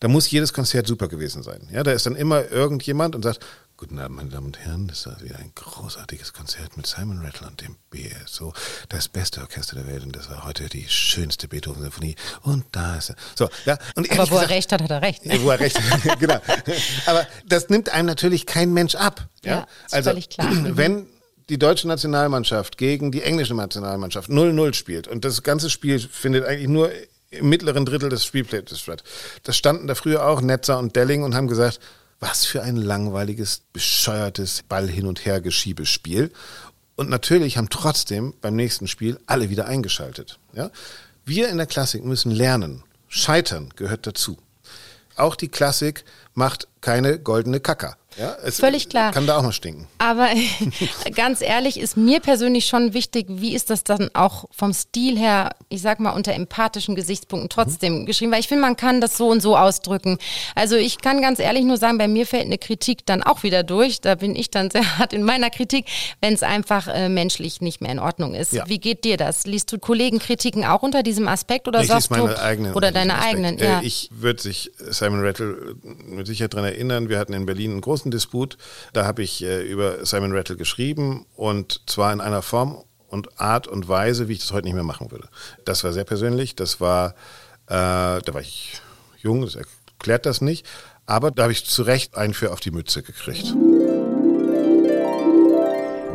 da 0.00 0.08
muss 0.08 0.30
jedes 0.30 0.52
Konzert 0.52 0.86
super 0.86 1.08
gewesen 1.08 1.42
sein. 1.42 1.68
Ja, 1.72 1.82
da 1.82 1.92
ist 1.92 2.06
dann 2.06 2.16
immer 2.16 2.50
irgendjemand 2.50 3.14
und 3.14 3.22
sagt, 3.22 3.40
Guten 3.76 3.98
Abend, 3.98 4.16
meine 4.16 4.30
Damen 4.30 4.46
und 4.46 4.58
Herren, 4.60 4.86
das 4.86 5.04
war 5.06 5.20
wieder 5.20 5.36
ein 5.36 5.50
großartiges 5.54 6.32
Konzert 6.32 6.76
mit 6.76 6.86
Simon 6.86 7.18
Rattle 7.24 7.48
und 7.48 7.60
dem 7.60 7.76
BSO, 7.90 8.52
das 8.88 9.08
beste 9.08 9.40
Orchester 9.40 9.74
der 9.74 9.88
Welt 9.88 10.04
und 10.04 10.14
das 10.14 10.30
war 10.30 10.44
heute 10.44 10.68
die 10.68 10.86
schönste 10.88 11.48
Beethoven-Symphonie 11.48 12.14
und 12.42 12.64
da 12.70 12.96
ist 12.96 13.10
er. 13.10 13.16
So, 13.36 13.48
ja, 13.66 13.76
und 13.96 14.08
Aber 14.12 14.18
wo 14.30 14.36
er 14.36 14.42
gesagt- 14.42 14.50
recht 14.50 14.72
hat, 14.72 14.80
hat 14.82 14.90
er 14.90 15.02
recht. 15.02 15.26
Ne? 15.26 15.42
wo 15.42 15.50
er 15.50 15.58
recht 15.58 15.78
hat, 15.80 16.18
genau. 16.20 16.40
Aber 17.06 17.26
das 17.46 17.68
nimmt 17.68 17.88
einem 17.90 18.06
natürlich 18.06 18.46
kein 18.46 18.72
Mensch 18.72 18.94
ab. 18.94 19.26
Ja, 19.44 19.50
Ja, 19.52 19.66
ist 19.86 19.94
also 19.94 20.10
völlig 20.10 20.28
klar. 20.28 20.46
Mhm. 20.54 20.76
wenn 20.76 21.06
die 21.48 21.58
deutsche 21.58 21.88
Nationalmannschaft 21.88 22.78
gegen 22.78 23.10
die 23.10 23.22
englische 23.22 23.54
Nationalmannschaft 23.54 24.30
0-0 24.30 24.72
spielt 24.74 25.08
und 25.08 25.24
das 25.24 25.42
ganze 25.42 25.68
Spiel 25.68 25.98
findet 25.98 26.44
eigentlich 26.46 26.68
nur 26.68 26.90
im 27.30 27.48
mittleren 27.48 27.84
Drittel 27.84 28.08
des 28.08 28.24
Spielplates 28.24 28.78
statt. 28.80 29.02
Das 29.42 29.56
standen 29.56 29.88
da 29.88 29.96
früher 29.96 30.24
auch 30.26 30.40
Netzer 30.40 30.78
und 30.78 30.94
Delling 30.94 31.24
und 31.24 31.34
haben 31.34 31.48
gesagt, 31.48 31.80
was 32.20 32.44
für 32.44 32.62
ein 32.62 32.76
langweiliges, 32.76 33.62
bescheuertes 33.72 34.62
Ball 34.68 34.88
hin 34.88 35.06
und 35.06 35.24
her 35.24 35.40
Geschiebespiel. 35.40 36.32
Und 36.96 37.10
natürlich 37.10 37.56
haben 37.56 37.70
trotzdem 37.70 38.34
beim 38.40 38.56
nächsten 38.56 38.86
Spiel 38.86 39.18
alle 39.26 39.50
wieder 39.50 39.66
eingeschaltet. 39.66 40.38
Ja? 40.52 40.70
Wir 41.24 41.48
in 41.48 41.56
der 41.56 41.66
Klassik 41.66 42.04
müssen 42.04 42.30
lernen. 42.30 42.82
Scheitern 43.08 43.70
gehört 43.76 44.06
dazu. 44.06 44.38
Auch 45.16 45.36
die 45.36 45.48
Klassik 45.48 46.04
macht 46.34 46.68
keine 46.80 47.18
goldene 47.18 47.60
Kacker. 47.60 47.96
Ja, 48.18 48.36
es 48.44 48.60
Völlig 48.60 48.88
klar. 48.88 49.12
Kann 49.12 49.26
da 49.26 49.38
auch 49.38 49.42
mal 49.42 49.52
stinken. 49.52 49.86
Aber 49.98 50.28
ganz 51.14 51.40
ehrlich, 51.40 51.78
ist 51.78 51.96
mir 51.96 52.20
persönlich 52.20 52.66
schon 52.66 52.94
wichtig, 52.94 53.26
wie 53.28 53.54
ist 53.54 53.70
das 53.70 53.84
dann 53.84 54.10
auch 54.14 54.46
vom 54.50 54.72
Stil 54.72 55.18
her, 55.18 55.54
ich 55.68 55.82
sag 55.82 56.00
mal, 56.00 56.10
unter 56.10 56.32
empathischen 56.32 56.94
Gesichtspunkten 56.94 57.48
trotzdem 57.48 58.00
mhm. 58.00 58.06
geschrieben, 58.06 58.32
weil 58.32 58.40
ich 58.40 58.48
finde, 58.48 58.62
man 58.62 58.76
kann 58.76 59.00
das 59.00 59.16
so 59.16 59.28
und 59.28 59.40
so 59.40 59.56
ausdrücken. 59.56 60.18
Also 60.54 60.76
ich 60.76 60.98
kann 60.98 61.20
ganz 61.20 61.38
ehrlich 61.38 61.64
nur 61.64 61.76
sagen, 61.76 61.98
bei 61.98 62.08
mir 62.08 62.26
fällt 62.26 62.44
eine 62.44 62.58
Kritik 62.58 63.06
dann 63.06 63.22
auch 63.22 63.42
wieder 63.42 63.62
durch. 63.62 64.00
Da 64.00 64.14
bin 64.14 64.36
ich 64.36 64.50
dann 64.50 64.70
sehr 64.72 64.98
hart 64.98 65.12
in 65.12 65.22
meiner 65.22 65.50
Kritik, 65.50 65.86
wenn 66.20 66.34
es 66.34 66.42
einfach 66.42 66.88
äh, 66.88 67.08
menschlich 67.08 67.60
nicht 67.60 67.80
mehr 67.80 67.92
in 67.92 67.98
Ordnung 67.98 68.34
ist. 68.34 68.52
Ja. 68.52 68.64
Wie 68.68 68.78
geht 68.78 69.04
dir 69.04 69.16
das? 69.16 69.46
Liest 69.46 69.72
du 69.72 69.78
Kollegenkritiken 69.78 70.64
auch 70.64 70.82
unter 70.82 71.02
diesem 71.02 71.28
Aspekt 71.28 71.68
oder 71.68 71.80
ich 71.80 71.88
sagst 71.88 72.10
du 72.10 72.26
eigenen, 72.38 72.74
oder 72.74 72.92
deine 72.92 73.14
Aspekt. 73.14 73.34
eigenen? 73.34 73.58
Ja. 73.58 73.80
Äh, 73.80 73.84
ich 73.84 74.08
würde 74.12 74.40
sich 74.40 74.70
Simon 74.78 75.20
Rattle 75.20 75.76
mit 76.06 76.26
Sicherheit 76.26 76.54
daran 76.54 76.66
erinnern. 76.66 77.08
Wir 77.08 77.18
hatten 77.18 77.32
in 77.32 77.46
Berlin 77.46 77.72
einen 77.72 77.80
großen 77.80 78.03
Disput. 78.10 78.56
Da 78.92 79.06
habe 79.06 79.22
ich 79.22 79.42
äh, 79.42 79.62
über 79.62 80.04
Simon 80.04 80.32
Rattle 80.32 80.56
geschrieben 80.56 81.26
und 81.36 81.82
zwar 81.86 82.12
in 82.12 82.20
einer 82.20 82.42
Form 82.42 82.82
und 83.08 83.40
Art 83.40 83.68
und 83.68 83.88
Weise, 83.88 84.28
wie 84.28 84.32
ich 84.32 84.40
das 84.40 84.52
heute 84.52 84.64
nicht 84.64 84.74
mehr 84.74 84.82
machen 84.82 85.10
würde. 85.10 85.28
Das 85.64 85.84
war 85.84 85.92
sehr 85.92 86.04
persönlich, 86.04 86.56
das 86.56 86.80
war, 86.80 87.10
äh, 87.66 88.20
da 88.20 88.22
war 88.32 88.40
ich 88.40 88.80
jung, 89.18 89.42
das 89.42 89.54
erklärt 89.54 90.26
das 90.26 90.40
nicht, 90.40 90.66
aber 91.06 91.30
da 91.30 91.44
habe 91.44 91.52
ich 91.52 91.64
zu 91.64 91.82
Recht 91.82 92.16
einen 92.16 92.34
für 92.34 92.52
auf 92.52 92.60
die 92.60 92.70
Mütze 92.70 93.02
gekriegt. 93.02 93.54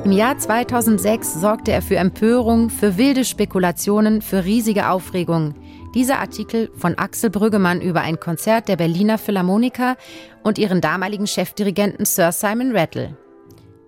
Im 0.06 0.14
Jahr 0.14 0.38
2006 0.38 1.36
sorgte 1.36 1.72
er 1.72 1.82
für 1.82 1.98
Empörung, 1.98 2.70
für 2.70 2.98
wilde 2.98 3.26
Spekulationen, 3.26 4.22
für 4.22 4.46
riesige 4.46 4.90
Aufregung. 4.90 5.56
Dieser 5.96 6.20
Artikel 6.20 6.70
von 6.78 7.00
Axel 7.00 7.32
Brüggemann 7.32 7.82
über 7.82 8.02
ein 8.02 8.20
Konzert 8.20 8.68
der 8.68 8.76
Berliner 8.76 9.18
Philharmoniker 9.18 9.98
und 10.44 10.60
ihren 10.60 10.82
damaligen 10.82 11.26
Chefdirigenten 11.26 12.06
Sir 12.06 12.32
Simon 12.32 12.76
Rattle. 12.76 13.18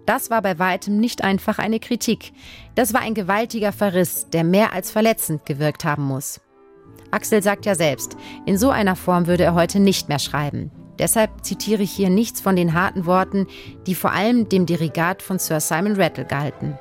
Das 0.08 0.32
war 0.32 0.42
bei 0.42 0.58
weitem 0.58 1.00
nicht 1.00 1.24
einfach 1.24 1.60
eine 1.60 1.80
Kritik. 1.80 2.34
Das 2.74 2.96
war 2.96 3.02
ein 3.02 3.14
gewaltiger 3.14 3.72
Verriss, 3.72 4.28
der 4.34 4.44
mehr 4.44 4.74
als 4.74 4.90
verletzend 4.90 5.46
gewirkt 5.46 5.86
haben 5.86 6.04
muss. 6.04 6.42
Axel 7.12 7.44
sagt 7.44 7.68
ja 7.68 7.76
selbst, 7.76 8.18
in 8.48 8.58
so 8.58 8.72
einer 8.72 8.96
Form 8.96 9.28
würde 9.28 9.44
er 9.44 9.54
heute 9.54 9.80
nicht 9.80 10.10
mehr 10.10 10.20
schreiben. 10.20 10.72
Deshalb 10.98 11.46
zitiere 11.46 11.84
ich 11.84 11.92
hier 11.92 12.10
nichts 12.10 12.42
von 12.42 12.56
den 12.56 12.74
harten 12.74 13.06
Worten, 13.06 13.46
die 13.86 13.96
vor 13.96 14.12
allem 14.12 14.50
dem 14.50 14.66
Dirigat 14.66 15.22
von 15.22 15.38
Sir 15.38 15.60
Simon 15.60 16.02
Rattle 16.02 16.26
galten. 16.26 16.80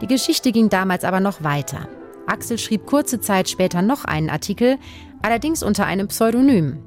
Die 0.00 0.06
Geschichte 0.06 0.52
ging 0.52 0.70
damals 0.70 1.04
aber 1.04 1.20
noch 1.20 1.42
weiter. 1.44 1.86
Axel 2.30 2.58
schrieb 2.58 2.86
kurze 2.86 3.20
Zeit 3.20 3.48
später 3.48 3.82
noch 3.82 4.04
einen 4.04 4.30
Artikel, 4.30 4.78
allerdings 5.22 5.62
unter 5.62 5.86
einem 5.86 6.08
Pseudonym. 6.08 6.78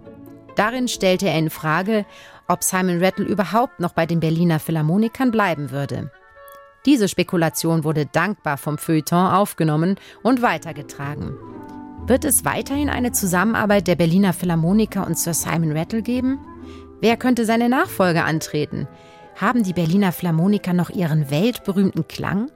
Darin 0.56 0.88
stellte 0.88 1.28
er 1.28 1.38
in 1.38 1.50
Frage, 1.50 2.06
ob 2.48 2.64
Simon 2.64 3.04
Rattle 3.04 3.26
überhaupt 3.26 3.80
noch 3.80 3.94
bei 3.94 4.06
den 4.06 4.20
Berliner 4.20 4.60
Philharmonikern 4.60 5.32
bleiben 5.32 5.72
würde. 5.72 6.12
Diese 6.86 7.08
Spekulation 7.08 7.84
wurde 7.84 8.06
dankbar 8.06 8.58
vom 8.58 8.78
Feuilleton 8.78 9.32
aufgenommen 9.32 9.96
und 10.22 10.42
weitergetragen. 10.42 11.36
Wird 12.06 12.26
es 12.26 12.44
weiterhin 12.44 12.90
eine 12.90 13.14
Zusammenarbeit 13.14 13.88
der 13.88 13.96
Berliner 13.96 14.34
Philharmoniker 14.34 15.08
und 15.08 15.18
Sir 15.18 15.34
Simon 15.34 15.76
Rattle 15.76 16.02
geben? 16.02 16.40
Wer 17.00 17.16
könnte 17.16 17.46
seine 17.46 17.70
Nachfolge 17.70 18.24
antreten? 18.24 18.88
Haben 19.36 19.64
die 19.64 19.74
Berliner 19.74 20.12
Philharmoniker 20.12 20.74
noch 20.74 20.90
ihren 20.90 21.32
weltberühmten 21.32 22.08
Klang? 22.08 22.52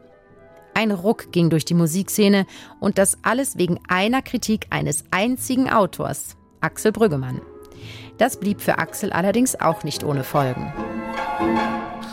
Ein 0.78 0.92
Ruck 0.92 1.32
ging 1.32 1.50
durch 1.50 1.66
die 1.66 1.74
Musikszene 1.74 2.46
und 2.80 3.00
das 3.00 3.18
alles 3.24 3.58
wegen 3.58 3.80
einer 3.88 4.22
Kritik 4.22 4.68
eines 4.70 5.06
einzigen 5.10 5.72
Autors, 5.72 6.38
Axel 6.62 6.92
Brüggemann. 6.92 7.42
Das 8.20 8.40
blieb 8.40 8.62
für 8.62 8.78
Axel 8.78 9.12
allerdings 9.12 9.60
auch 9.60 9.84
nicht 9.84 10.04
ohne 10.04 10.24
Folgen. 10.24 10.72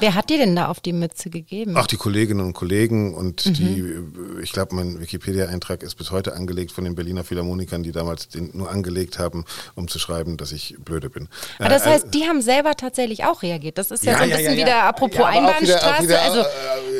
Wer 0.05 0.15
hat 0.15 0.29
dir 0.29 0.37
denn 0.37 0.55
da 0.55 0.69
auf 0.69 0.81
die 0.81 0.93
Mütze 0.93 1.31
gegeben? 1.31 1.73
Ach, 1.79 1.87
die 1.87 1.97
Kolleginnen 1.97 2.45
und 2.45 2.53
Kollegen 2.53 3.15
und 3.15 3.47
mhm. 3.47 3.55
die, 3.55 3.95
ich 4.43 4.53
glaube, 4.53 4.75
mein 4.75 5.01
Wikipedia-Eintrag 5.01 5.83
ist 5.83 5.95
bis 5.95 6.11
heute 6.11 6.35
angelegt 6.35 6.73
von 6.73 6.85
den 6.85 6.95
Berliner 6.95 7.25
Philharmonikern, 7.25 7.83
die 7.83 7.91
damals 7.91 8.29
den 8.29 8.51
nur 8.53 8.71
angelegt 8.71 9.19
haben, 9.19 9.47
um 9.75 9.89
zu 9.89 9.99
schreiben, 9.99 10.37
dass 10.37 10.53
ich 10.53 10.77
blöde 10.79 11.09
bin. 11.09 11.29
Aber 11.59 11.71
das 11.71 11.87
äh, 11.87 11.89
heißt, 11.89 12.13
die 12.13 12.25
haben 12.25 12.43
selber 12.43 12.75
tatsächlich 12.75 13.25
auch 13.25 13.43
reagiert. 13.43 13.79
Das 13.79 13.91
ist 13.91 14.05
ja, 14.05 14.13
ja 14.13 14.19
so 14.19 14.25
ein 14.25 14.29
bisschen 14.29 14.45
ja, 14.45 14.51
ja, 14.51 14.57
wieder 14.59 14.83
apropos 14.83 15.25
Einbahnstraße. 15.25 15.87
Auch 15.87 16.03
wieder, 16.03 16.23
wieder, 16.23 16.23
also, 16.23 16.45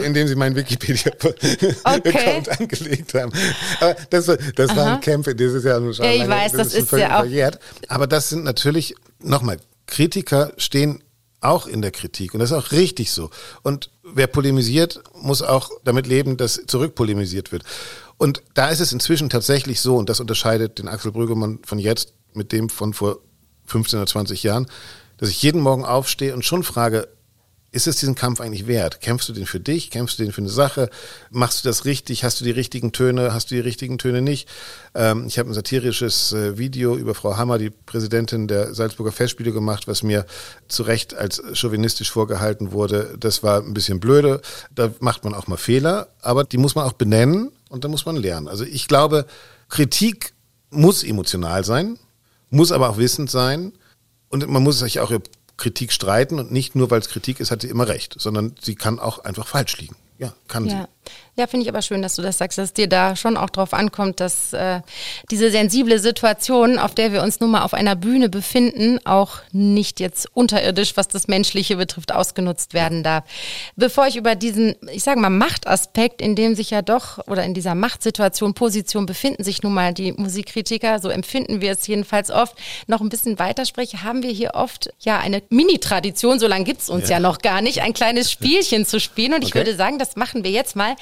indem 0.03 0.27
sie 0.27 0.35
meinen 0.35 0.57
Wikipedia-Account 0.57 2.07
okay. 2.07 2.43
angelegt 2.59 3.13
haben. 3.13 3.33
Aber 3.81 3.97
das, 4.09 4.33
das 4.57 4.77
waren 4.77 5.01
Kämpfe, 5.01 5.35
das 5.35 5.53
ist 5.53 5.65
ja 5.65 5.77
schon 5.93 6.07
ja, 6.07 6.11
ich 6.11 6.27
weiß, 6.27 6.53
das, 6.53 6.69
das 6.69 6.75
ist, 6.75 6.91
ist 6.91 6.99
ja 6.99 7.17
auch. 7.17 7.21
Verjährt. 7.21 7.59
Aber 7.87 8.07
das 8.07 8.31
sind 8.31 8.45
natürlich, 8.45 8.95
nochmal, 9.21 9.59
Kritiker 9.87 10.53
stehen 10.57 11.03
auch 11.45 11.67
in 11.67 11.83
der 11.83 11.91
Kritik. 11.91 12.35
Und 12.35 12.41
das 12.41 12.51
ist 12.51 12.57
auch 12.57 12.73
richtig 12.73 13.13
so. 13.13 13.31
Und 13.63 13.91
wer 14.03 14.27
polemisiert, 14.27 15.03
muss 15.15 15.43
auch 15.43 15.71
damit 15.85 16.07
leben, 16.07 16.37
dass 16.37 16.63
zurückpolemisiert 16.67 17.53
wird. 17.53 17.65
Und 18.17 18.43
da 18.55 18.69
ist 18.69 18.81
es 18.81 18.93
inzwischen 18.93 19.31
tatsächlich 19.31 19.81
so, 19.81 19.97
und 19.97 20.09
das 20.09 20.21
unterscheidet 20.21 20.79
den 20.79 20.89
Axel 20.89 21.13
Brüggemann 21.13 21.61
von 21.65 21.79
jetzt 21.79 22.15
mit 22.33 22.53
dem 22.53 22.69
von 22.69 22.95
vor 22.95 23.19
15 23.67 23.99
oder 23.99 24.07
20 24.07 24.43
Jahren, 24.43 24.67
dass 25.17 25.29
ich 25.29 25.43
jeden 25.43 25.61
Morgen 25.61 25.85
aufstehe 25.85 26.35
und 26.35 26.45
schon 26.45 26.63
frage, 26.63 27.09
ist 27.75 27.89
es 27.89 27.97
diesen 27.97 28.15
Kampf 28.15 28.41
eigentlich 28.41 28.69
wert? 28.69 29.01
Kämpfst 29.01 29.29
du 29.29 29.33
den 29.33 29.47
für 29.47 29.59
dich? 29.59 29.91
Kämpfst 29.91 30.19
du 30.19 30.23
den 30.23 30.31
für 30.31 30.41
eine 30.41 30.49
Sache? 30.49 30.89
Machst 31.31 31.65
du 31.65 31.69
das 31.69 31.85
richtig? 31.85 32.23
Hast 32.23 32.41
du 32.41 32.45
die 32.45 32.53
richtigen 32.53 32.93
Töne? 32.93 33.35
Hast 33.35 33.51
du 33.51 33.57
die 33.57 33.61
richtigen 33.61 33.99
Töne 33.99 34.23
nicht? 34.23 34.49
Ähm, 34.95 35.27
ich 35.27 35.41
habe 35.41 35.51
ein 35.51 35.55
satirisches 35.55 36.33
äh, 36.33 36.57
Video 36.57 36.97
über 36.97 37.17
Frau 37.17 37.37
Hammer, 37.37 37.59
die 37.59 37.71
Präsidentin 37.71 38.47
der 38.47 38.75
Salzburger 38.75 39.11
Festspiele 39.11 39.51
gemacht, 39.51 39.89
was 39.89 40.05
mir 40.05 40.25
zu 40.69 40.85
Recht 40.85 41.15
als 41.15 41.43
chauvinistisch 41.53 42.13
vorgehalten 42.13 42.71
wurde. 42.71 43.17
Das 43.19 43.43
war 43.43 43.61
ein 43.61 43.75
bisschen 43.75 43.99
blöde. 43.99 44.41
Da 44.73 44.93
macht 45.01 45.25
man 45.25 45.35
auch 45.35 45.49
mal 45.49 45.57
Fehler, 45.57 46.07
aber 46.23 46.45
die 46.45 46.59
muss 46.59 46.77
man 46.77 46.87
auch 46.87 46.93
benennen 46.93 47.51
und 47.71 47.83
da 47.83 47.89
muss 47.89 48.07
man 48.07 48.15
lernen. 48.15 48.47
Also 48.47 48.65
ich 48.65 48.87
glaube, 48.87 49.27
Kritik 49.69 50.33
muss 50.71 51.03
emotional 51.03 51.65
sein, 51.65 51.99
muss 52.51 52.71
aber 52.71 52.91
auch 52.91 52.99
wissend 52.99 53.33
sein 53.33 53.73
und 54.29 54.49
man 54.49 54.63
muss 54.63 54.79
sich 54.79 55.01
auch 55.01 55.11
Kritik 55.57 55.93
streiten 55.93 56.39
und 56.39 56.51
nicht 56.53 56.75
nur, 56.75 56.91
weil 56.91 57.01
es 57.01 57.09
Kritik 57.09 57.41
ist, 57.41 57.51
hat 57.51 57.63
sie 57.63 57.69
immer 57.69 57.89
recht, 57.89 58.17
sondern 58.19 58.55
sie 58.61 58.75
kann 58.75 58.99
auch 58.99 59.21
einfach 59.21 59.47
falsch 59.47 59.79
liegen. 59.79 59.97
Ja, 60.19 60.35
kann 60.49 60.67
ja. 60.67 60.83
sie. 60.83 60.89
Ja, 61.37 61.49
finde 61.49 61.65
ich 61.65 61.69
aber 61.69 61.83
schön, 61.83 62.01
dass 62.01 62.15
du 62.15 62.23
das 62.23 62.39
sagst, 62.39 62.59
dass 62.59 62.73
dir 62.73 62.89
da 62.89 63.17
schon 63.17 63.37
auch 63.37 63.51
drauf 63.51 63.75
ankommt, 63.75 64.21
dass 64.21 64.53
äh, 64.53 64.81
diese 65.31 65.51
sensible 65.51 65.99
Situation, 65.99 66.79
auf 66.79 66.95
der 66.95 67.13
wir 67.13 67.23
uns 67.23 67.41
nun 67.41 67.51
mal 67.51 67.63
auf 67.63 67.75
einer 67.75 67.97
Bühne 67.97 68.29
befinden, 68.29 69.01
auch 69.05 69.39
nicht 69.51 69.99
jetzt 69.99 70.29
unterirdisch, 70.33 70.97
was 70.97 71.09
das 71.09 71.27
Menschliche 71.27 71.77
betrifft, 71.77 72.13
ausgenutzt 72.13 72.73
werden 72.73 73.03
darf. 73.03 73.25
Bevor 73.75 74.07
ich 74.07 74.17
über 74.17 74.37
diesen, 74.37 74.77
ich 74.93 75.03
sage 75.03 75.19
mal, 75.19 75.31
Machtaspekt, 75.31 76.23
in 76.23 76.37
dem 76.37 76.55
sich 76.55 76.71
ja 76.71 76.83
doch 76.83 77.19
oder 77.27 77.43
in 77.43 77.55
dieser 77.55 77.75
Machtsituation, 77.75 78.55
Position 78.55 79.07
befinden 79.07 79.43
sich 79.43 79.63
nun 79.63 79.75
mal 79.75 79.93
die 79.93 80.13
Musikkritiker, 80.13 81.01
so 81.01 81.09
empfinden 81.09 81.61
wir 81.61 81.73
es 81.73 81.87
jedenfalls 81.87 82.31
oft, 82.31 82.57
noch 82.87 83.01
ein 83.01 83.09
bisschen 83.09 83.39
weiterspreche, 83.41 84.05
haben 84.05 84.23
wir 84.23 84.31
hier 84.31 84.53
oft 84.55 84.91
ja 85.01 85.19
eine 85.19 85.43
Mini-Tradition, 85.49 86.39
so 86.39 86.47
lange 86.47 86.65
gibt's 86.65 86.89
uns 86.89 87.09
ja. 87.09 87.17
ja. 87.17 87.21
noch 87.21 87.39
gar 87.39 87.61
nicht, 87.61 87.83
ein 87.83 87.93
kleines 87.93 88.31
Spielchen 88.31 88.87
zu 88.87 89.01
spielen. 89.01 89.35
Und 89.35 89.43
ich 89.43 89.51
okay. 89.51 89.61
würde 89.61 89.75
sagen, 89.77 89.99
das 89.99 90.17
machen 90.17 90.45
wir 90.45 90.51
jetzt 90.51 90.77
mal. 90.77 90.94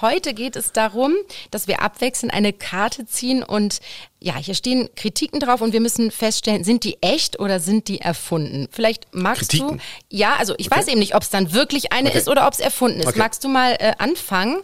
Heute 0.00 0.34
geht 0.34 0.56
es 0.56 0.72
darum, 0.72 1.14
dass 1.50 1.66
wir 1.66 1.82
abwechselnd 1.82 2.32
eine 2.32 2.52
Karte 2.52 3.06
ziehen 3.06 3.42
und 3.42 3.80
ja, 4.20 4.36
hier 4.36 4.54
stehen 4.54 4.88
Kritiken 4.96 5.40
drauf 5.40 5.60
und 5.60 5.72
wir 5.72 5.80
müssen 5.80 6.10
feststellen, 6.10 6.64
sind 6.64 6.84
die 6.84 6.98
echt 7.02 7.38
oder 7.38 7.60
sind 7.60 7.88
die 7.88 8.00
erfunden? 8.00 8.68
Vielleicht 8.70 9.06
magst 9.12 9.50
Kritiken. 9.50 9.78
du, 9.78 10.16
ja, 10.16 10.34
also 10.36 10.54
ich 10.58 10.70
okay. 10.70 10.80
weiß 10.80 10.88
eben 10.88 10.98
nicht, 10.98 11.14
ob 11.14 11.22
es 11.22 11.30
dann 11.30 11.52
wirklich 11.52 11.92
eine 11.92 12.08
okay. 12.08 12.18
ist 12.18 12.28
oder 12.28 12.46
ob 12.46 12.52
es 12.52 12.60
erfunden 12.60 13.00
ist. 13.00 13.06
Okay. 13.06 13.18
Magst 13.18 13.44
du 13.44 13.48
mal 13.48 13.76
äh, 13.78 13.92
anfangen? 13.98 14.62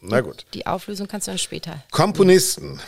Na 0.00 0.20
gut. 0.20 0.46
Die 0.54 0.66
Auflösung 0.66 1.08
kannst 1.08 1.26
du 1.26 1.32
dann 1.32 1.38
später. 1.38 1.82
Komponisten 1.90 2.80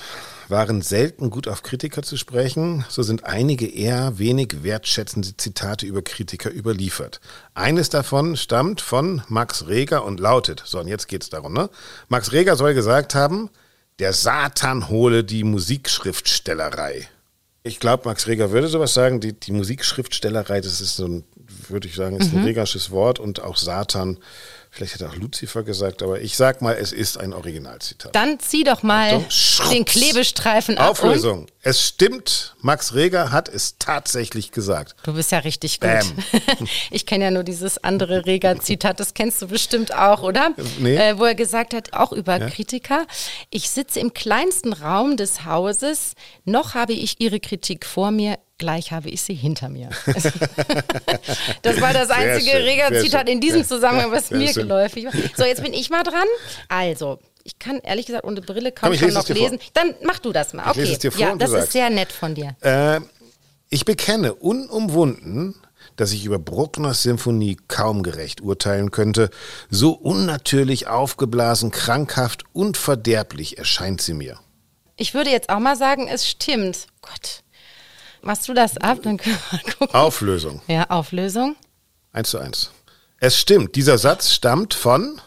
waren 0.49 0.83
selten 0.83 1.31
gut 1.31 1.49
auf 1.49 1.63
Kritiker 1.63 2.03
zu 2.03 2.17
sprechen, 2.17 2.85
so 2.89 3.03
sind 3.03 3.25
einige 3.25 3.67
eher 3.67 4.19
wenig 4.19 4.63
wertschätzende 4.63 5.37
Zitate 5.37 5.87
über 5.87 6.03
Kritiker 6.03 6.53
überliefert. 6.53 7.21
Eines 7.55 7.89
davon 7.89 8.37
stammt 8.37 8.81
von 8.81 9.23
Max 9.29 9.67
Reger 9.67 10.05
und 10.05 10.21
lautet, 10.21 10.63
so 10.65 10.79
und 10.79 10.89
jetzt 10.89 11.09
geht's 11.09 11.31
darum, 11.31 11.53
ne? 11.53 11.71
Max 12.09 12.33
Reger 12.33 12.57
soll 12.57 12.75
gesagt 12.75 13.15
haben, 13.15 13.51
der 13.99 14.13
Satan 14.13 14.89
hole 14.89 15.25
die 15.25 15.45
Musikschriftstellerei. 15.45 17.09
Ich 17.63 17.81
glaube, 17.81 18.05
Max 18.07 18.29
Reger 18.29 18.53
würde 18.53 18.69
sowas 18.69 18.95
sagen, 18.95 19.21
die, 19.21 19.33
die 19.33 19.53
Musikschriftstellerei, 19.53 20.61
das 20.61 20.81
ist 20.81 20.97
so 20.97 21.07
ein, 21.07 21.25
würde 21.69 21.89
ich 21.89 21.97
sagen, 21.97 22.17
ist 22.17 22.33
ein 22.33 22.41
mhm. 22.41 22.47
regersches 22.47 22.91
Wort 22.91 23.19
und 23.19 23.41
auch 23.43 23.57
Satan 23.57 24.19
Vielleicht 24.77 24.93
hätte 24.93 25.09
auch 25.09 25.17
Lucifer 25.17 25.63
gesagt, 25.63 26.03
aber 26.03 26.21
ich 26.21 26.37
sag 26.37 26.61
mal, 26.61 26.77
es 26.79 26.93
ist 26.93 27.17
ein 27.17 27.33
Originalzitat. 27.33 28.15
Dann 28.15 28.39
zieh 28.41 28.63
doch 28.63 28.83
mal 28.83 29.25
den 29.71 29.87
Klebestreifen 29.87 30.77
ab. 30.77 30.91
Auflösung. 30.91 31.47
Es 31.63 31.83
stimmt, 31.83 32.55
Max 32.61 32.93
Reger 32.93 33.33
hat 33.33 33.49
es 33.49 33.79
tatsächlich 33.79 34.53
gesagt. 34.53 34.95
Du 35.03 35.15
bist 35.15 35.33
ja 35.33 35.39
richtig 35.39 35.81
gut. 35.81 35.89
ich 36.91 37.07
kenne 37.07 37.25
ja 37.25 37.31
nur 37.31 37.43
dieses 37.43 37.83
andere 37.83 38.27
Reger-Zitat, 38.27 39.01
das 39.01 39.15
kennst 39.15 39.41
du 39.41 39.49
bestimmt 39.49 39.95
auch, 39.95 40.23
oder? 40.23 40.51
Nee. 40.79 40.97
Äh, 40.97 41.19
wo 41.19 41.25
er 41.25 41.35
gesagt 41.35 41.73
hat, 41.73 41.95
auch 41.95 42.13
über 42.13 42.39
ja? 42.39 42.51
Kritiker, 42.51 43.07
ich 43.49 43.71
sitze 43.71 43.99
im 43.99 44.13
kleinsten 44.13 44.75
Raum 44.75 45.17
des 45.17 45.47
Hauses, 45.47 46.13
noch 46.45 46.75
habe 46.75 46.93
ich 46.93 47.19
ihre 47.19 47.41
Kritik 47.41 47.87
vor 47.87 48.11
mir, 48.11 48.39
gleich 48.59 48.93
habe 48.93 49.09
ich 49.09 49.23
sie 49.23 49.35
hinter 49.35 49.69
mir. 49.69 49.91
das 51.63 51.81
war 51.81 51.93
das 51.93 52.11
einzige 52.11 52.51
schön. 52.51 53.27
in 53.27 53.41
diesem. 53.41 53.65
Zusammenhang, 53.65 54.13
was 54.13 54.31
mir 54.31 54.49
schön. 54.49 54.63
geläufig 54.63 55.07
war. 55.07 55.13
So, 55.37 55.45
jetzt 55.45 55.63
bin 55.63 55.73
ich 55.73 55.91
mal 55.91 56.03
dran. 56.03 56.27
Also, 56.69 57.19
ich 57.43 57.59
kann 57.59 57.79
ehrlich 57.81 58.07
gesagt 58.07 58.25
ohne 58.25 58.41
Brille 58.41 58.73
kaum 58.73 58.91
Komm, 58.91 58.99
schon 58.99 59.13
noch 59.13 59.21
es 59.21 59.27
dir 59.27 59.37
vor. 59.37 59.51
lesen. 59.51 59.59
Dann 59.75 59.95
mach 60.03 60.19
du 60.19 60.33
das 60.33 60.53
mal. 60.53 60.71
Okay. 60.71 60.99
ja, 61.17 61.35
das 61.37 61.53
ist 61.53 61.73
sehr 61.73 61.91
nett 61.91 62.13
von 62.13 62.35
dir. 62.35 62.57
Äh, 62.61 63.01
ich 63.69 63.85
bekenne 63.85 64.35
unumwunden, 64.35 65.55
dass 65.97 66.13
ich 66.13 66.25
über 66.25 66.39
Bruckners 66.39 67.03
Symphonie 67.03 67.57
kaum 67.69 68.03
gerecht 68.03 68.41
urteilen 68.41 68.91
könnte. 68.91 69.31
So 69.71 69.93
unnatürlich 69.93 70.87
aufgeblasen, 70.87 71.71
krankhaft 71.71 72.45
und 72.53 72.77
verderblich 72.77 73.59
erscheint 73.59 74.01
sie 74.01 74.15
mir. 74.15 74.39
Ich 74.97 75.15
würde 75.15 75.31
jetzt 75.31 75.51
auch 75.51 75.59
mal 75.59 75.77
sagen, 75.77 76.09
es 76.09 76.27
stimmt. 76.27 76.87
Gott. 77.03 77.43
Machst 78.27 78.49
du 78.49 78.55
das 78.55 78.77
ab? 78.79 78.99
Dann 79.03 79.19
können 79.19 79.39
wir 79.51 79.73
gucken. 79.73 79.95
Auflösung. 79.95 80.61
Ja, 80.67 80.91
Auflösung. 80.91 81.55
Eins 82.13 82.31
zu 82.31 82.39
eins. 82.39 82.71
Es 83.19 83.39
stimmt, 83.39 83.77
dieser 83.77 83.99
Satz 83.99 84.33
stammt 84.33 84.75
von 84.75 85.21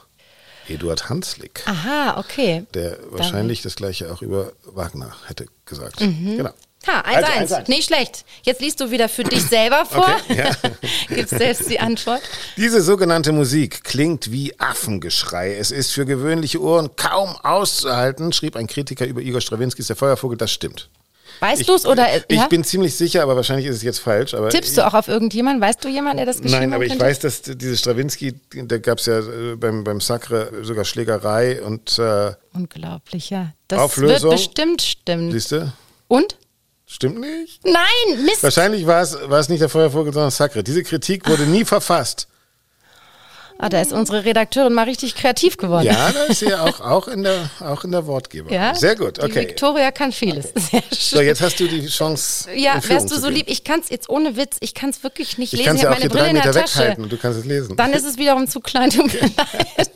Eduard 0.67 1.09
Hanslick, 1.09 1.63
Aha, 1.65 2.19
okay. 2.19 2.65
der 2.73 2.99
wahrscheinlich 3.09 3.61
das 3.61 3.75
gleiche 3.75 4.11
auch 4.13 4.21
über 4.21 4.51
Wagner 4.65 5.15
hätte 5.27 5.47
gesagt. 5.65 6.01
Mhm. 6.01 6.37
Genau. 6.37 6.51
Ha, 6.87 7.01
1-1. 7.01 7.23
Also, 7.39 7.55
1-1. 7.55 7.69
Nicht 7.69 7.85
schlecht. 7.85 8.25
Jetzt 8.43 8.61
liest 8.61 8.79
du 8.79 8.91
wieder 8.91 9.09
für 9.09 9.23
dich 9.23 9.43
selber 9.43 9.85
vor. 9.85 10.15
Okay, 10.29 10.37
ja. 10.37 10.51
Gibst 11.15 11.37
selbst 11.37 11.69
die 11.69 11.79
Antwort. 11.79 12.21
Diese 12.57 12.81
sogenannte 12.81 13.31
Musik 13.31 13.83
klingt 13.83 14.31
wie 14.31 14.57
Affengeschrei. 14.59 15.55
Es 15.55 15.71
ist 15.71 15.91
für 15.91 16.05
gewöhnliche 16.05 16.61
Ohren 16.61 16.95
kaum 16.95 17.35
auszuhalten, 17.37 18.31
schrieb 18.31 18.55
ein 18.55 18.67
Kritiker 18.67 19.05
über 19.05 19.21
Igor 19.21 19.41
Strawinskys 19.41 19.87
Der 19.87 19.95
Feuervogel. 19.95 20.37
Das 20.37 20.51
stimmt. 20.51 20.89
Weißt 21.39 21.67
du 21.67 21.73
es 21.75 21.85
oder 21.85 22.05
Ich 22.27 22.37
ja? 22.37 22.47
bin 22.47 22.63
ziemlich 22.63 22.95
sicher, 22.95 23.23
aber 23.23 23.35
wahrscheinlich 23.35 23.65
ist 23.67 23.77
es 23.77 23.83
jetzt 23.83 23.99
falsch. 23.99 24.33
Aber 24.33 24.49
Tippst 24.49 24.77
du 24.77 24.85
auch 24.85 24.93
auf 24.93 25.07
irgendjemanden? 25.07 25.61
Weißt 25.61 25.83
du 25.83 25.87
jemanden, 25.87 26.17
der 26.17 26.25
das 26.25 26.41
geschrieben 26.41 26.71
Nein, 26.71 26.73
aber 26.73 26.85
hat? 26.85 26.91
ich 26.93 26.99
weiß, 26.99 27.19
dass 27.19 27.41
diese 27.41 27.77
Stravinsky, 27.77 28.33
da 28.65 28.77
gab 28.77 28.99
es 28.99 29.05
ja 29.05 29.19
äh, 29.19 29.55
beim, 29.55 29.83
beim 29.83 30.01
Sacre 30.01 30.51
sogar 30.63 30.85
Schlägerei 30.85 31.61
und 31.61 31.97
äh, 31.99 32.33
Unglaublich, 32.53 33.29
ja. 33.29 33.53
Das 33.67 33.79
Auflösung. 33.79 34.31
wird 34.31 34.39
bestimmt 34.39 34.81
stimmen. 34.81 35.31
siehst 35.31 35.51
du? 35.51 35.71
Und? 36.07 36.37
Stimmt 36.85 37.19
nicht? 37.19 37.63
Nein, 37.65 38.25
Mist. 38.25 38.41
Wahrscheinlich 38.41 38.87
war 38.87 39.01
es, 39.03 39.15
war 39.29 39.39
es 39.39 39.47
nicht 39.47 39.61
der 39.61 39.69
Feuervogel, 39.69 40.11
sondern 40.11 40.31
Sacre. 40.31 40.63
Diese 40.63 40.81
Kritik 40.83 41.29
wurde 41.29 41.43
nie 41.43 41.63
verfasst. 41.63 42.27
Ah, 43.61 43.67
da 43.67 43.81
ist 43.81 43.91
unsere 43.91 44.23
Redakteurin 44.23 44.71
mal 44.73 44.83
richtig 44.83 45.15
kreativ 45.15 45.57
geworden. 45.57 45.83
Ja, 45.85 46.13
da 46.13 46.23
ist 46.23 46.39
sie 46.39 46.53
auch, 46.55 46.79
auch, 46.79 47.09
in 47.09 47.23
der, 47.23 47.49
auch 47.59 47.83
in 47.83 47.91
der 47.91 48.07
Wortgeber. 48.07 48.49
Ja? 48.49 48.73
Sehr 48.73 48.95
gut, 48.95 49.17
Die 49.17 49.21
okay. 49.21 49.41
Victoria 49.49 49.91
kann 49.91 50.13
vieles. 50.13 50.53
Sehr 50.55 50.81
So, 50.89 51.17
schön. 51.17 51.25
jetzt 51.25 51.41
hast 51.41 51.59
du 51.59 51.67
die 51.67 51.85
Chance. 51.87 52.49
Ja, 52.55 52.79
wärst 52.87 53.11
du 53.11 53.19
so 53.19 53.27
lieb, 53.27 53.47
ich 53.49 53.65
kann 53.65 53.81
es 53.81 53.89
jetzt 53.89 54.07
ohne 54.09 54.37
Witz, 54.37 54.55
ich 54.61 54.73
kann 54.73 54.91
es 54.91 55.03
wirklich 55.03 55.37
nicht 55.37 55.51
Ich 55.51 55.59
lesen. 55.59 55.65
kann 55.67 55.75
es 55.75 55.81
Ich 55.81 55.83
ja 55.83 55.89
habe 55.89 55.97
auch 55.97 55.99
meine 55.99 56.09
hier 56.13 56.19
drei 56.21 56.29
Brille 56.31 56.41
der 56.41 56.53
Meter 56.53 56.65
weghalten 56.73 57.03
und 57.03 57.11
du 57.11 57.17
kannst 57.17 57.37
es 57.39 57.45
lesen. 57.45 57.75
Dann 57.75 57.91
ist 57.91 58.05
es 58.05 58.17
wiederum 58.17 58.47
zu 58.47 58.61
klein. 58.61 58.91
Tut 58.91 59.13
mir 59.13 59.19
leid. 59.37 59.91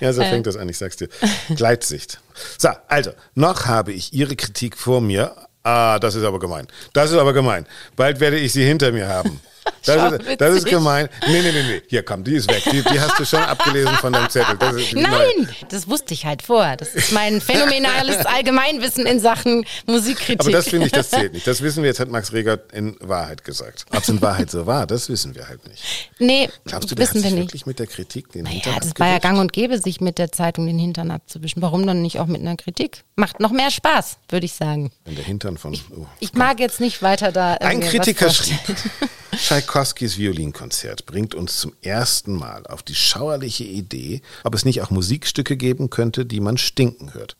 Ja, 0.00 0.12
so 0.12 0.20
fängt 0.20 0.46
das 0.46 0.56
an, 0.58 0.68
ich 0.68 0.76
sag's 0.76 0.96
dir. 0.96 1.08
Gleitsicht. 1.56 2.20
So, 2.58 2.68
also, 2.88 3.12
noch 3.34 3.64
habe 3.66 3.92
ich 3.92 4.12
Ihre 4.12 4.36
Kritik 4.36 4.76
vor 4.76 5.00
mir. 5.00 5.34
Ah, 5.62 5.98
das 5.98 6.14
ist 6.14 6.24
aber 6.24 6.38
gemein. 6.38 6.66
Das 6.92 7.10
ist 7.10 7.16
aber 7.16 7.32
gemein. 7.32 7.66
Bald 7.96 8.20
werde 8.20 8.36
ich 8.38 8.52
sie 8.52 8.64
hinter 8.64 8.92
mir 8.92 9.08
haben. 9.08 9.40
Das, 9.84 10.12
ist, 10.12 10.40
das 10.40 10.56
ist 10.58 10.66
gemein. 10.66 11.08
Nee, 11.26 11.42
nee, 11.42 11.52
nee, 11.52 11.62
nee. 11.62 11.82
Hier, 11.88 12.02
komm, 12.04 12.22
die 12.22 12.34
ist 12.36 12.48
weg. 12.48 12.62
Die, 12.70 12.82
die 12.82 13.00
hast 13.00 13.18
du 13.18 13.24
schon 13.24 13.40
abgelesen 13.42 13.94
von 13.96 14.12
deinem 14.12 14.28
Zettel. 14.30 14.56
Das. 14.56 14.76
Nein, 14.92 15.48
das 15.70 15.88
wusste 15.88 16.14
ich 16.14 16.24
halt 16.24 16.42
vor. 16.42 16.76
Das 16.76 16.94
ist 16.94 17.12
mein 17.12 17.40
phänomenales 17.40 18.24
Allgemeinwissen 18.26 19.06
in 19.06 19.18
Sachen 19.20 19.64
Musikkritik. 19.86 20.40
Aber 20.40 20.50
das 20.52 20.68
finde 20.68 20.86
ich, 20.86 20.92
das 20.92 21.10
zählt 21.10 21.32
nicht. 21.32 21.46
Das 21.46 21.62
wissen 21.62 21.82
wir, 21.82 21.88
jetzt 21.88 22.00
hat 22.00 22.08
Max 22.08 22.32
Reger 22.32 22.60
in 22.72 22.96
Wahrheit 23.00 23.44
gesagt. 23.44 23.86
Ob 23.90 24.02
es 24.02 24.08
in 24.08 24.22
Wahrheit 24.22 24.50
so 24.50 24.66
war, 24.66 24.86
das 24.86 25.08
wissen 25.08 25.34
wir 25.34 25.48
halt 25.48 25.66
nicht. 25.68 25.82
nee, 26.18 26.48
Glaubst 26.64 26.90
du, 26.90 26.94
der 26.94 27.06
hat 27.06 27.14
wissen 27.14 27.22
wir 27.24 27.30
sich 27.30 27.38
nicht. 27.38 27.48
wirklich 27.48 27.66
mit 27.66 27.78
der 27.78 27.86
Kritik 27.86 28.30
den 28.32 28.46
Hintern 28.46 28.74
Ja, 28.74 28.80
das 28.80 28.92
war 28.98 29.08
ja 29.08 29.18
gang 29.18 29.38
und 29.40 29.52
gäbe, 29.52 29.78
sich 29.78 30.00
mit 30.00 30.18
der 30.18 30.30
Zeitung 30.32 30.66
den 30.66 30.78
Hintern 30.78 31.10
abzuwischen. 31.10 31.60
Warum 31.60 31.86
dann 31.86 32.02
nicht 32.02 32.20
auch 32.20 32.26
mit 32.26 32.40
einer 32.40 32.56
Kritik? 32.56 33.02
Macht 33.16 33.40
noch 33.40 33.50
mehr 33.50 33.70
Spaß, 33.70 34.18
würde 34.28 34.46
ich 34.46 34.52
sagen. 34.54 34.92
Wenn 35.04 35.16
der 35.16 35.24
Hintern 35.24 35.58
von... 35.58 35.74
Oh. 35.96 36.06
Ich 36.20 36.34
mag 36.34 36.60
jetzt 36.60 36.80
nicht 36.80 37.02
weiter 37.02 37.32
da. 37.32 37.54
Ein 37.54 37.80
Kritiker 37.80 38.30
schrieb, 38.30 38.58
Tschaikowskis 39.52 40.16
Violinkonzert 40.16 41.04
bringt 41.04 41.34
uns 41.34 41.58
zum 41.58 41.74
ersten 41.82 42.32
Mal 42.32 42.66
auf 42.68 42.82
die 42.82 42.94
schauerliche 42.94 43.64
Idee, 43.64 44.22
ob 44.44 44.54
es 44.54 44.64
nicht 44.64 44.80
auch 44.80 44.88
Musikstücke 44.88 45.58
geben 45.58 45.90
könnte, 45.90 46.24
die 46.24 46.40
man 46.40 46.56
stinken 46.56 47.12
hört. 47.12 47.36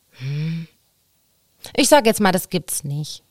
Ich 1.75 1.89
sage 1.89 2.11
jetzt 2.11 2.21
mal, 2.21 2.31
das 2.33 2.51
gibt's 2.51 2.85
nicht. 2.85 3.23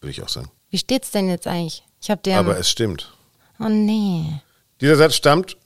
Würde 0.00 0.12
ich 0.12 0.22
auch 0.22 0.30
sagen. 0.30 0.50
Wie 0.70 0.78
steht's 0.78 1.10
denn 1.10 1.28
jetzt 1.28 1.46
eigentlich? 1.46 1.84
Ich 2.00 2.10
habe 2.10 2.22
den. 2.22 2.36
Aber 2.36 2.56
es 2.56 2.70
stimmt. 2.70 3.12
oh 3.58 3.68
nee. 3.68 4.40
Dieser 4.80 4.96
Satz 4.96 5.14
stammt 5.14 5.58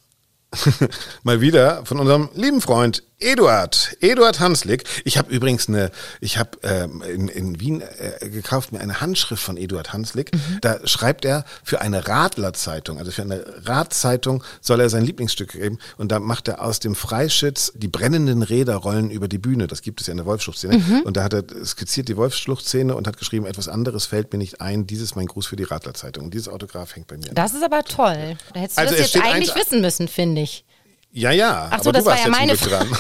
mal 1.23 1.41
wieder 1.41 1.87
von 1.87 2.01
unserem 2.01 2.31
lieben 2.35 2.61
Freund 2.61 3.05
Eduard, 3.19 3.97
Eduard 4.01 4.41
Hanslick. 4.41 4.85
Ich 5.05 5.17
habe 5.17 5.33
übrigens 5.33 5.69
eine, 5.69 5.91
ich 6.21 6.37
habe 6.37 6.51
ähm, 6.63 7.03
in, 7.03 7.29
in 7.29 7.61
Wien 7.61 7.81
äh, 7.81 8.29
gekauft 8.29 8.73
mir 8.73 8.81
eine 8.81 9.01
Handschrift 9.01 9.43
von 9.43 9.57
Eduard 9.57 9.95
Hanslick. 9.95 10.33
Da 10.61 10.87
schreibt 10.87 11.25
er 11.25 11.45
für 11.65 11.81
eine 11.81 12.07
Radlerzeitung, 12.09 12.99
also 12.99 13.11
für 13.11 13.23
eine 13.23 13.43
Radzeitung 13.65 14.45
soll 14.61 14.81
er 14.81 14.91
sein 14.91 15.03
Lieblingsstück 15.03 15.53
geben 15.53 15.79
und 15.97 16.13
da 16.13 16.21
macht 16.21 16.49
er 16.49 16.63
aus 16.63 16.79
dem 16.79 16.95
Freischütz 16.95 17.73
die 17.75 17.89
brennenden 17.89 18.43
Räder 18.43 18.77
rollen 18.77 19.11
über 19.11 19.29
die 19.29 19.39
Bühne. 19.39 19.67
Das 19.67 19.81
gibt 19.81 20.03
es 20.03 20.09
ja 20.09 20.11
in 20.11 20.19
der 20.19 20.27
Wolfsschluchtszene. 20.27 21.03
Und 21.05 21.17
da 21.17 21.25
hat 21.25 21.33
er 21.33 21.45
skizziert 21.65 22.09
die 22.09 22.17
Wolfsschluchtszene 22.17 22.95
und 22.95 23.07
hat 23.07 23.17
geschrieben, 23.17 23.47
etwas 23.47 23.69
anderes 23.69 24.05
fällt 24.07 24.33
mir 24.33 24.39
nicht 24.39 24.61
ein. 24.61 24.87
Dieses 24.87 25.11
ist 25.11 25.17
mein 25.17 25.27
Gruß 25.27 25.47
für 25.47 25.57
die 25.57 25.65
Radlerzeitung. 25.65 26.27
Und 26.27 26.35
dieses 26.35 26.49
Autograph 26.49 26.95
hängt 26.97 27.07
bei 27.07 27.17
mir. 27.17 27.31
Das 27.33 27.55
ist 27.55 27.63
aber 27.63 27.83
toll. 27.85 28.37
Da 28.53 28.61
hättest 28.61 28.79
du 28.79 28.83
Also 28.83 28.95
das 28.95 29.13
jetzt 29.13 29.25
eigentlich 29.25 29.55
wissen 29.55 29.81
müssen, 29.81 30.09
finde 30.09 30.43
ich. 30.43 30.65
Ja, 31.17 31.31
ja. 31.31 31.69
Ach 31.71 31.83
so, 31.83 31.89
aber 31.89 31.93
das 31.99 32.05
war 32.05 32.19
ja 32.19 32.29
meine 32.29 32.55
dran. 32.57 32.89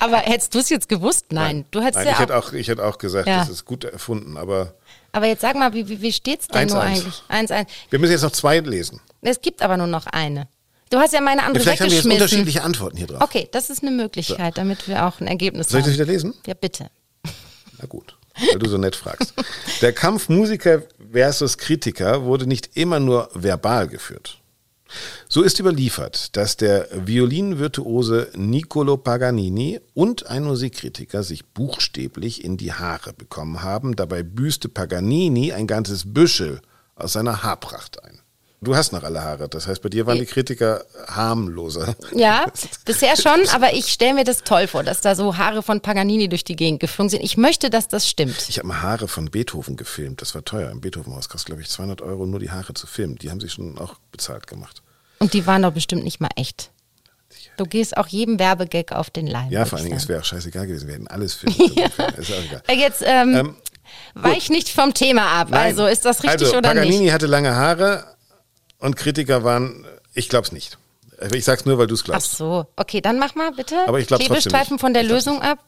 Aber 0.00 0.18
hättest 0.18 0.54
du 0.54 0.60
es 0.60 0.68
jetzt 0.70 0.88
gewusst? 0.88 1.26
Nein. 1.30 1.64
Du 1.72 1.80
hättest 1.80 1.96
Nein, 1.96 2.06
ja 2.06 2.12
ich, 2.12 2.16
auch, 2.16 2.20
hätte 2.20 2.36
auch, 2.36 2.52
ich 2.52 2.68
hätte 2.68 2.84
auch 2.84 2.98
gesagt, 2.98 3.26
Ja. 3.26 3.40
das 3.40 3.48
ist 3.48 3.64
gut 3.64 3.84
erfunden, 3.84 4.36
aber 4.36 4.74
Aber 5.12 5.26
jetzt 5.26 5.42
sag 5.42 5.56
mal, 5.56 5.72
wie, 5.74 5.88
wie, 5.88 6.00
wie 6.00 6.12
steht's 6.12 6.46
denn 6.46 6.68
1-1. 6.68 6.72
nur 6.72 6.80
eigentlich? 6.82 7.22
Eins, 7.28 7.50
eins. 7.50 7.70
wir 7.90 7.98
müssen 7.98 8.12
jetzt 8.12 8.22
noch 8.22 8.30
zwei 8.30 8.60
lesen. 8.60 9.00
Es 9.20 9.40
gibt 9.40 9.62
aber 9.62 9.76
nur 9.76 9.86
noch 9.88 10.06
eine. 10.06 10.48
Du 10.90 10.98
hast 10.98 11.12
ja 11.12 11.20
meine 11.20 11.42
andere 11.42 11.62
Vielleicht 11.64 11.82
haben 11.82 11.90
wir 11.90 11.96
jetzt 11.96 12.06
unterschiedliche 12.06 12.62
Antworten 12.62 12.96
hier 12.96 13.08
drauf. 13.08 13.20
Okay, 13.20 13.48
das 13.52 13.68
ist 13.68 13.82
eine 13.82 13.90
Möglichkeit, 13.90 14.56
damit 14.56 14.88
wir 14.88 15.04
auch 15.06 15.20
ein 15.20 15.26
Ergebnis 15.26 15.68
Soll 15.68 15.80
ich 15.80 15.86
das 15.86 15.94
haben. 15.94 16.00
wieder 16.02 16.12
lesen? 16.12 16.34
Ja, 16.46 16.54
bitte. 16.54 16.90
Na 17.78 17.86
gut, 17.86 18.16
weil 18.50 18.58
du 18.58 18.68
so 18.68 18.78
nett 18.78 18.96
fragst. 18.96 19.34
Der 19.82 19.92
Kampf 19.92 20.28
Musiker 20.28 20.82
versus 21.12 21.58
Kritiker 21.58 22.22
wurde 22.22 22.46
nicht 22.46 22.70
immer 22.76 23.00
nur 23.00 23.28
verbal 23.34 23.88
geführt. 23.88 24.38
So 25.28 25.42
ist 25.42 25.58
überliefert, 25.60 26.36
dass 26.36 26.56
der 26.56 26.88
Violinvirtuose 26.92 28.30
Niccolo 28.36 28.96
Paganini 28.96 29.80
und 29.94 30.26
ein 30.26 30.44
Musikkritiker 30.44 31.22
sich 31.22 31.46
buchstäblich 31.46 32.44
in 32.44 32.56
die 32.56 32.72
Haare 32.72 33.12
bekommen 33.12 33.62
haben. 33.62 33.96
Dabei 33.96 34.22
büßte 34.22 34.68
Paganini 34.68 35.52
ein 35.52 35.66
ganzes 35.66 36.12
Büschel 36.12 36.60
aus 36.94 37.12
seiner 37.12 37.42
Haarpracht 37.42 38.02
ein. 38.02 38.20
Du 38.60 38.74
hast 38.74 38.92
noch 38.92 39.04
alle 39.04 39.22
Haare, 39.22 39.48
das 39.48 39.68
heißt, 39.68 39.82
bei 39.82 39.88
dir 39.88 40.06
waren 40.06 40.18
die 40.18 40.26
Kritiker 40.26 40.84
harmloser. 41.06 41.94
Ja, 42.12 42.46
bisher 42.84 43.16
schon, 43.16 43.48
aber 43.52 43.72
ich 43.74 43.86
stelle 43.86 44.14
mir 44.14 44.24
das 44.24 44.42
toll 44.42 44.66
vor, 44.66 44.82
dass 44.82 45.00
da 45.00 45.14
so 45.14 45.36
Haare 45.36 45.62
von 45.62 45.80
Paganini 45.80 46.28
durch 46.28 46.42
die 46.42 46.56
Gegend 46.56 46.80
geflogen 46.80 47.08
sind. 47.10 47.22
Ich 47.22 47.36
möchte, 47.36 47.70
dass 47.70 47.86
das 47.86 48.08
stimmt. 48.08 48.48
Ich 48.48 48.58
habe 48.58 48.66
mal 48.66 48.82
Haare 48.82 49.06
von 49.06 49.30
Beethoven 49.30 49.76
gefilmt. 49.76 50.22
Das 50.22 50.34
war 50.34 50.44
teuer. 50.44 50.72
Im 50.72 50.80
Beethovenhaus 50.80 51.28
kostet, 51.28 51.46
glaube 51.46 51.62
ich, 51.62 51.68
200 51.68 52.02
Euro 52.02 52.26
nur 52.26 52.40
die 52.40 52.50
Haare 52.50 52.74
zu 52.74 52.88
filmen. 52.88 53.14
Die 53.16 53.30
haben 53.30 53.38
sich 53.38 53.52
schon 53.52 53.78
auch 53.78 53.94
bezahlt 54.10 54.48
gemacht. 54.48 54.82
Und 55.20 55.34
die 55.34 55.46
waren 55.46 55.62
doch 55.62 55.72
bestimmt 55.72 56.02
nicht 56.02 56.20
mal 56.20 56.30
echt. 56.34 56.72
Du 57.56 57.64
gehst 57.64 57.96
auch 57.96 58.08
jedem 58.08 58.40
Werbegag 58.40 58.90
auf 58.92 59.10
den 59.10 59.28
Leim. 59.28 59.50
Ja, 59.50 59.66
vor 59.66 59.78
allen 59.78 59.86
Dingen, 59.86 59.98
es 59.98 60.08
wäre 60.08 60.20
auch 60.20 60.24
scheißegal 60.24 60.66
gewesen. 60.66 60.88
Wir 60.88 60.94
hätten 60.94 61.08
alles 61.08 61.34
filmen 61.34 61.56
können. 61.56 62.14
Ist 62.16 62.32
auch 62.32 62.44
egal. 62.44 62.62
Äh, 62.66 62.74
Jetzt 62.74 63.02
ähm, 63.04 63.34
Ähm, 63.34 63.56
weich 64.14 64.50
nicht 64.50 64.68
vom 64.68 64.94
Thema 64.94 65.40
ab. 65.40 65.48
Nein. 65.50 65.60
Also 65.60 65.86
ist 65.86 66.04
das 66.04 66.22
richtig 66.22 66.46
also, 66.46 66.58
oder 66.58 66.68
Paganini 66.70 67.04
nicht? 67.04 67.12
hatte 67.12 67.26
lange 67.26 67.54
Haare 67.54 68.17
und 68.78 68.96
Kritiker 68.96 69.44
waren, 69.44 69.86
ich 70.14 70.28
glaube 70.28 70.46
es 70.46 70.52
nicht. 70.52 70.78
Ich 71.32 71.44
sag's 71.44 71.64
nur, 71.64 71.78
weil 71.78 71.86
du 71.88 71.94
es 71.94 72.02
Ach 72.02 72.04
glaubst. 72.06 72.36
so, 72.36 72.66
okay, 72.76 73.00
dann 73.00 73.18
mach 73.18 73.34
mal 73.34 73.50
bitte 73.52 73.76
Aber 73.86 73.98
ich 73.98 74.06
Klebestreifen 74.06 74.78
von 74.78 74.94
der 74.94 75.02
Ich 75.02 75.08
Lösung 75.08 75.42
ab. 75.42 75.58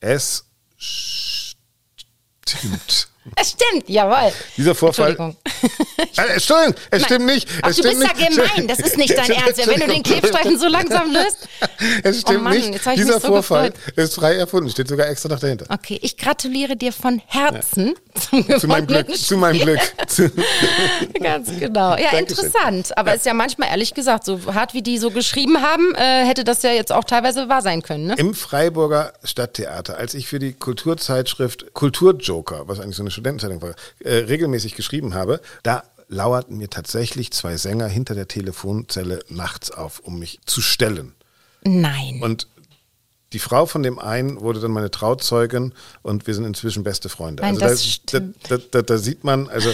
Es 0.00 0.46
stimmt. 0.76 1.54
Es 3.36 3.50
stimmt, 3.50 3.88
jawohl. 3.88 4.32
Dieser 4.56 4.74
Vorfall. 4.74 5.10
Entschuldigung. 5.10 5.36
Äh, 6.16 6.34
Entschuldigung, 6.34 6.74
es 6.90 7.04
stimmt 7.04 7.26
nicht. 7.26 7.48
Ach, 7.62 7.70
es 7.70 7.76
du 7.76 7.82
stimmt 7.82 8.00
bist 8.00 8.12
ja 8.20 8.28
nicht. 8.28 8.36
gemein, 8.54 8.68
das 8.68 8.78
ist 8.78 8.96
nicht 8.96 9.16
dein 9.18 9.30
Ernst. 9.30 9.66
Wenn 9.66 9.80
du 9.80 9.86
den 9.88 10.02
Klebstreifen 10.02 10.58
so 10.58 10.68
langsam 10.68 11.12
löst. 11.12 11.48
Es 12.04 12.20
stimmt 12.20 12.38
Oh 12.40 12.42
Mann, 12.42 12.52
nicht. 12.58 12.86
Dieser 12.96 13.14
so 13.20 13.28
Vorfall 13.28 13.70
gefreut. 13.72 13.96
ist 13.96 14.14
frei 14.14 14.34
erfunden. 14.36 14.70
Steht 14.70 14.86
sogar 14.88 15.08
extra 15.08 15.28
noch 15.28 15.40
dahinter. 15.40 15.66
Okay, 15.70 15.98
ich 16.02 16.16
gratuliere 16.16 16.76
dir 16.76 16.92
von 16.92 17.20
Herzen 17.26 17.94
zum 18.30 18.46
Zu 18.60 18.66
meinem 18.68 18.86
Glück. 18.86 19.16
Zu 19.16 19.36
meinem. 19.36 19.60
Glück. 19.60 19.80
Ganz 21.20 21.48
genau. 21.58 21.96
Ja, 21.96 22.10
Dankeschön. 22.12 22.18
interessant. 22.46 22.96
Aber 22.96 23.14
ist 23.14 23.26
ja 23.26 23.34
manchmal, 23.34 23.68
ehrlich 23.70 23.94
gesagt, 23.94 24.24
so 24.24 24.40
hart 24.54 24.74
wie 24.74 24.82
die 24.82 24.98
so 24.98 25.10
geschrieben 25.10 25.60
haben, 25.62 25.94
äh, 25.96 26.24
hätte 26.24 26.44
das 26.44 26.62
ja 26.62 26.70
jetzt 26.72 26.92
auch 26.92 27.04
teilweise 27.04 27.48
wahr 27.48 27.62
sein 27.62 27.82
können. 27.82 28.06
Ne? 28.06 28.14
Im 28.18 28.34
Freiburger 28.34 29.12
Stadttheater, 29.24 29.96
als 29.96 30.14
ich 30.14 30.28
für 30.28 30.38
die 30.38 30.52
Kulturzeitschrift 30.52 31.72
Kulturjoker, 31.74 32.68
was 32.68 32.78
eigentlich 32.80 32.96
so 32.96 33.02
eine 33.02 33.10
Studentenzeitung 33.14 33.62
war, 33.62 33.74
äh, 34.00 34.16
regelmäßig 34.16 34.74
geschrieben 34.74 35.14
habe, 35.14 35.40
da 35.62 35.84
lauerten 36.08 36.58
mir 36.58 36.70
tatsächlich 36.70 37.32
zwei 37.32 37.56
Sänger 37.56 37.86
hinter 37.86 38.14
der 38.14 38.28
Telefonzelle 38.28 39.24
nachts 39.28 39.70
auf, 39.70 40.00
um 40.00 40.18
mich 40.18 40.40
zu 40.44 40.60
stellen. 40.60 41.14
Nein. 41.64 42.20
Und 42.22 42.46
die 43.32 43.38
Frau 43.38 43.66
von 43.66 43.82
dem 43.82 43.98
einen 43.98 44.40
wurde 44.40 44.60
dann 44.60 44.70
meine 44.70 44.90
Trauzeugin 44.90 45.72
und 46.02 46.26
wir 46.26 46.34
sind 46.34 46.44
inzwischen 46.44 46.84
beste 46.84 47.08
Freunde. 47.08 47.42
Nein, 47.42 47.60
also 47.60 47.66
das 47.66 48.00
da, 48.06 48.20
da, 48.48 48.62
da, 48.70 48.82
da 48.82 48.98
sieht 48.98 49.24
man, 49.24 49.48
also 49.48 49.70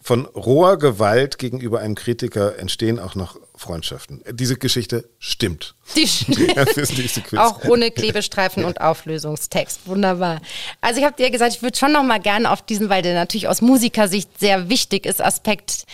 von 0.00 0.26
roher 0.26 0.78
Gewalt 0.78 1.38
gegenüber 1.38 1.80
einem 1.80 1.94
Kritiker 1.94 2.58
entstehen 2.58 2.98
auch 2.98 3.14
noch 3.14 3.38
Freundschaften. 3.56 4.22
Diese 4.30 4.56
Geschichte 4.56 5.08
stimmt. 5.18 5.74
Die 5.96 6.06
stimmt. 6.06 6.56
Auch 7.38 7.64
ohne 7.64 7.90
Klebestreifen 7.90 8.64
und 8.64 8.80
Auflösungstext. 8.80 9.86
Wunderbar. 9.86 10.40
Also 10.80 11.00
ich 11.00 11.06
habe 11.06 11.16
dir 11.16 11.30
gesagt, 11.30 11.54
ich 11.54 11.62
würde 11.62 11.76
schon 11.76 11.92
noch 11.92 12.04
mal 12.04 12.20
gerne 12.20 12.50
auf 12.50 12.62
diesen, 12.62 12.88
weil 12.88 13.02
der 13.02 13.14
natürlich 13.14 13.48
aus 13.48 13.60
Musikersicht 13.60 14.38
sehr 14.38 14.68
wichtig 14.68 15.06
ist, 15.06 15.20
Aspekt 15.20 15.84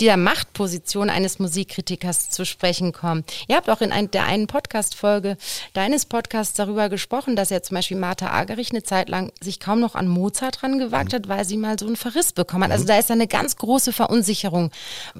der 0.00 0.16
Machtposition 0.16 1.10
eines 1.10 1.38
Musikkritikers 1.38 2.30
zu 2.30 2.44
sprechen 2.44 2.92
kommen. 2.92 3.24
Ihr 3.48 3.56
habt 3.56 3.70
auch 3.70 3.80
in 3.80 3.92
ein, 3.92 4.10
der 4.10 4.24
einen 4.24 4.46
Podcast-Folge 4.46 5.36
deines 5.72 6.06
Podcasts 6.06 6.54
darüber 6.54 6.88
gesprochen, 6.88 7.36
dass 7.36 7.50
ja 7.50 7.62
zum 7.62 7.76
Beispiel 7.76 7.96
Martha 7.96 8.30
Agerich 8.30 8.70
eine 8.70 8.82
Zeit 8.82 9.08
lang 9.08 9.32
sich 9.40 9.60
kaum 9.60 9.80
noch 9.80 9.94
an 9.94 10.08
Mozart 10.08 10.62
rangewagt 10.62 11.12
mhm. 11.12 11.16
hat, 11.16 11.28
weil 11.28 11.44
sie 11.44 11.56
mal 11.56 11.78
so 11.78 11.86
einen 11.86 11.96
Verriss 11.96 12.32
bekommen 12.32 12.64
hat. 12.64 12.72
Also 12.72 12.84
mhm. 12.84 12.88
da 12.88 12.98
ist 12.98 13.10
eine 13.10 13.28
ganz 13.28 13.56
große 13.56 13.92
Verunsicherung, 13.92 14.70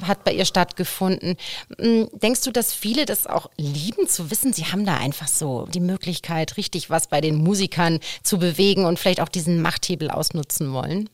hat 0.02 0.24
bei 0.24 0.32
ihr 0.32 0.44
stattgefunden. 0.44 1.36
Hm, 1.78 2.08
denkst 2.12 2.42
du, 2.42 2.50
dass 2.50 2.72
viele 2.72 3.04
das 3.04 3.26
auch 3.26 3.50
lieben 3.56 4.08
zu 4.08 4.30
wissen, 4.30 4.52
sie 4.52 4.66
haben 4.66 4.84
da 4.84 4.96
einfach 4.96 5.28
so 5.28 5.66
die 5.72 5.80
Möglichkeit, 5.80 6.56
richtig 6.56 6.90
was 6.90 7.06
bei 7.06 7.20
den 7.20 7.36
Musikern 7.36 8.00
zu 8.22 8.38
bewegen 8.38 8.84
und 8.84 8.98
vielleicht 8.98 9.20
auch 9.20 9.28
diesen 9.28 9.62
Machthebel 9.62 10.10
ausnutzen 10.10 10.72
wollen? 10.72 11.08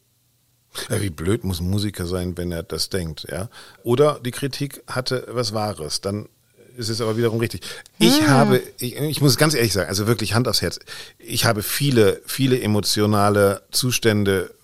Ja, 0.89 1.01
wie 1.01 1.11
blöd 1.11 1.45
muss 1.45 1.61
ein 1.61 1.69
Musiker 1.69 2.07
sein, 2.07 2.37
wenn 2.37 2.53
er 2.53 2.63
das 2.63 2.91
denkt, 2.91 3.27
ja? 3.31 3.49
Oder 3.83 4.21
die 4.25 4.31
Kritik 4.31 4.83
hatte 4.87 5.27
was 5.31 5.53
Wahres, 5.53 6.01
dann 6.01 6.29
ist 6.77 6.89
es 6.89 7.01
aber 7.01 7.17
wiederum 7.17 7.41
richtig. 7.41 7.63
Ich 7.99 8.21
hm. 8.21 8.29
habe, 8.29 8.63
ich, 8.79 8.97
ich 8.97 9.21
muss 9.21 9.37
ganz 9.37 9.55
ehrlich 9.55 9.73
sagen, 9.73 9.89
also 9.89 10.07
wirklich 10.07 10.35
Hand 10.35 10.49
aufs 10.49 10.63
Herz, 10.63 10.79
ich 11.19 11.45
habe 11.45 11.63
viele, 11.63 12.23
viele 12.25 12.61
emotionale 12.61 13.63
Zustände 13.71 14.55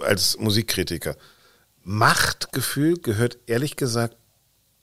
als 0.00 0.38
Musikkritiker. 0.38 1.16
Machtgefühl 1.84 2.98
gehört 2.98 3.38
ehrlich 3.46 3.76
gesagt 3.76 4.16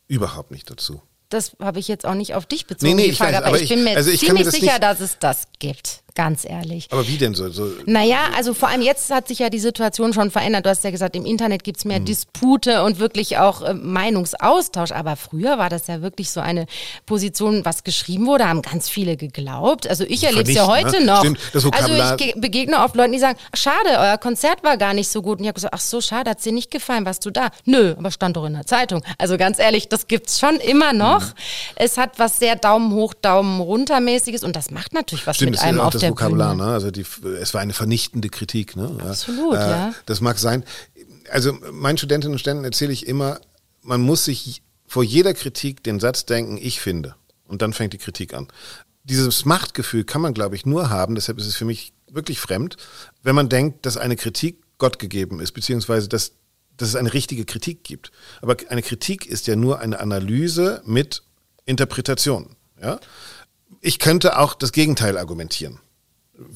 überhaupt 0.07 0.51
nicht 0.51 0.69
dazu. 0.69 1.01
Das 1.29 1.51
habe 1.59 1.79
ich 1.79 1.87
jetzt 1.87 2.05
auch 2.05 2.15
nicht 2.15 2.33
auf 2.33 2.47
dich 2.47 2.65
bezogen, 2.65 2.95
nee, 2.95 3.03
nee, 3.03 3.09
ich 3.09 3.19
weiß, 3.19 3.35
aber, 3.35 3.59
ich 3.59 3.69
bin 3.69 3.83
mir 3.83 3.95
also 3.95 4.09
ich 4.09 4.21
ziemlich 4.21 4.45
mir 4.45 4.51
sicher, 4.51 4.65
nicht, 4.65 4.83
dass 4.83 4.99
es 4.99 5.19
das 5.19 5.47
gibt 5.59 6.01
ganz 6.15 6.45
ehrlich. 6.45 6.87
Aber 6.91 7.07
wie 7.07 7.17
denn 7.17 7.33
so? 7.33 7.49
so 7.49 7.67
naja, 7.85 8.29
also 8.35 8.53
vor 8.53 8.69
allem 8.69 8.81
jetzt 8.81 9.11
hat 9.11 9.27
sich 9.27 9.39
ja 9.39 9.49
die 9.49 9.59
Situation 9.59 10.13
schon 10.13 10.31
verändert. 10.31 10.65
Du 10.65 10.69
hast 10.69 10.83
ja 10.83 10.91
gesagt, 10.91 11.15
im 11.15 11.25
Internet 11.25 11.63
gibt 11.63 11.77
es 11.79 11.85
mehr 11.85 11.99
mhm. 11.99 12.05
Dispute 12.05 12.83
und 12.83 12.99
wirklich 12.99 13.37
auch 13.37 13.61
äh, 13.61 13.73
Meinungsaustausch. 13.73 14.91
Aber 14.91 15.15
früher 15.15 15.57
war 15.57 15.69
das 15.69 15.87
ja 15.87 16.01
wirklich 16.01 16.31
so 16.31 16.39
eine 16.39 16.65
Position, 17.05 17.65
was 17.65 17.83
geschrieben 17.83 18.25
wurde, 18.25 18.47
haben 18.47 18.61
ganz 18.61 18.89
viele 18.89 19.17
geglaubt. 19.17 19.87
Also 19.87 20.03
ich 20.03 20.23
erlebe 20.23 20.49
es 20.49 20.55
ja 20.55 20.67
heute 20.67 20.99
ne? 20.99 21.05
noch. 21.05 21.19
Stimmt, 21.19 21.39
also 21.53 21.93
ich 21.93 22.35
begegne 22.35 22.83
oft 22.83 22.95
Leuten, 22.95 23.13
die 23.13 23.19
sagen, 23.19 23.37
schade, 23.53 23.89
euer 23.97 24.17
Konzert 24.17 24.63
war 24.63 24.77
gar 24.77 24.93
nicht 24.93 25.09
so 25.09 25.21
gut. 25.21 25.39
Und 25.39 25.43
ich 25.43 25.47
habe 25.47 25.55
gesagt, 25.55 25.73
ach 25.73 25.81
so, 25.81 26.01
schade, 26.01 26.29
hat 26.29 26.43
dir 26.43 26.51
nicht 26.51 26.71
gefallen, 26.71 27.05
warst 27.05 27.25
du 27.25 27.31
da? 27.31 27.49
Nö, 27.65 27.95
aber 27.97 28.11
stand 28.11 28.37
doch 28.37 28.45
in 28.45 28.53
der 28.53 28.65
Zeitung. 28.65 29.03
Also 29.17 29.37
ganz 29.37 29.59
ehrlich, 29.59 29.89
das 29.89 30.07
gibt 30.07 30.27
es 30.27 30.39
schon 30.39 30.55
immer 30.55 30.93
noch. 30.93 31.21
Mhm. 31.21 31.33
Es 31.75 31.97
hat 31.97 32.17
was 32.17 32.39
sehr 32.39 32.55
Daumen 32.55 32.93
hoch, 32.93 33.13
Daumen 33.13 33.59
runter 33.61 33.99
mäßiges 33.99 34.43
und 34.43 34.55
das 34.55 34.71
macht 34.71 34.93
natürlich 34.93 35.27
was 35.27 35.37
Stimmt, 35.37 35.51
mit 35.51 35.61
einem 35.61 35.79
auf 35.79 35.95
der 36.01 36.09
der 36.09 36.11
Vokabular, 36.11 36.55
Bühne. 36.55 36.67
Ne? 36.67 36.73
Also 36.73 36.91
die, 36.91 37.05
es 37.39 37.53
war 37.53 37.61
eine 37.61 37.73
vernichtende 37.73 38.29
Kritik. 38.29 38.75
Ne? 38.75 38.97
Absolut, 38.99 39.55
äh, 39.55 39.59
ja. 39.59 39.93
Das 40.05 40.21
mag 40.21 40.39
sein. 40.39 40.63
Also 41.31 41.53
meinen 41.71 41.97
Studentinnen 41.97 42.33
und 42.33 42.39
Studenten 42.39 42.65
erzähle 42.65 42.93
ich 42.93 43.07
immer, 43.07 43.39
man 43.81 44.01
muss 44.01 44.25
sich 44.25 44.63
vor 44.87 45.03
jeder 45.03 45.33
Kritik 45.33 45.83
den 45.83 45.99
Satz 45.99 46.25
denken, 46.25 46.57
ich 46.57 46.81
finde. 46.81 47.15
Und 47.47 47.61
dann 47.61 47.73
fängt 47.73 47.93
die 47.93 47.97
Kritik 47.97 48.33
an. 48.33 48.47
Dieses 49.03 49.45
Machtgefühl 49.45 50.03
kann 50.03 50.21
man, 50.21 50.33
glaube 50.33 50.55
ich, 50.55 50.65
nur 50.65 50.89
haben, 50.89 51.15
deshalb 51.15 51.37
ist 51.37 51.47
es 51.47 51.55
für 51.55 51.65
mich 51.65 51.93
wirklich 52.11 52.39
fremd, 52.39 52.77
wenn 53.23 53.35
man 53.35 53.49
denkt, 53.49 53.85
dass 53.85 53.97
eine 53.97 54.15
Kritik 54.15 54.63
Gott 54.77 54.99
gegeben 54.99 55.39
ist, 55.39 55.51
beziehungsweise 55.51 56.07
dass, 56.09 56.33
dass 56.77 56.89
es 56.89 56.95
eine 56.95 57.13
richtige 57.13 57.45
Kritik 57.45 57.83
gibt. 57.83 58.11
Aber 58.41 58.57
eine 58.69 58.81
Kritik 58.81 59.25
ist 59.25 59.47
ja 59.47 59.55
nur 59.55 59.79
eine 59.79 59.99
Analyse 59.99 60.81
mit 60.85 61.23
Interpretation. 61.65 62.55
Ja? 62.81 62.99
Ich 63.81 63.99
könnte 63.99 64.39
auch 64.39 64.53
das 64.53 64.71
Gegenteil 64.71 65.17
argumentieren 65.17 65.79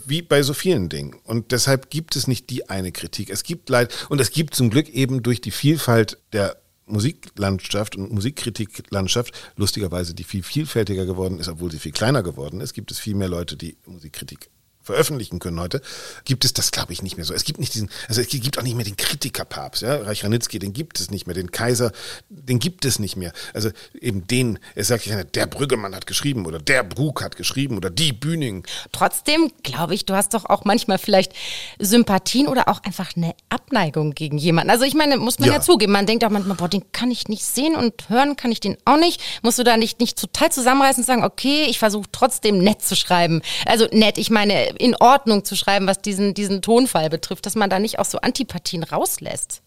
wie 0.06 0.22
bei 0.22 0.44
so 0.44 0.54
vielen 0.54 0.90
Dingen. 0.90 1.16
Und 1.24 1.52
deshalb 1.52 1.90
gibt 1.90 2.16
es 2.16 2.28
nicht 2.28 2.50
die 2.50 2.70
eine 2.70 2.92
Kritik. 2.92 3.30
Es 3.30 3.44
gibt 3.44 3.70
leid, 3.70 3.94
und 4.10 4.20
es 4.20 4.32
gibt 4.32 4.56
zum 4.56 4.70
Glück 4.70 4.90
eben 4.90 5.24
durch 5.24 5.42
die 5.42 5.52
Vielfalt 5.52 6.18
der 6.32 6.58
Musiklandschaft 6.86 7.96
und 7.96 8.12
Musikkritiklandschaft, 8.12 9.34
lustigerweise, 9.56 10.14
die 10.14 10.24
viel 10.24 10.44
vielfältiger 10.44 11.06
geworden 11.06 11.40
ist, 11.40 11.48
obwohl 11.48 11.72
sie 11.72 11.80
viel 11.80 11.92
kleiner 11.92 12.24
geworden 12.24 12.62
ist, 12.62 12.74
gibt 12.74 12.92
es 12.92 13.00
viel 13.00 13.16
mehr 13.16 13.30
Leute, 13.30 13.56
die 13.56 13.78
Musikkritik 13.86 14.50
veröffentlichen 14.84 15.40
können 15.40 15.60
heute, 15.60 15.82
gibt 16.26 16.46
es 16.46 16.54
das, 16.54 16.72
glaube 16.72 16.94
ich, 16.94 17.02
nicht 17.02 17.18
mehr 17.18 17.26
so. 17.26 17.34
Es 17.34 17.46
gibt 17.46 17.60
nicht 17.60 17.74
diesen, 17.74 17.90
also 18.08 18.22
es 18.22 18.28
gibt 18.28 18.60
auch 18.60 18.64
nicht 18.64 18.76
mehr 18.76 18.86
den 18.86 18.98
Kritikerpapst, 18.98 19.82
ja, 19.82 19.96
Reich 19.98 20.24
Ranitzky, 20.24 20.60
den 20.60 20.74
gibt 20.74 21.00
es 21.00 21.10
nicht 21.10 21.26
mehr, 21.26 21.34
den 21.34 21.52
Kaiser, 21.52 21.92
den 22.30 22.60
gibt 22.60 22.86
es 22.86 23.00
nicht 23.00 23.16
mehr. 23.16 23.32
Also 23.54 23.70
eben 24.00 24.28
den, 24.28 24.60
es 24.76 24.90
sagt 24.90 25.06
ja 25.06 25.24
der 25.24 25.48
Brüggemann 25.48 25.96
hat 25.96 26.06
geschrieben 26.06 26.46
oder 26.46 26.60
der 26.60 26.84
Brug 26.84 27.24
hat 27.24 27.36
geschrieben 27.38 27.78
oder 27.78 27.90
die 27.90 28.14
Bühning. 28.14 28.66
Trotzdem 28.92 29.52
glaube 29.64 29.96
ich, 29.96 30.06
du 30.06 30.14
hast 30.14 30.34
doch 30.34 30.46
auch 30.46 30.66
manchmal 30.66 30.98
vielleicht 30.98 31.34
Sympathien 31.80 32.48
oder 32.48 32.68
auch 32.68 32.84
einfach 32.84 33.16
eine 33.16 33.36
Abneigung 33.50 34.12
gegen 34.12 34.38
jemanden. 34.38 34.70
Also 34.70 34.84
ich 34.84 34.94
meine, 34.94 35.18
muss 35.18 35.40
man 35.40 35.48
ja, 35.48 35.56
ja 35.56 35.62
zugeben, 35.62 35.94
man 35.94 36.06
denkt 36.06 36.26
auch 36.26 36.30
manchmal, 36.30 36.58
boah, 36.58 36.68
den 36.68 36.92
kann 36.92 37.10
ich 37.10 37.28
nicht 37.28 37.46
sehen 37.46 37.76
und 37.76 38.10
hören 38.10 38.36
kann 38.36 38.52
ich 38.52 38.60
den 38.60 38.78
auch 38.86 38.98
nicht. 38.98 39.22
Musst 39.42 39.60
du 39.60 39.64
da 39.64 39.78
nicht, 39.78 40.00
nicht 40.00 40.20
total 40.20 40.52
zusammenreißen 40.52 41.04
und 41.04 41.08
sagen, 41.08 41.24
okay, 41.24 41.66
ich 41.70 41.80
versuche 41.80 42.10
trotzdem 42.12 42.58
nett 42.58 42.82
zu 42.82 42.96
schreiben. 42.96 43.42
Also 43.66 43.88
nett, 43.92 44.18
ich 44.18 44.30
meine, 44.30 44.73
in 44.78 44.96
Ordnung 44.96 45.46
zu 45.46 45.56
schreiben, 45.56 45.88
was 45.88 46.02
diesen, 46.02 46.34
diesen 46.34 46.62
Tonfall 46.62 47.10
betrifft, 47.10 47.46
dass 47.46 47.56
man 47.56 47.70
da 47.70 47.80
nicht 47.80 48.00
auch 48.00 48.06
so 48.06 48.20
Antipathien 48.20 48.84
rauslässt. 48.84 49.62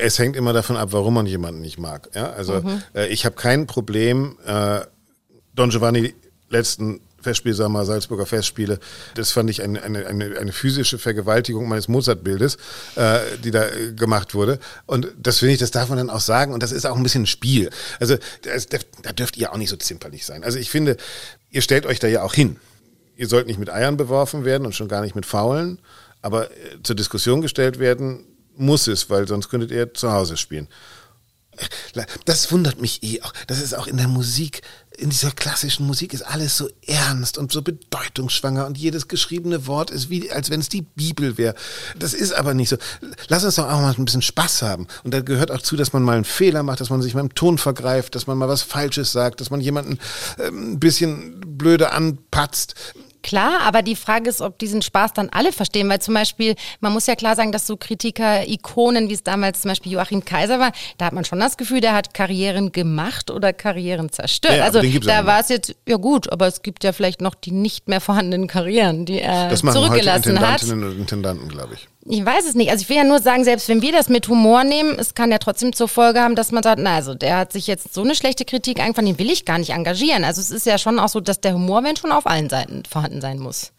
Es 0.00 0.18
hängt 0.18 0.36
immer 0.36 0.52
davon 0.52 0.76
ab, 0.76 0.90
warum 0.92 1.14
man 1.14 1.26
jemanden 1.26 1.60
nicht 1.60 1.78
mag. 1.78 2.08
Ja? 2.14 2.30
Also 2.32 2.60
mhm. 2.60 2.82
äh, 2.94 3.08
ich 3.08 3.24
habe 3.24 3.34
kein 3.34 3.66
Problem, 3.66 4.38
äh, 4.46 4.80
Don 5.54 5.70
Giovanni 5.70 6.14
letzten 6.48 7.00
Festspiel, 7.22 7.54
sagen 7.54 7.72
wir 7.72 7.78
mal, 7.78 7.84
Salzburger 7.84 8.26
Festspiele. 8.26 8.78
Das 9.14 9.32
fand 9.32 9.48
ich 9.48 9.62
eine, 9.62 9.82
eine, 9.82 10.06
eine, 10.06 10.38
eine 10.38 10.52
physische 10.52 10.98
Vergewaltigung 10.98 11.68
meines 11.68 11.88
Mozart-Bildes, 11.88 12.56
äh, 12.96 13.20
die 13.42 13.50
da 13.50 13.68
äh, 13.68 13.92
gemacht 13.92 14.34
wurde. 14.34 14.58
Und 14.86 15.08
das 15.18 15.38
finde 15.38 15.54
ich, 15.54 15.60
das 15.60 15.70
darf 15.70 15.88
man 15.88 15.98
dann 15.98 16.10
auch 16.10 16.20
sagen. 16.20 16.52
Und 16.52 16.62
das 16.62 16.72
ist 16.72 16.84
auch 16.84 16.96
ein 16.96 17.02
bisschen 17.02 17.22
ein 17.22 17.26
Spiel. 17.26 17.70
Also 18.00 18.16
das, 18.42 18.66
da 18.66 19.12
dürft 19.12 19.36
ihr 19.36 19.52
auch 19.52 19.56
nicht 19.56 19.70
so 19.70 19.76
zimperlich 19.76 20.26
sein. 20.26 20.44
Also 20.44 20.58
ich 20.58 20.70
finde, 20.70 20.96
ihr 21.50 21.62
stellt 21.62 21.86
euch 21.86 21.98
da 21.98 22.08
ja 22.08 22.22
auch 22.22 22.34
hin 22.34 22.56
ihr 23.22 23.28
sollt 23.28 23.46
nicht 23.46 23.60
mit 23.60 23.70
Eiern 23.70 23.96
beworfen 23.96 24.44
werden 24.44 24.66
und 24.66 24.74
schon 24.74 24.88
gar 24.88 25.00
nicht 25.00 25.14
mit 25.14 25.24
Faulen, 25.24 25.78
aber 26.22 26.50
äh, 26.50 26.82
zur 26.82 26.96
Diskussion 26.96 27.40
gestellt 27.40 27.78
werden 27.78 28.26
muss 28.56 28.88
es, 28.88 29.08
weil 29.10 29.28
sonst 29.28 29.48
könntet 29.48 29.70
ihr 29.70 29.94
zu 29.94 30.12
Hause 30.12 30.36
spielen. 30.36 30.68
Das 32.24 32.50
wundert 32.50 32.80
mich 32.80 33.02
eh 33.02 33.20
auch. 33.20 33.32
Das 33.46 33.60
ist 33.60 33.74
auch 33.74 33.86
in 33.86 33.98
der 33.98 34.08
Musik, 34.08 34.62
in 34.96 35.10
dieser 35.10 35.30
klassischen 35.30 35.86
Musik 35.86 36.14
ist 36.14 36.22
alles 36.22 36.56
so 36.56 36.68
ernst 36.86 37.36
und 37.36 37.52
so 37.52 37.60
bedeutungsschwanger 37.60 38.66
und 38.66 38.78
jedes 38.78 39.06
geschriebene 39.06 39.66
Wort 39.66 39.90
ist 39.90 40.08
wie, 40.08 40.32
als 40.32 40.48
wenn 40.50 40.60
es 40.60 40.68
die 40.68 40.82
Bibel 40.82 41.36
wäre. 41.36 41.54
Das 41.98 42.14
ist 42.14 42.32
aber 42.32 42.54
nicht 42.54 42.70
so. 42.70 42.76
Lass 43.28 43.44
uns 43.44 43.56
doch 43.56 43.68
auch 43.68 43.80
mal 43.80 43.94
ein 43.96 44.04
bisschen 44.04 44.22
Spaß 44.22 44.62
haben. 44.62 44.86
Und 45.04 45.12
da 45.12 45.20
gehört 45.20 45.50
auch 45.50 45.60
zu, 45.60 45.76
dass 45.76 45.92
man 45.92 46.02
mal 46.02 46.16
einen 46.16 46.24
Fehler 46.24 46.62
macht, 46.62 46.80
dass 46.80 46.90
man 46.90 47.02
sich 47.02 47.14
mal 47.14 47.20
im 47.20 47.34
Ton 47.34 47.58
vergreift, 47.58 48.14
dass 48.14 48.26
man 48.26 48.38
mal 48.38 48.48
was 48.48 48.62
Falsches 48.62 49.12
sagt, 49.12 49.40
dass 49.40 49.50
man 49.50 49.60
jemanden 49.60 49.98
äh, 50.38 50.48
ein 50.48 50.80
bisschen 50.80 51.40
blöde 51.58 51.92
anpatzt. 51.92 52.74
Klar, 53.22 53.60
aber 53.62 53.82
die 53.82 53.96
Frage 53.96 54.28
ist, 54.28 54.40
ob 54.40 54.58
diesen 54.58 54.82
Spaß 54.82 55.12
dann 55.12 55.28
alle 55.30 55.52
verstehen, 55.52 55.88
weil 55.88 56.00
zum 56.00 56.14
Beispiel, 56.14 56.54
man 56.80 56.92
muss 56.92 57.06
ja 57.06 57.14
klar 57.14 57.36
sagen, 57.36 57.52
dass 57.52 57.66
so 57.66 57.76
Kritiker, 57.76 58.48
Ikonen, 58.48 59.08
wie 59.08 59.14
es 59.14 59.22
damals 59.22 59.62
zum 59.62 59.70
Beispiel 59.70 59.92
Joachim 59.92 60.24
Kaiser 60.24 60.58
war, 60.58 60.72
da 60.98 61.06
hat 61.06 61.12
man 61.12 61.24
schon 61.24 61.38
das 61.38 61.56
Gefühl, 61.56 61.80
der 61.80 61.94
hat 61.94 62.14
Karrieren 62.14 62.72
gemacht 62.72 63.30
oder 63.30 63.52
Karrieren 63.52 64.10
zerstört. 64.10 64.56
Ja, 64.56 64.64
also 64.64 64.82
da 64.82 65.26
war 65.26 65.40
es 65.40 65.48
jetzt, 65.48 65.74
ja 65.86 65.96
gut, 65.96 66.32
aber 66.32 66.46
es 66.46 66.62
gibt 66.62 66.84
ja 66.84 66.92
vielleicht 66.92 67.20
noch 67.20 67.34
die 67.34 67.52
nicht 67.52 67.88
mehr 67.88 68.00
vorhandenen 68.00 68.48
Karrieren, 68.48 69.04
die 69.04 69.20
er 69.20 69.48
das 69.48 69.62
machen 69.62 69.76
zurückgelassen 69.76 70.38
heute 70.40 70.48
hat. 70.48 70.62
und 70.64 70.98
Intendanten, 70.98 71.48
glaube 71.48 71.74
ich. 71.74 71.88
Ich 72.04 72.24
weiß 72.24 72.46
es 72.46 72.54
nicht. 72.54 72.70
Also 72.70 72.82
ich 72.82 72.88
will 72.88 72.96
ja 72.96 73.04
nur 73.04 73.20
sagen, 73.20 73.44
selbst 73.44 73.68
wenn 73.68 73.80
wir 73.80 73.92
das 73.92 74.08
mit 74.08 74.26
Humor 74.28 74.64
nehmen, 74.64 74.98
es 74.98 75.14
kann 75.14 75.30
ja 75.30 75.38
trotzdem 75.38 75.72
zur 75.72 75.86
Folge 75.86 76.20
haben, 76.20 76.34
dass 76.34 76.50
man 76.50 76.62
sagt, 76.62 76.80
na 76.82 76.96
also 76.96 77.14
der 77.14 77.36
hat 77.36 77.52
sich 77.52 77.68
jetzt 77.68 77.94
so 77.94 78.02
eine 78.02 78.14
schlechte 78.16 78.44
Kritik 78.44 78.80
eingefangen, 78.80 79.14
den 79.14 79.18
will 79.18 79.30
ich 79.30 79.44
gar 79.44 79.58
nicht 79.58 79.70
engagieren. 79.70 80.24
Also 80.24 80.40
es 80.40 80.50
ist 80.50 80.66
ja 80.66 80.78
schon 80.78 80.98
auch 80.98 81.08
so, 81.08 81.20
dass 81.20 81.40
der 81.40 81.54
Humor, 81.54 81.84
wenn 81.84 81.96
schon 81.96 82.10
auf 82.10 82.26
allen 82.26 82.50
Seiten 82.50 82.82
vorhanden 82.84 83.20
sein 83.20 83.38
muss 83.38 83.72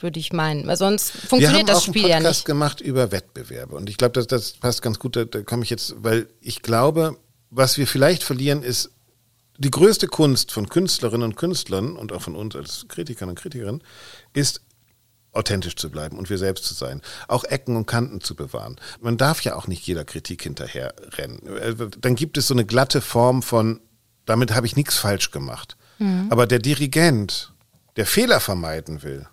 würde 0.00 0.20
ich 0.20 0.32
meinen, 0.32 0.66
weil 0.66 0.76
sonst 0.76 1.10
funktioniert 1.10 1.68
das 1.68 1.84
Spiel 1.84 2.06
ja 2.06 2.20
nicht. 2.20 2.46
Wir 2.46 2.54
haben 2.54 2.62
auch 2.62 2.66
einen 2.66 2.72
Podcast 2.72 2.78
gemacht 2.78 2.80
über 2.80 3.10
Wettbewerbe 3.10 3.76
und 3.76 3.90
ich 3.90 3.96
glaube, 3.96 4.12
das, 4.12 4.26
das 4.26 4.52
passt 4.52 4.82
ganz 4.82 4.98
gut, 4.98 5.16
da, 5.16 5.24
da 5.24 5.42
komme 5.42 5.64
ich 5.64 5.70
jetzt, 5.70 5.94
weil 5.98 6.28
ich 6.40 6.62
glaube, 6.62 7.16
was 7.50 7.78
wir 7.78 7.86
vielleicht 7.86 8.22
verlieren 8.22 8.62
ist, 8.62 8.90
die 9.58 9.70
größte 9.70 10.06
Kunst 10.06 10.52
von 10.52 10.68
Künstlerinnen 10.68 11.24
und 11.24 11.36
Künstlern 11.36 11.96
und 11.96 12.12
auch 12.12 12.22
von 12.22 12.36
uns 12.36 12.54
als 12.54 12.86
Kritikern 12.86 13.28
und 13.28 13.34
Kritikerinnen 13.40 13.82
ist 14.32 14.60
authentisch 15.32 15.76
zu 15.76 15.90
bleiben 15.90 16.18
und 16.18 16.30
wir 16.30 16.38
selbst 16.38 16.64
zu 16.64 16.74
sein. 16.74 17.02
Auch 17.28 17.44
Ecken 17.44 17.76
und 17.76 17.86
Kanten 17.86 18.20
zu 18.20 18.34
bewahren. 18.34 18.76
Man 19.00 19.16
darf 19.16 19.42
ja 19.42 19.56
auch 19.56 19.66
nicht 19.66 19.86
jeder 19.86 20.04
Kritik 20.04 20.42
hinterher 20.42 20.94
rennen. 21.16 21.46
Äh, 21.46 21.74
dann 22.00 22.16
gibt 22.16 22.38
es 22.38 22.48
so 22.48 22.54
eine 22.54 22.64
glatte 22.64 23.00
Form 23.00 23.42
von, 23.42 23.80
damit 24.26 24.54
habe 24.54 24.66
ich 24.66 24.76
nichts 24.76 24.96
falsch 24.96 25.30
gemacht. 25.30 25.76
Mhm. 25.98 26.28
Aber 26.30 26.46
der 26.46 26.58
Dirigent, 26.58 27.52
der 27.96 28.06
Fehler 28.06 28.40
vermeiden 28.40 29.02
will, 29.02 29.26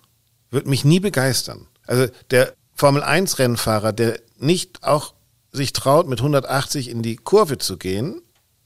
wird 0.52 0.68
mich 0.68 0.86
nie 0.86 1.00
begeistern. 1.00 1.68
Also 1.88 2.08
der 2.32 2.54
Formel 2.74 3.04
1 3.04 3.40
Rennfahrer, 3.40 3.94
der 3.94 4.20
nicht 4.38 4.84
auch 4.84 5.14
sich 5.52 5.74
traut, 5.74 6.08
mit 6.08 6.20
180 6.20 6.90
in 6.90 7.02
die 7.02 7.16
Kurve 7.16 7.58
zu 7.58 7.78
gehen, 7.78 8.22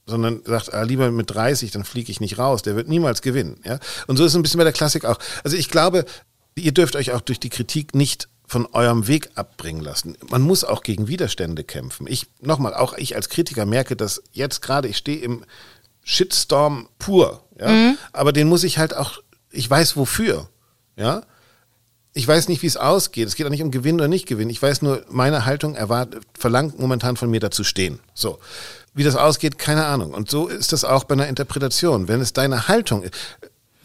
sondern 0.09 0.41
sagt, 0.43 0.73
ah, 0.73 0.81
lieber 0.81 1.11
mit 1.11 1.29
30, 1.29 1.71
dann 1.71 1.83
fliege 1.85 2.11
ich 2.11 2.19
nicht 2.19 2.39
raus, 2.39 2.63
der 2.63 2.75
wird 2.75 2.89
niemals 2.89 3.21
gewinnen. 3.21 3.61
Ja? 3.63 3.79
Und 4.07 4.17
so 4.17 4.25
ist 4.25 4.31
es 4.31 4.35
ein 4.35 4.41
bisschen 4.41 4.57
bei 4.57 4.63
der 4.63 4.73
Klassik 4.73 5.05
auch. 5.05 5.19
Also 5.43 5.55
ich 5.55 5.69
glaube, 5.69 6.05
ihr 6.59 6.73
dürft 6.73 6.95
euch 6.95 7.11
auch 7.11 7.21
durch 7.21 7.39
die 7.39 7.49
Kritik 7.49 7.95
nicht 7.95 8.29
von 8.45 8.65
eurem 8.73 9.07
Weg 9.07 9.29
abbringen 9.35 9.81
lassen. 9.81 10.17
Man 10.29 10.41
muss 10.41 10.63
auch 10.63 10.81
gegen 10.81 11.07
Widerstände 11.07 11.63
kämpfen. 11.63 12.07
Ich, 12.07 12.27
nochmal, 12.41 12.73
auch 12.73 12.93
ich 12.97 13.15
als 13.15 13.29
Kritiker 13.29 13.65
merke, 13.65 13.95
dass 13.95 14.23
jetzt 14.31 14.61
gerade, 14.61 14.87
ich 14.87 14.97
stehe 14.97 15.19
im 15.19 15.45
Shitstorm 16.03 16.89
pur, 16.97 17.43
ja? 17.59 17.69
Mhm. 17.69 17.97
aber 18.11 18.33
den 18.33 18.47
muss 18.47 18.63
ich 18.63 18.79
halt 18.79 18.95
auch, 18.95 19.19
ich 19.51 19.69
weiß 19.69 19.95
wofür, 19.97 20.49
ja, 20.95 21.21
ich 22.13 22.27
weiß 22.27 22.47
nicht, 22.47 22.63
wie 22.63 22.67
es 22.67 22.77
ausgeht. 22.77 23.27
Es 23.27 23.35
geht 23.35 23.45
auch 23.45 23.51
nicht 23.51 23.61
um 23.61 23.71
Gewinn 23.71 23.95
oder 23.95 24.07
nicht 24.07 24.25
Gewinn. 24.25 24.49
Ich 24.49 24.61
weiß 24.61 24.81
nur, 24.81 25.05
meine 25.09 25.45
Haltung 25.45 25.75
erwartet, 25.75 26.23
verlangt 26.37 26.79
momentan 26.79 27.17
von 27.17 27.29
mir 27.29 27.39
dazu 27.39 27.63
stehen. 27.63 27.99
So. 28.13 28.39
Wie 28.93 29.03
das 29.03 29.15
ausgeht, 29.15 29.59
keine 29.59 29.85
Ahnung. 29.85 30.13
Und 30.13 30.29
so 30.29 30.47
ist 30.47 30.73
das 30.73 30.83
auch 30.83 31.03
bei 31.03 31.13
einer 31.13 31.27
Interpretation. 31.27 32.07
Wenn 32.07 32.19
es 32.19 32.33
deine 32.33 32.67
Haltung 32.67 33.03
ist, 33.03 33.13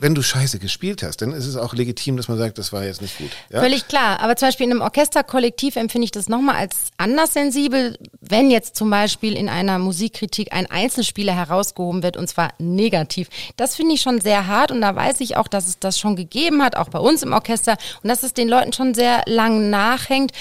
wenn 0.05 0.15
du 0.15 0.21
scheiße 0.21 0.59
gespielt 0.59 1.03
hast, 1.03 1.23
dann 1.23 1.33
ist 1.33 1.47
es 1.47 1.57
auch 1.57 1.73
legitim, 1.73 2.19
dass 2.19 2.29
man 2.29 2.37
sagt, 2.37 2.59
das 2.59 2.75
war 2.75 2.85
jetzt 2.85 3.01
nicht 3.01 3.17
gut. 3.17 3.31
Ja? 3.49 3.61
Völlig 3.61 3.89
klar. 3.89 4.21
Aber 4.21 4.37
zum 4.37 4.49
Beispiel 4.49 4.67
in 4.67 4.73
einem 4.73 4.83
Orchesterkollektiv 4.83 5.77
empfinde 5.77 6.05
ich 6.05 6.11
das 6.11 6.29
nochmal 6.29 6.57
als 6.57 6.91
anders 6.99 7.33
sensibel, 7.33 7.97
wenn 8.21 8.51
jetzt 8.51 8.77
zum 8.77 8.91
Beispiel 8.91 9.35
in 9.35 9.49
einer 9.49 9.79
Musikkritik 9.79 10.53
ein 10.53 10.71
Einzelspieler 10.71 11.35
herausgehoben 11.35 12.03
wird 12.03 12.19
und 12.19 12.29
zwar 12.29 12.53
negativ. 12.59 13.31
Das 13.57 13.77
finde 13.77 13.95
ich 13.95 14.03
schon 14.03 14.21
sehr 14.21 14.47
hart 14.47 14.73
und 14.73 14.83
da 14.83 14.95
weiß 14.95 15.21
ich 15.21 15.39
auch, 15.39 15.49
dass 15.49 15.67
es 15.67 15.79
das 15.79 15.99
schon 15.99 16.17
gegeben 16.17 16.63
hat, 16.63 16.77
auch 16.77 16.91
bei 16.91 16.99
uns 16.99 17.23
im 17.23 17.33
Orchester 17.33 17.79
und 18.03 18.11
dass 18.11 18.25
es 18.25 18.35
den 18.35 18.51
Leuten 18.51 18.75
schon 18.75 18.93
sehr 18.93 19.23
lang 19.25 19.71
nachhängt. 19.71 20.33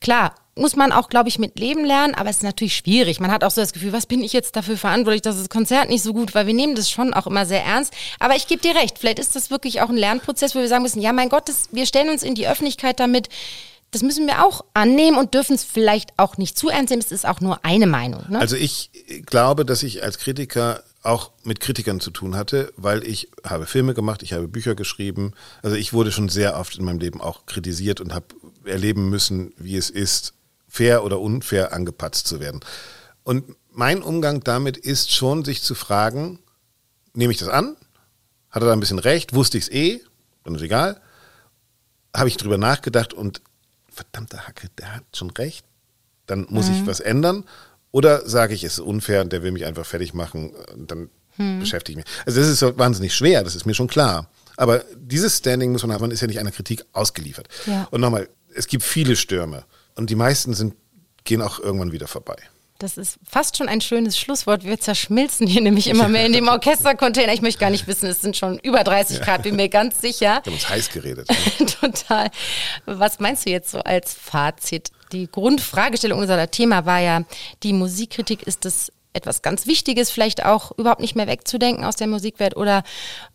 Klar, 0.00 0.34
muss 0.54 0.76
man 0.76 0.92
auch, 0.92 1.08
glaube 1.08 1.30
ich, 1.30 1.38
mit 1.38 1.58
leben 1.58 1.84
lernen, 1.84 2.14
aber 2.14 2.28
es 2.28 2.36
ist 2.36 2.42
natürlich 2.42 2.76
schwierig. 2.76 3.20
Man 3.20 3.30
hat 3.30 3.42
auch 3.42 3.50
so 3.50 3.60
das 3.60 3.72
Gefühl, 3.72 3.92
was 3.92 4.06
bin 4.06 4.22
ich 4.22 4.34
jetzt 4.34 4.54
dafür 4.54 4.76
verantwortlich, 4.76 5.22
dass 5.22 5.38
das 5.38 5.48
Konzert 5.48 5.88
nicht 5.88 6.02
so 6.02 6.12
gut 6.12 6.34
war? 6.34 6.46
Wir 6.46 6.52
nehmen 6.52 6.74
das 6.74 6.90
schon 6.90 7.14
auch 7.14 7.26
immer 7.26 7.46
sehr 7.46 7.64
ernst. 7.64 7.94
Aber 8.18 8.36
ich 8.36 8.46
gebe 8.46 8.60
dir 8.60 8.74
recht, 8.74 8.98
vielleicht 8.98 9.18
ist 9.18 9.34
das 9.34 9.50
wirklich 9.50 9.80
auch 9.80 9.88
ein 9.88 9.96
Lernprozess, 9.96 10.54
wo 10.54 10.60
wir 10.60 10.68
sagen 10.68 10.82
müssen, 10.82 11.00
ja, 11.00 11.12
mein 11.12 11.30
Gott, 11.30 11.48
das, 11.48 11.68
wir 11.72 11.86
stellen 11.86 12.10
uns 12.10 12.22
in 12.22 12.34
die 12.34 12.46
Öffentlichkeit 12.46 13.00
damit. 13.00 13.30
Das 13.92 14.02
müssen 14.02 14.26
wir 14.26 14.44
auch 14.44 14.64
annehmen 14.74 15.16
und 15.16 15.34
dürfen 15.34 15.54
es 15.54 15.64
vielleicht 15.64 16.18
auch 16.18 16.36
nicht 16.36 16.58
zu 16.58 16.68
ernst 16.68 16.90
nehmen. 16.90 17.02
Es 17.02 17.12
ist 17.12 17.26
auch 17.26 17.40
nur 17.40 17.64
eine 17.64 17.86
Meinung. 17.86 18.24
Ne? 18.28 18.38
Also 18.38 18.56
ich 18.56 18.90
glaube, 19.24 19.64
dass 19.64 19.82
ich 19.82 20.02
als 20.02 20.18
Kritiker 20.18 20.82
auch 21.02 21.32
mit 21.44 21.60
Kritikern 21.60 22.00
zu 22.00 22.10
tun 22.10 22.36
hatte, 22.36 22.72
weil 22.76 23.04
ich 23.04 23.28
habe 23.44 23.66
Filme 23.66 23.92
gemacht, 23.94 24.22
ich 24.22 24.32
habe 24.32 24.48
Bücher 24.48 24.74
geschrieben. 24.74 25.32
Also 25.62 25.76
ich 25.76 25.92
wurde 25.92 26.12
schon 26.12 26.28
sehr 26.28 26.58
oft 26.58 26.76
in 26.76 26.84
meinem 26.84 27.00
Leben 27.00 27.20
auch 27.20 27.46
kritisiert 27.46 28.00
und 28.00 28.14
habe 28.14 28.26
erleben 28.64 29.10
müssen, 29.10 29.52
wie 29.56 29.76
es 29.76 29.90
ist, 29.90 30.34
fair 30.72 31.04
oder 31.04 31.20
unfair 31.20 31.74
angepatzt 31.74 32.26
zu 32.26 32.40
werden. 32.40 32.60
Und 33.24 33.44
mein 33.70 34.02
Umgang 34.02 34.42
damit 34.42 34.78
ist 34.78 35.12
schon, 35.12 35.44
sich 35.44 35.62
zu 35.62 35.74
fragen, 35.74 36.38
nehme 37.12 37.30
ich 37.30 37.38
das 37.38 37.50
an? 37.50 37.76
Hat 38.48 38.62
er 38.62 38.68
da 38.68 38.72
ein 38.72 38.80
bisschen 38.80 38.98
recht? 38.98 39.34
Wusste 39.34 39.58
ich 39.58 39.64
es 39.64 39.70
eh? 39.70 40.00
Dann 40.44 40.54
ist 40.54 40.62
egal. 40.62 40.98
Habe 42.16 42.28
ich 42.28 42.38
drüber 42.38 42.56
nachgedacht 42.56 43.12
und 43.12 43.42
verdammte 43.90 44.46
Hacke, 44.46 44.70
der 44.78 44.96
hat 44.96 45.04
schon 45.14 45.30
recht. 45.32 45.66
Dann 46.24 46.46
muss 46.48 46.68
mhm. 46.68 46.76
ich 46.76 46.86
was 46.86 47.00
ändern. 47.00 47.44
Oder 47.90 48.26
sage 48.26 48.54
ich, 48.54 48.64
es 48.64 48.74
ist 48.74 48.80
unfair 48.80 49.20
und 49.20 49.30
der 49.30 49.42
will 49.42 49.52
mich 49.52 49.66
einfach 49.66 49.84
fertig 49.84 50.14
machen, 50.14 50.52
dann 50.74 51.10
mhm. 51.36 51.60
beschäftige 51.60 52.00
ich 52.00 52.06
mich. 52.06 52.14
Also 52.24 52.40
das 52.40 52.48
ist 52.48 52.78
wahnsinnig 52.78 53.14
schwer, 53.14 53.44
das 53.44 53.56
ist 53.56 53.66
mir 53.66 53.74
schon 53.74 53.88
klar. 53.88 54.30
Aber 54.56 54.82
dieses 54.96 55.36
Standing 55.36 55.72
muss 55.72 55.82
man 55.82 55.92
haben, 55.92 56.00
man 56.00 56.10
ist 56.10 56.22
ja 56.22 56.28
nicht 56.28 56.40
einer 56.40 56.50
Kritik 56.50 56.86
ausgeliefert. 56.92 57.48
Ja. 57.66 57.88
Und 57.90 58.00
nochmal, 58.00 58.30
es 58.54 58.66
gibt 58.68 58.84
viele 58.84 59.16
Stürme. 59.16 59.66
Und 59.94 60.10
die 60.10 60.14
meisten 60.14 60.54
sind, 60.54 60.74
gehen 61.24 61.42
auch 61.42 61.58
irgendwann 61.58 61.92
wieder 61.92 62.08
vorbei. 62.08 62.36
Das 62.82 62.98
ist 62.98 63.20
fast 63.24 63.56
schon 63.56 63.68
ein 63.68 63.80
schönes 63.80 64.18
Schlusswort. 64.18 64.64
Wir 64.64 64.80
zerschmilzen 64.80 65.46
hier 65.46 65.62
nämlich 65.62 65.86
immer 65.86 66.08
mehr 66.08 66.26
in 66.26 66.32
dem 66.32 66.48
Orchestercontainer. 66.48 67.32
Ich 67.32 67.40
möchte 67.40 67.60
gar 67.60 67.70
nicht 67.70 67.86
wissen, 67.86 68.06
es 68.06 68.20
sind 68.20 68.36
schon 68.36 68.58
über 68.58 68.82
30 68.82 69.20
Grad, 69.20 69.44
bin 69.44 69.54
mir 69.54 69.68
ganz 69.68 70.00
sicher. 70.00 70.40
Wir 70.42 70.52
haben 70.52 70.54
uns 70.54 70.68
heiß 70.68 70.90
geredet. 70.90 71.28
Total. 71.80 72.30
Was 72.84 73.20
meinst 73.20 73.46
du 73.46 73.50
jetzt 73.50 73.70
so 73.70 73.78
als 73.78 74.14
Fazit? 74.14 74.90
Die 75.12 75.30
Grundfragestellung 75.30 76.18
unserer 76.18 76.50
Thema 76.50 76.84
war 76.84 76.98
ja, 76.98 77.22
die 77.62 77.72
Musikkritik 77.72 78.42
ist 78.42 78.64
das 78.64 78.90
etwas 79.12 79.42
ganz 79.42 79.66
Wichtiges 79.66 80.10
vielleicht 80.10 80.44
auch 80.44 80.72
überhaupt 80.76 81.02
nicht 81.02 81.14
mehr 81.14 81.26
wegzudenken 81.26 81.84
aus 81.84 81.96
der 81.96 82.06
Musikwelt 82.06 82.56
oder 82.56 82.82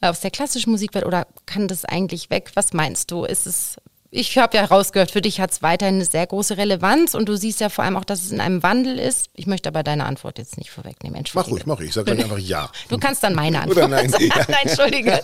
aus 0.01 0.19
der 0.19 0.31
klassischen 0.31 0.71
Musikwelt 0.71 1.05
oder 1.05 1.27
kann 1.45 1.67
das 1.67 1.85
eigentlich 1.85 2.29
weg? 2.29 2.51
Was 2.55 2.73
meinst 2.73 3.11
du? 3.11 3.23
Ist 3.23 3.47
es 3.47 3.77
ich 4.09 4.37
habe 4.37 4.55
ja 4.55 4.63
rausgehört, 4.63 5.11
für 5.11 5.21
dich 5.21 5.41
hat 5.41 5.51
es 5.51 5.61
weiterhin 5.61 5.95
eine 5.95 6.05
sehr 6.05 6.25
große 6.25 6.57
Relevanz 6.57 7.13
und 7.13 7.27
du 7.27 7.35
siehst 7.35 7.59
ja 7.59 7.69
vor 7.69 7.83
allem 7.83 7.97
auch, 7.97 8.05
dass 8.05 8.23
es 8.23 8.31
in 8.31 8.39
einem 8.39 8.63
Wandel 8.63 8.97
ist. 8.99 9.27
Ich 9.33 9.47
möchte 9.47 9.67
aber 9.67 9.83
deine 9.83 10.05
Antwort 10.05 10.37
jetzt 10.37 10.57
nicht 10.57 10.69
vorwegnehmen. 10.69 11.23
Mach 11.33 11.47
ruhig, 11.47 11.65
mach 11.65 11.77
ruhig. 11.77 11.89
Ich 11.89 11.93
sage 11.93 12.11
dann 12.11 12.23
einfach 12.23 12.37
ja. 12.37 12.69
Du 12.89 12.97
kannst 12.97 13.23
dann 13.23 13.35
meine 13.35 13.59
Antwort 13.61 13.77
Oder 13.77 13.87
nein. 13.89 14.09
sagen. 14.09 14.29
nein, 14.47 14.57
Entschuldige. 14.63 15.19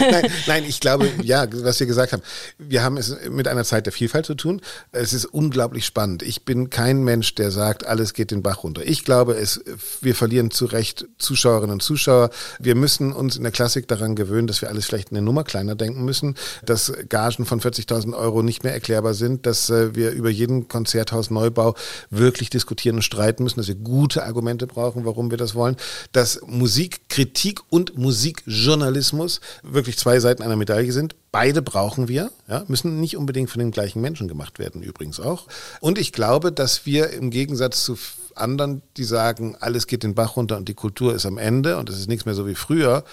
nein, 0.00 0.32
nein, 0.46 0.64
ich 0.64 0.80
glaube, 0.80 1.10
ja, 1.22 1.46
was 1.62 1.78
wir 1.78 1.86
gesagt 1.86 2.12
haben. 2.12 2.22
Wir 2.58 2.82
haben 2.82 2.96
es 2.96 3.16
mit 3.30 3.46
einer 3.46 3.64
Zeit 3.64 3.86
der 3.86 3.92
Vielfalt 3.92 4.26
zu 4.26 4.34
tun. 4.34 4.60
Es 4.90 5.12
ist 5.12 5.24
unglaublich 5.24 5.86
spannend. 5.86 6.22
Ich 6.22 6.44
bin 6.44 6.70
kein 6.70 7.04
Mensch, 7.04 7.34
der 7.36 7.52
sagt, 7.52 7.86
alles 7.86 8.14
geht 8.14 8.32
den 8.32 8.42
Bach 8.42 8.64
runter. 8.64 8.82
Ich 8.84 9.04
glaube, 9.04 9.34
es, 9.34 9.60
wir 10.00 10.14
verlieren 10.14 10.50
zu 10.50 10.66
Recht 10.66 11.06
Zuschauerinnen 11.18 11.74
und 11.74 11.82
Zuschauer. 11.82 12.30
Wir 12.58 12.74
müssen 12.74 13.12
uns 13.12 13.36
in 13.36 13.44
der 13.44 13.52
Klassik 13.52 13.86
daran 13.86 14.16
gewöhnen, 14.16 14.48
dass 14.48 14.60
wir 14.60 14.68
alles 14.68 14.86
vielleicht 14.86 15.10
eine 15.10 15.22
Nummer 15.22 15.44
kleiner 15.44 15.76
denken 15.76 16.04
müssen, 16.04 16.34
dass 16.64 16.92
Gagen 17.08 17.44
von 17.44 17.60
40.000 17.60 18.07
1000 18.08 18.14
Euro 18.14 18.42
nicht 18.42 18.64
mehr 18.64 18.72
erklärbar 18.72 19.14
sind, 19.14 19.46
dass 19.46 19.70
äh, 19.70 19.94
wir 19.94 20.10
über 20.10 20.30
jeden 20.30 20.68
Konzerthausneubau 20.68 21.74
wirklich 22.10 22.50
diskutieren 22.50 22.96
und 22.96 23.02
streiten 23.02 23.42
müssen, 23.44 23.58
dass 23.58 23.68
wir 23.68 23.74
gute 23.74 24.24
Argumente 24.24 24.66
brauchen, 24.66 25.04
warum 25.04 25.30
wir 25.30 25.38
das 25.38 25.54
wollen, 25.54 25.76
dass 26.12 26.40
Musikkritik 26.46 27.60
und 27.70 27.96
Musikjournalismus 27.96 29.40
wirklich 29.62 29.98
zwei 29.98 30.20
Seiten 30.20 30.42
einer 30.42 30.56
Medaille 30.56 30.92
sind. 30.92 31.16
Beide 31.30 31.60
brauchen 31.62 32.08
wir, 32.08 32.30
ja, 32.48 32.64
müssen 32.68 33.00
nicht 33.00 33.16
unbedingt 33.16 33.50
von 33.50 33.58
den 33.58 33.70
gleichen 33.70 34.00
Menschen 34.00 34.28
gemacht 34.28 34.58
werden, 34.58 34.82
übrigens 34.82 35.20
auch. 35.20 35.46
Und 35.80 35.98
ich 35.98 36.12
glaube, 36.12 36.52
dass 36.52 36.86
wir 36.86 37.10
im 37.10 37.30
Gegensatz 37.30 37.84
zu 37.84 37.98
anderen, 38.34 38.82
die 38.96 39.04
sagen, 39.04 39.56
alles 39.60 39.86
geht 39.86 40.04
den 40.04 40.14
Bach 40.14 40.36
runter 40.36 40.56
und 40.56 40.68
die 40.68 40.74
Kultur 40.74 41.14
ist 41.14 41.26
am 41.26 41.38
Ende 41.38 41.76
und 41.76 41.90
es 41.90 41.98
ist 41.98 42.08
nichts 42.08 42.24
mehr 42.24 42.34
so 42.34 42.46
wie 42.46 42.54
früher, 42.54 43.04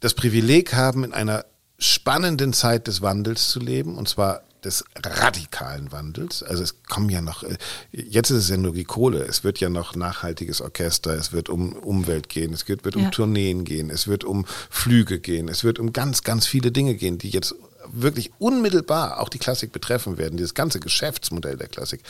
das 0.00 0.14
Privileg 0.14 0.74
haben, 0.74 1.04
in 1.04 1.12
einer 1.12 1.44
spannenden 1.82 2.52
Zeit 2.52 2.86
des 2.86 3.02
Wandels 3.02 3.50
zu 3.50 3.60
leben, 3.60 3.96
und 3.96 4.08
zwar 4.08 4.42
des 4.64 4.84
radikalen 4.96 5.90
Wandels. 5.92 6.42
Also 6.42 6.62
es 6.62 6.82
kommen 6.84 7.08
ja 7.10 7.20
noch, 7.20 7.42
äh, 7.42 7.56
jetzt 7.90 8.30
ist 8.30 8.44
es 8.44 8.48
ja 8.48 8.56
nur 8.56 8.72
die 8.72 8.84
Kohle, 8.84 9.24
es 9.24 9.44
wird 9.44 9.58
ja 9.60 9.68
noch 9.68 9.96
nachhaltiges 9.96 10.60
Orchester, 10.60 11.14
es 11.14 11.32
wird 11.32 11.48
um 11.48 11.72
Umwelt 11.72 12.28
gehen, 12.28 12.52
es 12.52 12.68
wird, 12.68 12.84
wird 12.84 12.96
um 12.96 13.02
ja. 13.02 13.10
Tourneen 13.10 13.64
gehen, 13.64 13.90
es 13.90 14.06
wird 14.06 14.24
um 14.24 14.46
Flüge 14.70 15.18
gehen, 15.18 15.48
es 15.48 15.64
wird 15.64 15.78
um 15.78 15.92
ganz, 15.92 16.22
ganz 16.22 16.46
viele 16.46 16.70
Dinge 16.70 16.94
gehen, 16.94 17.18
die 17.18 17.30
jetzt 17.30 17.54
wirklich 17.92 18.30
unmittelbar 18.38 19.20
auch 19.20 19.28
die 19.28 19.38
Klassik 19.38 19.72
betreffen 19.72 20.16
werden, 20.16 20.36
dieses 20.36 20.54
ganze 20.54 20.78
Geschäftsmodell 20.78 21.56
der 21.56 21.68
Klassik. 21.68 22.02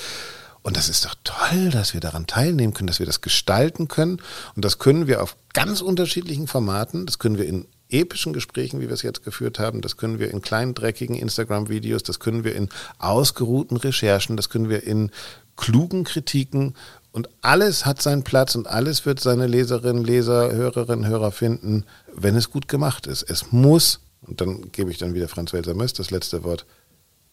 Und 0.62 0.76
das 0.76 0.88
ist 0.88 1.04
doch 1.04 1.14
toll, 1.24 1.70
dass 1.70 1.92
wir 1.92 2.00
daran 2.00 2.26
teilnehmen 2.26 2.72
können, 2.72 2.86
dass 2.86 3.00
wir 3.00 3.06
das 3.06 3.20
gestalten 3.20 3.88
können. 3.88 4.22
Und 4.54 4.64
das 4.64 4.78
können 4.78 5.08
wir 5.08 5.20
auf 5.22 5.36
ganz 5.54 5.80
unterschiedlichen 5.80 6.46
Formaten. 6.46 7.04
Das 7.04 7.18
können 7.18 7.36
wir 7.36 7.46
in 7.46 7.66
epischen 7.92 8.32
Gesprächen, 8.32 8.80
wie 8.80 8.88
wir 8.88 8.94
es 8.94 9.02
jetzt 9.02 9.24
geführt 9.24 9.58
haben, 9.58 9.80
das 9.80 9.96
können 9.96 10.18
wir 10.18 10.30
in 10.30 10.42
kleinen, 10.42 10.74
dreckigen 10.74 11.16
Instagram-Videos, 11.16 12.02
das 12.02 12.20
können 12.20 12.44
wir 12.44 12.54
in 12.54 12.68
ausgeruhten 12.98 13.76
Recherchen, 13.76 14.36
das 14.36 14.48
können 14.48 14.68
wir 14.68 14.84
in 14.84 15.10
klugen 15.56 16.04
Kritiken 16.04 16.74
und 17.12 17.28
alles 17.42 17.84
hat 17.84 18.00
seinen 18.00 18.24
Platz 18.24 18.54
und 18.54 18.66
alles 18.66 19.04
wird 19.04 19.20
seine 19.20 19.46
Leserinnen, 19.46 20.02
Leser, 20.02 20.52
Hörerinnen, 20.52 21.06
Hörer 21.06 21.30
finden, 21.30 21.84
wenn 22.14 22.36
es 22.36 22.50
gut 22.50 22.68
gemacht 22.68 23.06
ist. 23.06 23.22
Es 23.22 23.52
muss, 23.52 24.00
und 24.22 24.40
dann 24.40 24.72
gebe 24.72 24.90
ich 24.90 24.98
dann 24.98 25.14
wieder 25.14 25.28
Franz 25.28 25.52
Welser 25.52 25.74
Möst 25.74 25.98
das 25.98 26.10
letzte 26.10 26.42
Wort, 26.42 26.64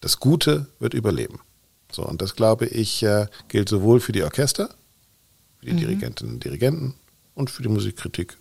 das 0.01 0.19
Gute 0.19 0.67
wird 0.79 0.93
überleben. 0.93 1.39
So, 1.91 2.05
und 2.05 2.21
das 2.21 2.35
glaube 2.35 2.65
ich 2.67 3.01
äh, 3.03 3.27
gilt 3.47 3.69
sowohl 3.69 3.99
für 3.99 4.11
die 4.11 4.23
Orchester, 4.23 4.69
für 5.59 5.67
die 5.67 5.73
mhm. 5.73 5.77
Dirigentinnen 5.77 6.33
und 6.35 6.43
Dirigenten 6.43 6.95
und 7.33 7.49
für 7.49 7.63
die 7.63 7.69
Musikkritik 7.69 8.37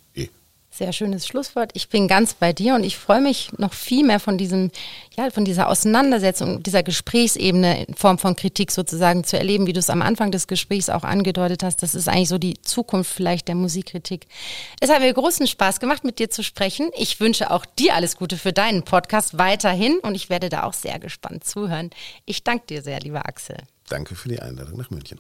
Sehr 0.79 0.93
schönes 0.93 1.27
Schlusswort. 1.27 1.73
Ich 1.75 1.89
bin 1.89 2.07
ganz 2.07 2.35
bei 2.35 2.53
dir 2.53 2.77
und 2.77 2.85
ich 2.85 2.97
freue 2.97 3.21
mich 3.21 3.51
noch 3.59 3.73
viel 3.73 4.07
mehr 4.07 4.21
von 4.21 4.39
diesem, 4.39 4.71
ja, 5.17 5.29
von 5.29 5.45
dieser 5.45 5.69
Auseinandersetzung, 5.69 6.63
dieser 6.63 6.85
Gesprächsebene 6.85 7.85
in 7.85 7.95
Form 7.95 8.17
von 8.17 8.37
Kritik 8.37 8.71
sozusagen 8.71 9.25
zu 9.25 9.37
erleben, 9.37 9.67
wie 9.67 9.73
du 9.73 9.81
es 9.81 9.91
am 9.91 10.03
Anfang 10.03 10.31
des 10.31 10.47
Gesprächs 10.47 10.89
auch 10.89 11.03
angedeutet 11.03 11.65
hast. 11.65 11.83
Das 11.83 11.97
ist 11.97 12.07
eigentlich 12.07 12.29
so 12.29 12.39
die 12.39 12.63
Zukunft 12.63 13.13
vielleicht 13.13 13.49
der 13.49 13.57
Musikkritik. 13.57 14.29
Es 14.79 14.89
hat 14.89 15.01
mir 15.01 15.13
großen 15.13 15.49
Spaß 15.49 15.81
gemacht, 15.81 16.05
mit 16.05 16.21
dir 16.21 16.31
zu 16.31 16.45
sprechen. 16.45 16.91
Ich 16.97 17.19
wünsche 17.19 17.51
auch 17.51 17.67
dir 17.67 17.97
alles 17.97 18.17
Gute 18.17 18.37
für 18.37 18.53
deinen 18.53 18.85
Podcast 18.85 19.37
weiterhin 19.37 19.99
und 19.99 20.15
ich 20.15 20.31
werde 20.31 20.49
da 20.49 20.63
auch 20.63 20.75
sehr 20.75 21.01
gespannt 21.01 21.43
zuhören. 21.43 21.91
Ich 22.25 22.45
danke 22.45 22.67
dir 22.69 22.83
sehr, 22.83 23.01
lieber 23.01 23.27
Axel. 23.27 23.57
Danke 23.89 24.15
für 24.15 24.29
die 24.29 24.41
Einladung 24.41 24.79
nach 24.79 24.91
München. 24.91 25.19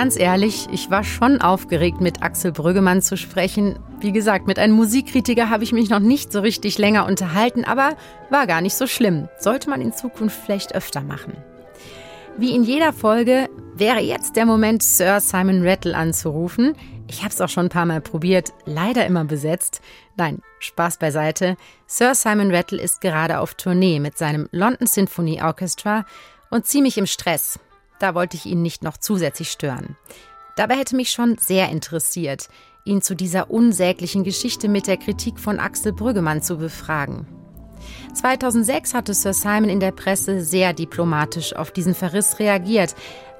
Ganz 0.00 0.18
ehrlich, 0.18 0.66
ich 0.72 0.90
war 0.90 1.04
schon 1.04 1.42
aufgeregt, 1.42 2.00
mit 2.00 2.22
Axel 2.22 2.52
Brüggemann 2.52 3.02
zu 3.02 3.18
sprechen. 3.18 3.78
Wie 4.00 4.12
gesagt, 4.12 4.46
mit 4.46 4.58
einem 4.58 4.72
Musikkritiker 4.72 5.50
habe 5.50 5.62
ich 5.62 5.74
mich 5.74 5.90
noch 5.90 5.98
nicht 5.98 6.32
so 6.32 6.40
richtig 6.40 6.78
länger 6.78 7.04
unterhalten, 7.04 7.66
aber 7.66 7.98
war 8.30 8.46
gar 8.46 8.62
nicht 8.62 8.76
so 8.76 8.86
schlimm. 8.86 9.28
Sollte 9.38 9.68
man 9.68 9.82
in 9.82 9.92
Zukunft 9.92 10.40
vielleicht 10.42 10.74
öfter 10.74 11.02
machen. 11.02 11.34
Wie 12.38 12.54
in 12.54 12.64
jeder 12.64 12.94
Folge 12.94 13.50
wäre 13.74 14.00
jetzt 14.00 14.36
der 14.36 14.46
Moment, 14.46 14.82
Sir 14.82 15.20
Simon 15.20 15.68
Rattle 15.68 15.94
anzurufen. 15.94 16.72
Ich 17.06 17.18
habe 17.22 17.34
es 17.34 17.40
auch 17.42 17.50
schon 17.50 17.66
ein 17.66 17.68
paar 17.68 17.84
Mal 17.84 18.00
probiert, 18.00 18.54
leider 18.64 19.04
immer 19.04 19.26
besetzt. 19.26 19.82
Nein, 20.16 20.40
Spaß 20.60 20.96
beiseite. 20.96 21.58
Sir 21.86 22.14
Simon 22.14 22.54
Rattle 22.54 22.80
ist 22.80 23.02
gerade 23.02 23.38
auf 23.38 23.52
Tournee 23.52 24.00
mit 24.00 24.16
seinem 24.16 24.48
London 24.50 24.86
Symphony 24.86 25.42
Orchestra 25.42 26.06
und 26.48 26.64
ziemlich 26.64 26.96
im 26.96 27.04
Stress. 27.04 27.60
Da 28.00 28.14
wollte 28.16 28.36
ich 28.36 28.46
ihn 28.46 28.62
nicht 28.62 28.82
noch 28.82 28.96
zusätzlich 28.96 29.52
stören. 29.52 29.96
Dabei 30.56 30.76
hätte 30.76 30.96
mich 30.96 31.10
schon 31.10 31.36
sehr 31.38 31.68
interessiert, 31.68 32.48
ihn 32.84 33.02
zu 33.02 33.14
dieser 33.14 33.50
unsäglichen 33.50 34.24
Geschichte 34.24 34.68
mit 34.68 34.88
der 34.88 34.96
Kritik 34.96 35.38
von 35.38 35.60
Axel 35.60 35.92
Brüggemann 35.92 36.42
zu 36.42 36.56
befragen. 36.56 37.26
2006 38.14 38.94
hatte 38.94 39.14
Sir 39.14 39.32
Simon 39.32 39.68
in 39.68 39.80
der 39.80 39.92
Presse 39.92 40.42
sehr 40.42 40.72
diplomatisch 40.72 41.54
auf 41.54 41.70
diesen 41.70 41.94
Verriss 41.94 42.38
reagiert. 42.38 42.94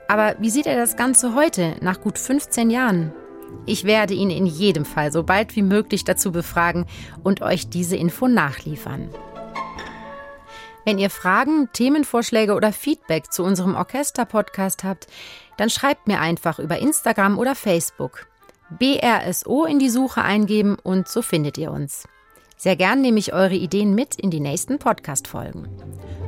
Aber 0.08 0.36
wie 0.38 0.50
sieht 0.50 0.66
er 0.66 0.76
das 0.76 0.96
Ganze 0.96 1.34
heute, 1.34 1.76
nach 1.80 2.00
gut 2.00 2.18
15 2.18 2.70
Jahren? 2.70 3.12
Ich 3.66 3.84
werde 3.84 4.14
ihn 4.14 4.30
in 4.30 4.46
jedem 4.46 4.84
Fall 4.84 5.12
so 5.12 5.22
bald 5.22 5.56
wie 5.56 5.62
möglich 5.62 6.04
dazu 6.04 6.32
befragen 6.32 6.86
und 7.22 7.42
euch 7.42 7.68
diese 7.68 7.96
Info 7.96 8.28
nachliefern. 8.28 9.11
Wenn 10.91 10.99
ihr 10.99 11.09
Fragen, 11.09 11.68
Themenvorschläge 11.72 12.53
oder 12.53 12.72
Feedback 12.72 13.32
zu 13.32 13.45
unserem 13.45 13.76
Orchester-Podcast 13.76 14.82
habt, 14.82 15.07
dann 15.57 15.70
schreibt 15.70 16.09
mir 16.09 16.18
einfach 16.18 16.59
über 16.59 16.80
Instagram 16.80 17.38
oder 17.38 17.55
Facebook. 17.55 18.26
BRSO 18.76 19.66
in 19.66 19.78
die 19.78 19.88
Suche 19.88 20.22
eingeben 20.22 20.76
und 20.82 21.07
so 21.07 21.22
findet 21.22 21.59
ihr 21.59 21.70
uns. 21.70 22.09
Sehr 22.57 22.74
gern 22.74 23.03
nehme 23.03 23.20
ich 23.20 23.32
eure 23.32 23.55
Ideen 23.55 23.95
mit 23.95 24.16
in 24.16 24.32
die 24.32 24.41
nächsten 24.41 24.80
Podcast-Folgen. 24.80 25.68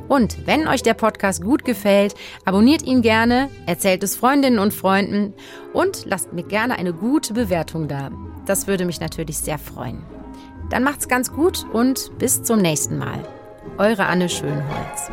Und 0.07 0.47
wenn 0.47 0.65
euch 0.69 0.81
der 0.81 0.93
Podcast 0.93 1.43
gut 1.43 1.65
gefällt, 1.65 2.15
abonniert 2.45 2.83
ihn 2.83 3.01
gerne, 3.01 3.49
erzählt 3.65 4.01
es 4.01 4.15
Freundinnen 4.15 4.59
und 4.59 4.73
Freunden 4.73 5.33
und 5.73 6.05
lasst 6.05 6.31
mir 6.31 6.43
gerne 6.43 6.77
eine 6.77 6.93
gute 6.93 7.33
Bewertung 7.33 7.89
da. 7.89 8.11
Das 8.45 8.67
würde 8.67 8.85
mich 8.85 9.01
natürlich 9.01 9.39
sehr 9.39 9.59
freuen. 9.59 10.05
Dann 10.69 10.83
macht's 10.83 11.09
ganz 11.09 11.33
gut 11.33 11.65
und 11.73 12.17
bis 12.17 12.43
zum 12.43 12.59
nächsten 12.59 12.97
Mal. 12.97 13.27
Eure 13.77 14.05
Anne 14.05 14.29
Schönholz. 14.29 15.09